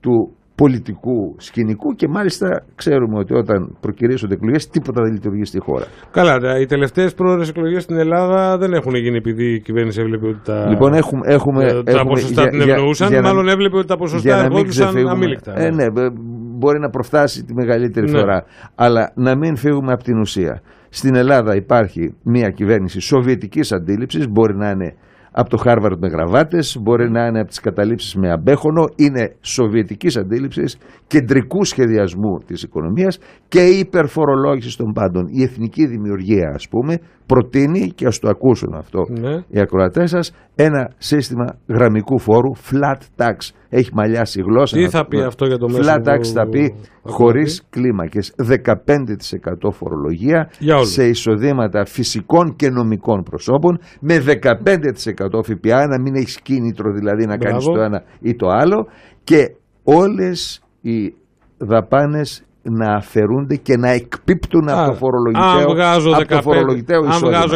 του 0.00 0.34
πολιτικού 0.54 1.34
σκηνικού 1.36 1.88
και 1.94 2.08
μάλιστα 2.08 2.64
ξέρουμε 2.74 3.18
ότι 3.18 3.34
όταν 3.34 3.76
προκυρήσονται 3.80 4.34
εκλογές 4.34 4.68
τίποτα 4.68 5.02
δεν 5.02 5.12
λειτουργεί 5.12 5.44
στη 5.44 5.58
χώρα. 5.60 5.84
Καλά, 6.10 6.38
τα- 6.38 6.58
οι 6.60 6.66
τελευταίες 6.66 7.14
πρόορες 7.14 7.48
εκλογές 7.48 7.82
στην 7.82 7.96
Ελλάδα 7.96 8.58
δεν 8.58 8.72
έχουν 8.72 8.94
γίνει 8.94 9.16
επειδή 9.16 9.44
η 9.54 9.60
κυβέρνηση 9.60 10.00
έβλεπε 10.00 10.26
ότι 10.26 10.40
τα, 10.44 10.68
Λοιπόν, 10.68 10.92
έχουμε, 10.94 11.20
έχουμε, 11.24 11.64
ε, 11.64 11.82
τα 11.82 11.90
έχουμε- 11.90 12.08
ποσοστά 12.08 12.42
για- 12.42 12.50
την 12.50 12.60
για- 12.60 12.74
ευνοούσαν. 12.74 13.08
για 13.08 13.20
να- 13.20 13.28
μάλλον 13.28 13.48
έβλεπε 13.48 13.76
ότι 13.76 13.86
τα 13.86 13.94
για 13.98 14.04
ποσοστά 14.04 14.30
να 14.36 14.42
μην 14.42 14.52
ερχόντουσαν 14.52 14.86
ξεφύγουμε. 14.88 15.12
αμήλικτα. 15.12 15.52
Ε, 15.56 15.70
ναι, 15.70 15.90
μπ- 15.90 16.12
μπορεί 16.58 16.78
να 16.80 16.90
προφτάσει 16.90 17.44
τη 17.44 17.54
μεγαλύτερη 17.54 18.10
Ναι. 18.10 18.18
φορά. 18.18 18.44
Αλλά 18.74 19.12
να 19.14 19.36
μην 19.36 19.56
φύγουμε 19.56 19.92
από 19.92 20.02
την 20.02 20.18
ουσία. 20.18 20.60
Στην 20.94 21.14
Ελλάδα 21.14 21.54
υπάρχει 21.54 22.14
μια 22.22 22.50
κυβέρνηση 22.50 23.00
σοβιετικής 23.00 23.72
αντίληψης, 23.72 24.28
μπορεί 24.28 24.56
να 24.56 24.70
είναι 24.70 24.94
από 25.32 25.50
το 25.50 25.56
Χάρβαρντ 25.56 25.98
με 26.00 26.08
γραβάτες, 26.08 26.78
μπορεί 26.80 27.10
να 27.10 27.26
είναι 27.26 27.38
από 27.40 27.48
τις 27.48 27.60
καταλήψεις 27.60 28.14
με 28.14 28.30
αμπέχονο, 28.30 28.88
είναι 28.96 29.36
σοβιετικής 29.40 30.16
αντίληψης, 30.16 30.78
κεντρικού 31.06 31.64
σχεδιασμού 31.64 32.38
της 32.46 32.62
οικονομίας 32.62 33.18
και 33.48 33.60
υπερφορολόγησης 33.60 34.76
των 34.76 34.92
πάντων. 34.92 35.26
Η 35.30 35.42
εθνική 35.42 35.86
δημιουργία, 35.86 36.52
ας 36.54 36.68
πούμε, 36.68 36.98
προτείνει, 37.32 37.92
και 37.94 38.06
ας 38.06 38.18
το 38.18 38.28
ακούσουν 38.28 38.74
αυτό 38.74 39.06
Ναι. 39.10 39.42
οι 39.48 39.60
ακροατές 39.60 40.10
σας, 40.10 40.32
ένα 40.54 40.90
σύστημα 40.98 41.44
γραμμικού 41.68 42.18
φόρου, 42.18 42.52
flat 42.56 42.98
tax. 43.16 43.36
Έχει 43.68 43.90
μαλλιάσει 43.94 44.40
η 44.40 44.42
γλώσσα. 44.42 44.76
Τι 44.76 44.82
να 44.82 44.88
θα 44.88 44.98
το- 45.02 45.08
πει 45.08 45.20
αυτό 45.22 45.46
για 45.46 45.56
το 45.58 45.68
μέσο 45.68 45.90
Flat 45.90 45.98
tax 46.08 46.18
του 46.22 46.28
θα 46.28 46.46
πει 46.48 46.64
ακροατή; 46.64 46.74
χωρίς 47.02 47.66
κλίμακες. 47.70 48.34
15% 48.36 49.70
φορολογία 49.70 50.50
Για 50.58 50.76
όλους. 50.76 50.90
σε 50.92 51.04
εισοδήματα 51.08 51.84
φυσικών 51.84 52.56
και 52.56 52.70
νομικών 52.70 53.22
προσώπων 53.22 53.78
με 54.00 54.18
15% 54.18 55.42
ΦΠΑ, 55.42 55.86
να 55.86 56.00
μην 56.00 56.14
έχεις 56.14 56.40
κίνητρο 56.40 56.92
δηλαδή 56.92 57.26
να 57.26 57.36
κάνεις 57.36 57.64
Μπράβο. 57.64 57.78
το 57.78 57.84
ένα 57.84 58.02
ή 58.20 58.34
το 58.34 58.48
άλλο 58.48 58.86
και 59.24 59.54
όλες 59.82 60.62
οι 60.80 61.14
δαπάνες 61.58 62.42
να 62.62 62.94
αφαιρούνται 62.94 63.56
και 63.56 63.76
να 63.76 63.88
εκπίπτουν 63.90 64.68
από 64.68 64.84
το 64.84 64.90
Αν 64.90 64.96
φορολογητέο, 64.96 65.68
βγάζω, 65.74 66.10
από 66.10 66.26
το 66.26 66.36
15, 66.36 66.40
φορολογητέο 66.42 67.00
αν 67.00 67.08
εισόδημα. 67.08 67.30
βγάζω 67.30 67.54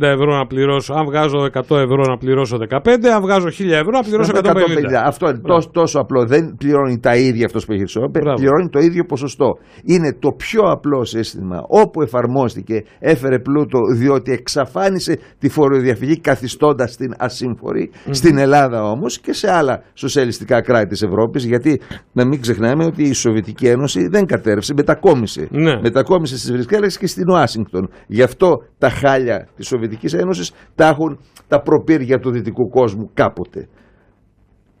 150 0.00 0.02
ευρώ 0.02 0.36
να 0.36 0.46
πληρώσω, 0.46 0.94
αν 0.94 1.04
βγάζω 1.04 1.38
100 1.52 1.76
ευρώ 1.76 2.02
να 2.08 2.16
πληρώσω 2.16 2.56
15, 2.68 3.06
αν 3.14 3.20
βγάζω 3.20 3.46
1000 3.46 3.50
ευρώ 3.70 3.90
να 3.90 4.02
πληρώσω 4.02 4.32
150. 4.34 4.38
150. 4.38 5.02
Αυτό 5.04 5.28
είναι 5.28 5.38
τόσο, 5.38 5.70
τόσο 5.72 5.98
απλό. 5.98 6.26
Δεν 6.26 6.54
πληρώνει 6.58 6.98
τα 6.98 7.16
ίδια 7.16 7.44
αυτός 7.46 7.64
που 7.64 7.72
έχει 7.72 7.82
εισόδημα, 7.82 8.10
Μπράβο. 8.20 8.36
πληρώνει 8.36 8.68
το 8.68 8.78
ίδιο 8.78 9.04
ποσοστό. 9.04 9.58
Είναι 9.84 10.16
το 10.18 10.30
πιο 10.36 10.62
απλό 10.62 11.04
σύστημα 11.04 11.64
όπου 11.68 12.02
εφαρμόστηκε, 12.02 12.84
έφερε 12.98 13.38
πλούτο 13.38 13.78
διότι 13.96 14.32
εξαφάνισε 14.32 15.18
τη 15.38 15.48
φοροδιαφυγή 15.48 16.20
καθιστώντας 16.20 16.96
την 16.96 17.14
ασύμφορη. 17.18 17.90
Στην 18.10 18.38
Ελλάδα 18.38 18.90
όμως 18.90 19.18
και 19.20 19.32
σε 19.32 19.52
άλλα 19.52 19.82
σοσιαλιστικά 19.94 20.60
κράτη 20.60 20.86
της 20.86 21.02
Ευρώπης, 21.02 21.44
γιατί 21.44 21.80
να 22.12 22.26
μην 22.26 22.40
ξεχνάμε 22.40 22.84
ότι 22.84 23.02
η 23.02 23.12
Σοβιετική 23.12 23.66
Ένωση 23.66 24.08
δεν 24.08 24.26
κατέρευσε, 24.48 24.74
μετακόμισε. 24.74 25.48
Ναι. 25.50 25.80
Μετακόμισε 25.80 26.38
στις 26.38 26.52
Βρυξέλλες 26.52 26.98
και 26.98 27.06
στην 27.06 27.30
Ουάσιγκτον. 27.30 27.88
Γι' 28.06 28.22
αυτό 28.22 28.62
τα 28.78 28.90
χάλια 28.90 29.48
της 29.56 29.66
Σοβιετικής 29.66 30.12
Ένωσης 30.12 30.52
τα 30.74 30.86
έχουν 30.86 31.18
τα 31.48 31.60
προπήρια 31.60 32.18
του 32.18 32.30
δυτικού 32.30 32.68
κόσμου 32.68 33.10
κάποτε. 33.14 33.68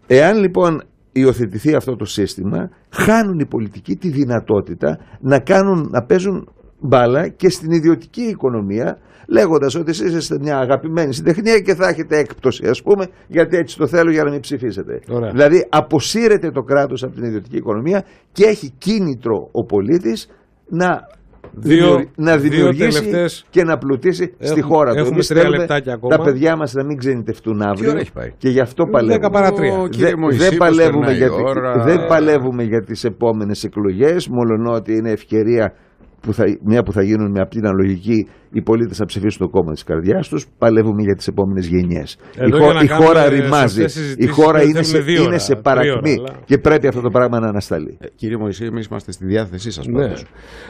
Εάν 0.06 0.38
λοιπόν 0.38 0.82
υιοθετηθεί 1.12 1.74
αυτό 1.74 1.96
το 1.96 2.04
σύστημα, 2.04 2.70
χάνουν 2.90 3.38
οι 3.38 3.46
πολιτικοί 3.46 3.96
τη 3.96 4.08
δυνατότητα 4.08 4.98
να, 5.20 5.38
κάνουν, 5.38 5.88
να 5.90 6.02
παίζουν 6.02 6.48
μπάλα 6.80 7.28
και 7.28 7.48
στην 7.48 7.70
ιδιωτική 7.70 8.22
οικονομία, 8.22 8.98
λέγοντας 9.28 9.74
ότι 9.74 9.90
εσείς 9.90 10.12
είστε 10.14 10.38
μια 10.40 10.58
αγαπημένη 10.58 11.14
συντεχνία 11.14 11.58
και 11.58 11.74
θα 11.74 11.88
έχετε 11.88 12.18
έκπτωση, 12.18 12.66
ας 12.66 12.82
πούμε, 12.82 13.06
γιατί 13.28 13.56
έτσι 13.56 13.76
το 13.76 13.86
θέλω 13.86 14.10
για 14.10 14.24
να 14.24 14.30
μην 14.30 14.40
ψηφίσετε. 14.40 15.00
Ωραία. 15.10 15.30
Δηλαδή 15.30 15.66
αποσύρεται 15.68 16.50
το 16.50 16.62
κράτος 16.62 17.02
από 17.02 17.14
την 17.14 17.24
ιδιωτική 17.24 17.56
οικονομία 17.56 18.04
και 18.32 18.44
έχει 18.44 18.72
κίνητρο 18.78 19.48
ο 19.52 19.64
πολίτης 19.64 20.28
να, 20.68 21.06
Δύο- 21.52 21.86
δημιουργ- 21.86 22.08
να 22.16 22.36
δύο 22.36 22.50
δημιουργήσει 22.50 22.98
τελευταίες- 22.98 23.44
και 23.50 23.62
να 23.64 23.78
πλουτίσει 23.78 24.24
στη 24.24 24.34
Έχουμε- 24.58 24.62
χώρα 24.64 24.90
του. 24.92 24.96
έχουμε 24.98 25.14
Εμείς 25.14 25.26
τρία 25.26 25.40
θέλουμε 25.40 25.58
λεπτάκια 25.58 25.92
ακόμα. 25.94 26.16
τα 26.16 26.22
παιδιά 26.22 26.56
μας 26.56 26.72
να 26.72 26.84
μην 26.84 26.96
ξενιτευτούν 26.96 27.62
αύριο 27.62 27.90
ώρα 27.90 27.98
έχει 28.00 28.12
πάει; 28.12 28.32
και 28.38 28.48
γι' 28.48 28.60
αυτό 28.60 28.84
παλεύουμε. 28.84 29.12
Δέκα 29.14 29.30
παρά 29.30 29.52
τρία. 29.52 29.78
Ω, 29.78 29.88
κύριε 29.88 30.06
Δεν- 30.08 30.18
Μωυσή, 30.18 30.38
δεν, 30.38 30.48
πώς 30.48 30.56
παλεύουμε 30.58 31.06
περνάει 31.06 31.14
η 31.14 31.18
για, 31.18 31.28
τη- 31.28 31.42
ώρα. 31.42 31.84
δεν 31.84 32.06
παλεύουμε 32.06 32.62
για 32.62 32.80
τις 32.84 33.04
επόμενες 33.04 33.64
εκλογές 33.64 34.28
μόλον 34.28 34.66
ότι 34.66 34.92
είναι 34.96 35.10
ευκαιρία 35.10 35.72
που 36.20 36.32
θα, 36.32 36.44
μια 36.64 36.82
που 36.82 36.92
θα 36.92 37.02
γίνουν 37.02 37.30
με 37.30 37.40
απλή 37.40 37.60
αναλογική 37.64 38.26
οι 38.52 38.62
πολίτες 38.62 38.98
να 38.98 39.04
ψηφίσουν 39.06 39.38
το 39.46 39.48
κόμμα 39.48 39.72
της 39.72 39.82
καρδιάς 39.84 40.28
τους 40.28 40.46
παλεύουμε 40.58 41.02
για 41.02 41.14
τις 41.14 41.26
επόμενες 41.28 41.66
γενιές 41.66 42.12
η, 42.14 42.38
Εδώ 42.38 42.56
χω- 42.56 42.64
για 42.64 42.72
να 42.74 42.82
η 42.82 42.86
κάνουμε 42.86 43.06
χώρα 43.06 43.20
σωστές 43.22 43.40
ρημάζει 43.40 43.82
η 43.84 43.88
συζητήσεις 43.88 44.30
χώρα 44.30 44.58
δεν 44.58 44.68
είναι 44.68 44.82
σε, 44.82 44.90
θέλουμε 44.92 45.10
δύο 45.12 45.20
είναι 45.22 45.28
ώρα, 45.30 45.38
σε 45.38 45.52
τρία 45.52 45.62
παρακμή 45.62 46.10
ώρα, 46.10 46.32
αλλά- 46.32 46.42
και 46.44 46.58
πρέπει 46.58 46.86
αυτό 46.86 47.00
το 47.00 47.10
πράγμα 47.10 47.40
να 47.40 47.48
ανασταλεί 47.48 47.96
Ε, 48.00 48.06
Κύριε 48.14 48.36
Μωυσή, 48.36 48.64
εμείς 48.64 48.86
είμαστε 48.86 49.12
στη 49.12 49.24
διάθεσή 49.26 49.70
σας 49.70 49.86
Ναι. 49.86 50.00
πάντως. 50.02 50.24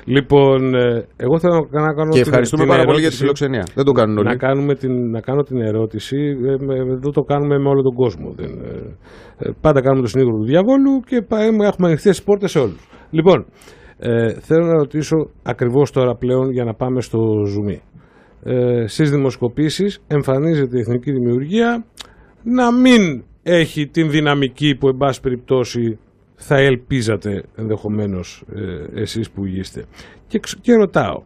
Λοιπόν, 0.04 0.74
ε, 0.74 1.06
εγώ 1.16 1.38
θέλω 1.38 1.68
να 1.70 1.80
να 1.80 1.92
κάνω. 1.94 2.08
Και 2.10 2.18
την- 2.18 2.20
ευχαριστούμε 2.28 2.62
την 2.62 2.72
πάρα 2.72 2.84
πολύ 2.84 3.00
για 3.00 3.08
τη 3.10 3.16
ερώτηση. 3.16 3.20
φιλοξενία. 3.22 3.64
Δεν 3.74 3.84
το 3.84 3.92
κάνουν 3.92 4.18
όλοι. 4.18 4.26
Να, 4.26 4.36
κάνουμε 4.36 4.74
την, 4.74 5.10
να 5.10 5.20
κάνω 5.20 5.42
την 5.42 5.60
ερώτηση. 5.60 6.16
Ε, 6.50 6.64
με- 6.64 6.74
εδώ 6.78 7.10
το 7.10 7.22
κάνουμε 7.22 7.58
με 7.58 7.68
όλο 7.68 7.82
τον 7.82 7.94
κόσμο. 7.94 8.32
Δεν, 8.36 8.50
ε, 8.64 8.96
ε, 9.38 9.50
πάντα 9.60 9.80
κάνουμε 9.80 10.02
το 10.02 10.08
συνήγορο 10.08 10.36
του 10.36 10.44
διαβόλου 10.46 11.00
και 11.06 11.22
πα- 11.28 11.42
έχουμε 11.42 11.86
ανοιχτές 11.88 12.18
τι 12.18 12.24
πόρτες 12.24 12.50
σε 12.50 12.58
όλους. 12.58 12.88
Λοιπόν, 13.10 13.46
ε, 13.98 14.32
θέλω 14.32 14.66
να 14.66 14.72
ρωτήσω 14.72 15.30
ακριβώ 15.42 15.82
τώρα 15.92 16.14
πλέον 16.14 16.50
για 16.50 16.64
να 16.64 16.74
πάμε 16.74 17.00
στο 17.00 17.44
ζουμί. 17.46 17.80
Ε, 18.42 18.86
Στι 18.86 19.04
δημοσκοπήσει 19.04 19.86
εμφανίζεται 20.06 20.76
η 20.76 20.80
εθνική 20.80 21.12
δημιουργία 21.12 21.84
να 22.42 22.72
μην 22.72 23.22
έχει 23.42 23.86
την 23.86 24.10
δυναμική 24.10 24.74
που 24.74 24.88
εν 24.88 24.96
πάση 24.96 25.20
περιπτώσει 25.20 25.98
θα 26.34 26.56
ελπίζατε 26.56 27.42
ενδεχομένως 27.56 28.44
ε, 28.54 29.00
εσείς 29.00 29.30
που 29.30 29.44
είστε. 29.44 29.84
Και, 30.26 30.38
ξ- 30.38 30.60
και 30.60 30.74
ρωτάω, 30.74 31.22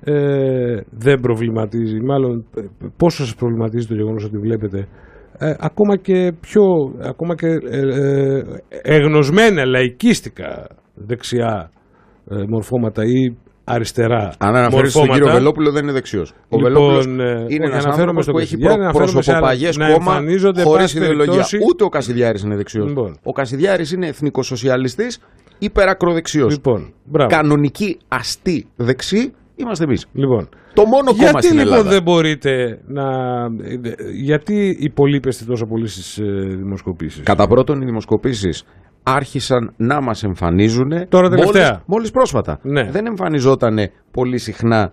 ε, 0.00 0.80
δεν 0.90 1.20
προβληματίζει, 1.20 2.00
μάλλον 2.00 2.44
ε, 2.56 2.62
πόσο 2.96 3.24
σας 3.24 3.34
προβληματίζει 3.34 3.86
το 3.86 3.94
γεγονός 3.94 4.24
ότι 4.24 4.38
βλέπετε 4.38 4.88
ε, 5.38 5.54
ακόμα 5.58 5.96
και 5.96 6.32
πιο, 6.40 6.62
ακόμα 7.02 7.34
και 7.34 7.46
ε, 7.46 7.78
ε, 7.78 8.44
εγνωσμένα 8.82 9.64
λαϊκίστικα 9.64 10.66
δεξιά 10.94 11.70
ε, 11.74 11.75
μορφώματα 12.48 13.02
ή 13.04 13.36
αριστερά 13.64 14.32
Αν 14.38 14.56
αναφέρεις 14.56 14.90
στον 14.90 15.02
μορφώματα. 15.02 15.14
κύριο 15.14 15.32
Βελόπουλο, 15.32 15.70
δεν 15.70 15.82
είναι 15.82 15.92
δεξιός. 15.92 16.30
Ο 16.30 16.34
Λοιπόν, 16.56 16.62
Βελόπουλος 16.72 17.04
ε, 17.06 17.08
είναι 17.08 17.20
όχι, 17.44 17.54
ένας 17.54 17.84
αναφέρομαι 17.84 17.92
άνθρωπο 17.92 18.22
στο 18.22 18.32
που 18.32 18.38
έχει 18.38 18.46
Κασιδιάρη, 18.56 18.80
αναφέρομαι 18.82 19.22
σε 19.22 19.30
άλλα- 19.32 19.40
προσωποπαγές 19.40 19.76
να 19.76 19.86
κόμμα 19.92 20.10
εμφανίζονται, 20.12 20.60
εν 20.60 20.66
χωρίς 20.66 20.82
πάση 20.82 20.96
ιδεολογία. 20.96 21.24
περιπτώσει- 21.26 21.58
Ούτε 21.68 21.84
ο 21.84 21.88
Κασιδιάρη 21.88 22.40
είναι 22.44 22.56
δεξιός. 22.56 22.88
Λοιπόν. 22.88 23.18
Ο 23.22 23.32
Κασιδιάρη 23.32 23.84
είναι 23.94 24.06
εθνικοσοσιαλιστής 24.06 25.18
υπερακροδεξιός. 25.58 26.52
Λοιπόν, 26.52 26.92
μπράβο. 27.04 27.30
Κανονική 27.30 27.98
αστή 28.08 28.66
δεξί 28.76 29.32
είμαστε 29.56 29.84
εμείς. 29.84 30.06
Λοιπόν, 30.12 30.48
Το 30.74 30.82
μόνο 30.84 31.04
κόμμα 31.10 31.16
γιατί 31.22 31.42
στην 31.46 31.58
λοιπόν 31.58 31.72
Ελλάδα. 31.72 31.90
δεν 31.90 32.02
μπορείτε 32.02 32.78
να. 32.86 33.04
Γιατί 34.14 34.76
υπολείπεστε 34.80 35.44
τόσο 35.44 35.66
πολύ 35.66 35.88
στι 35.88 36.22
δημοσκοπήσεις; 36.56 37.22
Κατά 37.22 37.46
πρώτον, 37.46 37.80
οι 37.82 37.84
δημοσκοπήσεις 37.84 38.64
άρχισαν 39.08 39.72
να 39.76 40.00
μας 40.02 40.22
εμφανίζουν. 40.24 41.08
Τώρα 41.08 41.28
τελευταία. 41.28 41.82
Μόλι 41.86 42.10
πρόσφατα. 42.10 42.58
Ναι. 42.62 42.90
Δεν 42.90 43.06
εμφανιζόταν 43.06 43.78
πολύ 44.10 44.38
συχνά 44.38 44.92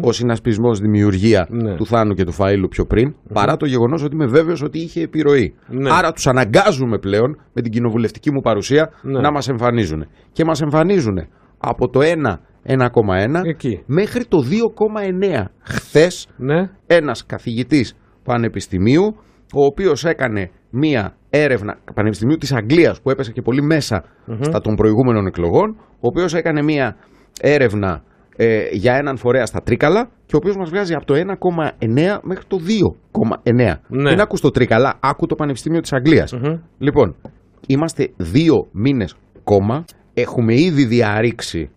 ο 0.00 0.12
συνασπισμός 0.12 0.78
δημιουργία 0.78 1.46
Ναι. 1.50 1.74
του 1.74 1.86
Θάνου 1.86 2.14
και 2.14 2.24
του 2.24 2.34
Φαΐλου 2.38 2.66
πιο 2.70 2.84
πριν, 2.84 3.14
παρά 3.32 3.56
το 3.56 3.66
γεγονός 3.66 4.02
ότι 4.02 4.14
είμαι 4.14 4.26
βέβαιος 4.26 4.62
ότι 4.62 4.78
είχε 4.78 5.02
επιρροή. 5.02 5.54
Ναι. 5.68 5.90
Άρα 5.92 6.12
τους 6.12 6.26
αναγκάζουμε 6.26 6.98
πλέον 6.98 7.36
με 7.52 7.62
την 7.62 7.72
κοινοβουλευτική 7.72 8.32
μου 8.32 8.40
παρουσία 8.40 8.90
Ναι. 9.02 9.20
να 9.20 9.32
μας 9.32 9.48
εμφανίζουν. 9.48 10.06
Και 10.32 10.44
μας 10.44 10.60
εμφανίζουν 10.60 11.18
από 11.58 11.88
το 11.88 12.00
1, 12.00 12.40
1,1 12.62 13.40
Εκεί. 13.44 13.82
μέχρι 13.86 14.24
το 14.24 14.42
2,9. 14.42 15.50
Χθες 15.62 16.28
Ναι. 16.36 16.70
ένας 16.86 17.26
καθηγητής 17.26 17.96
πανεπιστημίου 18.24 19.16
ο 19.60 19.64
οποίος 19.64 20.04
έκανε 20.04 20.50
μία 20.70 21.16
έρευνα 21.30 21.76
πανεπιστημίου 21.94 22.36
της 22.36 22.52
Αγγλίας 22.52 23.00
που 23.00 23.10
έπεσε 23.10 23.32
και 23.32 23.42
πολύ 23.42 23.62
μέσα 23.62 24.04
στα 24.40 24.60
των 24.60 24.74
προηγούμενων 24.74 25.26
εκλογών 25.26 25.76
ο 25.78 26.06
οποίος 26.06 26.34
έκανε 26.34 26.62
μία 26.62 26.96
έρευνα 27.40 28.02
ε, 28.36 28.68
για 28.72 28.94
έναν 28.94 29.16
φορέα 29.16 29.46
στα 29.46 29.62
Τρίκαλα 29.62 30.08
και 30.26 30.34
ο 30.34 30.38
οποίος 30.38 30.56
μας 30.56 30.70
βγάζει 30.70 30.94
από 30.94 31.04
το 31.04 31.14
1,9 31.14 32.18
μέχρι 32.22 32.44
το 32.46 32.56
2,9 33.12 33.74
Ναι. 33.88 34.08
δεν 34.08 34.20
άκου 34.20 34.38
το 34.40 34.50
Τρίκαλα, 34.50 34.94
άκου 35.00 35.26
το 35.26 35.34
Πανεπιστήμιο 35.34 35.80
της 35.80 35.92
αγγλιας 35.92 36.32
Μμμ. 36.32 36.58
λοιπόν 36.78 37.14
είμαστε 37.66 38.08
δύο 38.16 38.68
μήνες 38.72 39.14
κόμμα 39.44 39.84
έχουμε 40.14 40.54
ήδη 40.54 40.84
διαρρήξει 40.84 41.70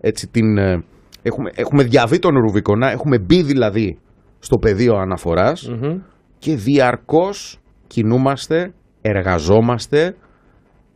έτσι 0.00 0.28
την, 0.28 0.58
ε, 0.58 0.82
έχουμε, 1.22 1.50
έχουμε 1.54 1.82
διαβεί 1.82 2.18
τον 2.18 2.34
Ρουβικονά, 2.38 2.90
έχουμε 2.90 3.18
μπει 3.18 3.42
δηλαδή 3.42 3.98
στο 4.38 4.58
πεδίο 4.58 4.94
αναφοράς 4.96 5.68
Μμμ. 5.68 5.98
Και 6.40 6.54
διαρκώς 6.56 7.58
κινούμαστε, 7.86 8.72
εργαζόμαστε 9.00 10.14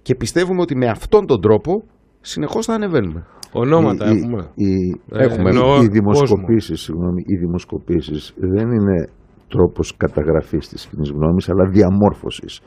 και 0.03 0.15
πιστεύουμε 0.15 0.61
ότι 0.61 0.77
με 0.77 0.87
αυτόν 0.87 1.27
τον 1.27 1.41
τρόπο 1.41 1.83
συνεχώς 2.21 2.67
θα 2.67 2.75
ανεβαίνουμε. 2.75 3.27
Ονόματα 3.53 4.11
Οι- 4.11 4.15
οι- 4.15 4.19
έχουμε. 4.19 4.51
οι- 4.55 5.01
Ε, 5.13 5.25
έχουμε. 5.25 5.49
εννοώ 5.51 5.67
οι 5.67 5.77
κόσμο. 5.77 5.91
δημοσκοπήσεις, 5.91 6.81
συγγνώμη, 6.81 7.23
οι 7.27 7.37
δημοσκοπήσεις 7.37 8.35
δεν 8.37 8.71
είναι 8.71 9.09
τρόπος 9.49 9.97
καταγραφής 9.97 10.69
της 10.69 10.87
κοινής 10.87 11.11
γνώμης, 11.11 11.49
αλλά 11.49 11.71
διαμόρφωσης. 11.71 12.61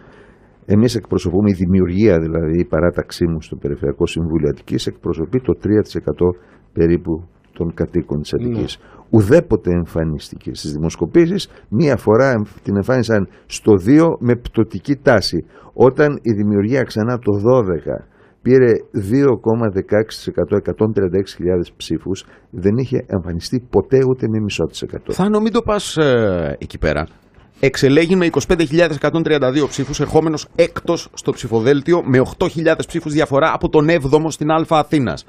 Εμείς 0.66 0.96
εκπροσωπούμε, 0.96 1.50
η 1.50 1.54
δημιουργία 1.54 2.20
δηλαδή, 2.20 2.60
η 2.60 2.66
παράταξή 2.66 3.28
μου 3.28 3.42
στο 3.42 3.56
Περιφερειακό 3.56 4.06
Συμβούλιο 4.08 4.50
Αττικής 4.50 4.88
εκπροσωπεί 4.88 5.40
το 5.42 5.54
3% 5.62 6.36
περίπου 6.74 7.28
των 7.54 7.74
κατοίκων 7.74 8.22
της 8.22 8.34
Αττικής. 8.34 8.78
Ουδέποτε 9.10 9.72
εμφανίστηκε 9.72 10.52
στις 10.54 10.72
δημοσκοπήσεις, 10.72 11.50
μία 11.70 11.98
φορά 11.98 12.32
εμφ- 12.32 12.62
την 12.64 12.76
εμφάνισαν 12.76 13.28
στο 13.46 13.78
2 13.78 14.18
με 14.20 14.36
πτωτική 14.36 14.96
τάση. 14.96 15.46
Όταν 15.74 16.20
η 16.22 16.32
δημιουργία 16.34 16.84
ξανά 16.84 17.20
το 17.20 17.32
12 17.32 18.06
πήρε 18.42 18.72
2,16%, 18.94 20.58
136.000 20.58 21.74
ψήφους, 21.78 22.26
δεν 22.50 22.78
είχε 22.78 23.06
εμφανιστεί 23.08 23.68
ποτέ 23.70 24.00
ούτε 24.10 24.28
με 24.28 24.40
μισό 24.40 24.66
της 24.66 24.82
εκατό. 24.82 25.14
Θα 25.14 25.42
μην 25.42 25.52
το 25.52 25.62
πας 25.62 25.98
ε, 25.98 26.58
εκεί 26.60 26.78
πέρα. 26.78 27.08
Εξελέγει 27.60 28.16
με 28.16 28.30
25.132 28.48 29.68
ψήφους, 29.68 30.00
ερχόμενος 30.00 30.48
έκτος 30.56 31.10
στο 31.14 31.32
ψηφοδέλτιο 31.32 32.04
με 32.06 32.22
8.000 32.38 32.48
ψήφους 32.88 33.14
διαφορά 33.14 33.54
από 33.54 33.70
τον 33.70 33.88
7ο 33.90 34.26
στην 34.28 34.52
Α 34.52 34.66
Αθήνας. 34.70 35.26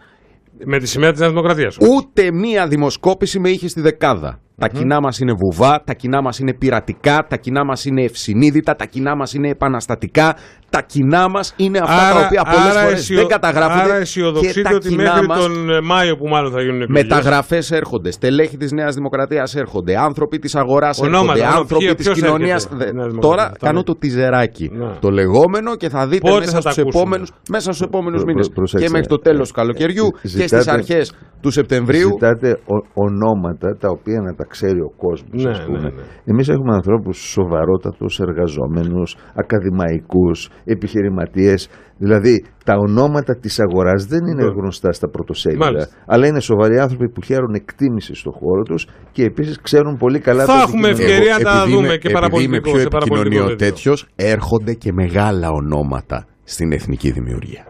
Με 0.64 0.78
τη 0.78 0.86
σημαία 0.86 1.10
της 1.10 1.20
Νέας 1.20 1.32
Δημοκρατίας. 1.32 1.76
Ούτε 1.80 2.30
μία 2.30 2.68
δημοσκόπηση 2.68 3.38
με 3.38 3.50
είχε 3.50 3.68
στη 3.68 3.80
δεκάδα. 3.80 4.40
Τα 4.58 4.68
κοινά 4.68 5.00
μας 5.00 5.18
είναι 5.18 5.32
βουβά, 5.32 5.82
τα 5.84 5.94
κοινά 5.94 6.22
μας 6.22 6.38
είναι 6.38 6.54
πειρατικά, 6.54 7.26
τα 7.28 7.36
κοινά 7.36 7.64
μας 7.64 7.84
είναι 7.84 8.02
ευσυνείδητα, 8.02 8.74
τα 8.74 8.84
κοινά 8.84 9.16
μας 9.16 9.32
είναι 9.34 9.48
επαναστατικά. 9.48 10.36
Τα 10.70 10.82
κοινά 10.82 11.28
μας 11.28 11.52
είναι 11.56 11.78
αυτά 11.78 12.12
τα 12.14 12.24
οποία 12.26 12.42
πολλές 12.42 12.76
φορές 12.82 12.98
αισιο- 12.98 13.16
δεν 13.18 13.26
καταγράφονται. 13.26 13.82
Άρα 13.82 13.94
και 13.96 14.00
αισιοδοξείτε 14.02 14.62
τα 14.62 14.74
ότι 14.74 14.88
κοινά 14.88 15.02
μέχρι 15.02 15.26
μας 15.26 15.38
τον 15.42 15.70
ε, 15.70 15.80
Μάιο 15.80 16.16
που 16.16 16.28
μάλλον 16.28 16.52
θα 16.52 16.60
γίνουν 16.62 16.80
εκλογές. 16.80 17.02
Μεταγραφές 17.02 17.70
έρχονται, 17.70 18.10
στελέχη 18.10 18.56
της 18.56 18.72
Νέας 18.72 18.94
Δημοκρατίας 18.94 19.54
έρχονται, 19.54 19.96
άνθρωποι 19.98 20.38
της 20.38 20.54
αγοράς 20.54 20.98
Ονόματα, 21.00 21.20
έρχονται, 21.22 21.40
ονόματα. 21.40 21.58
άνθρωποι 21.60 21.84
Ποιο- 21.84 21.94
της 21.94 22.04
ποιος 22.04 22.18
κοινωνίας. 22.18 22.64
έρχεται, 22.64 22.84
Νέα 22.84 22.92
Δημοκρατία, 22.92 23.20
Τώρα 23.20 23.42
αυτά 23.42 23.56
κάνω 23.60 23.74
είναι. 23.74 23.84
το 23.84 23.96
τιζεράκι. 23.96 24.70
Να. 24.72 24.96
Το 25.00 25.10
λεγόμενο 25.10 25.76
και 25.76 25.88
θα 25.88 26.06
δείτε 26.06 26.28
Πότε 26.30 26.38
μέσα 26.44 26.50
θα 26.52 26.60
τα 26.62 26.70
στους 26.70 26.82
ακούσουμε; 26.82 27.02
επόμενου 27.02 27.26
μέσα 27.50 27.72
στους 27.72 27.86
επόμενους 27.86 28.20
Προ- 28.22 28.26
μήνες 28.32 28.44
προ- 28.46 28.56
προσέξτε. 28.56 28.86
και 28.86 28.92
μέχρι 28.92 29.08
το 29.08 29.18
τέλος 29.18 29.48
του 29.48 29.54
καλοκαιριού 29.54 30.06
και 30.22 30.28
στις 30.28 30.40
Ζητάτε- 30.40 30.68
αρχές 30.68 31.12
του 31.40 31.50
Σεπτεμβρίου. 31.50 32.08
Ζητάτε 32.08 32.50
ο- 32.50 32.86
ονόματα 33.04 33.76
τα 33.80 33.88
οποία 33.88 34.20
να 34.20 34.34
τα 34.34 34.44
ξέρει 34.48 34.80
ο 34.80 34.92
κόσμος. 34.96 35.44
Ναι, 35.44 35.50
ας 35.50 35.64
πούμε. 35.64 35.78
ναι, 35.78 35.88
ναι. 35.88 36.02
Εμείς 36.24 36.48
έχουμε 36.48 36.74
ανθρώπους 36.74 37.16
σοβαρότατους, 37.18 38.20
εργαζόμενου, 38.20 39.02
ακαδημαϊκούς, 39.34 40.48
επιχειρηματίες. 40.64 41.68
Δηλαδή 42.00 42.44
τα 42.64 42.74
ονόματα 42.76 43.36
της 43.38 43.60
αγοράς 43.60 44.04
δεν 44.06 44.24
είναι 44.26 44.44
Ναι. 44.44 44.50
γνωστά 44.50 44.92
στα 44.92 45.08
πρωτοσέλιδα. 45.08 45.64
Μάλιστα. 45.64 45.94
Αλλά 46.06 46.26
είναι 46.26 46.40
σοβαροί 46.40 46.78
άνθρωποι 46.78 47.08
που 47.08 47.22
χαίρουν 47.22 47.54
εκτίμηση 47.54 48.14
στον 48.14 48.32
χώρο 48.32 48.62
τους 48.62 48.86
και 49.12 49.22
επίσης 49.24 49.60
ξέρουν 49.60 49.96
πολύ 49.96 50.18
καλά 50.18 50.44
Θα 50.44 50.52
το 50.52 50.58
έχουμε 50.68 50.88
αντικείμενο. 50.88 51.12
ευκαιρία 51.14 51.38
να 51.38 51.44
τα 51.44 51.50
επειδή 51.58 51.72
δούμε 51.74 51.86
είμαι- 51.86 51.96
και 51.96 52.08
επειδή 52.08 52.12
παραπολιτικό, 52.14 52.52
είμαι 52.54 52.60
πιο 52.60 52.78
σε 52.80 52.88
παραπολιτικό 52.88 53.26
επικοινωνιό 53.26 53.56
τέτοιο. 53.56 53.92
τέτοιο, 53.94 54.06
έρχονται 54.32 54.74
και 54.74 54.92
μεγάλα 54.92 55.48
ονόματα 55.50 56.26
στην 56.44 56.72
εθνική 56.72 57.10
δημιουργία. 57.10 57.66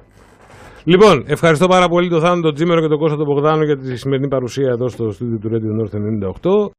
Λοιπόν, 0.92 1.24
ευχαριστώ 1.26 1.66
πάρα 1.66 1.88
πολύ 1.88 2.08
τον 2.08 2.20
Θάνο 2.20 2.40
τον 2.40 2.54
Τζίμερο 2.54 2.80
και 2.80 2.86
τον 2.86 2.98
Κώστα 2.98 3.16
τον 3.16 3.26
Μπογδάνο 3.26 3.64
για 3.64 3.76
τη 3.76 3.96
σημερινή 3.96 4.28
παρουσία 4.28 4.70
εδώ 4.70 4.88
στο 4.88 5.10
στούντιο 5.10 5.38
του 5.38 5.48
Radio 5.52 5.70
North 5.78 5.94
98. 6.66 6.70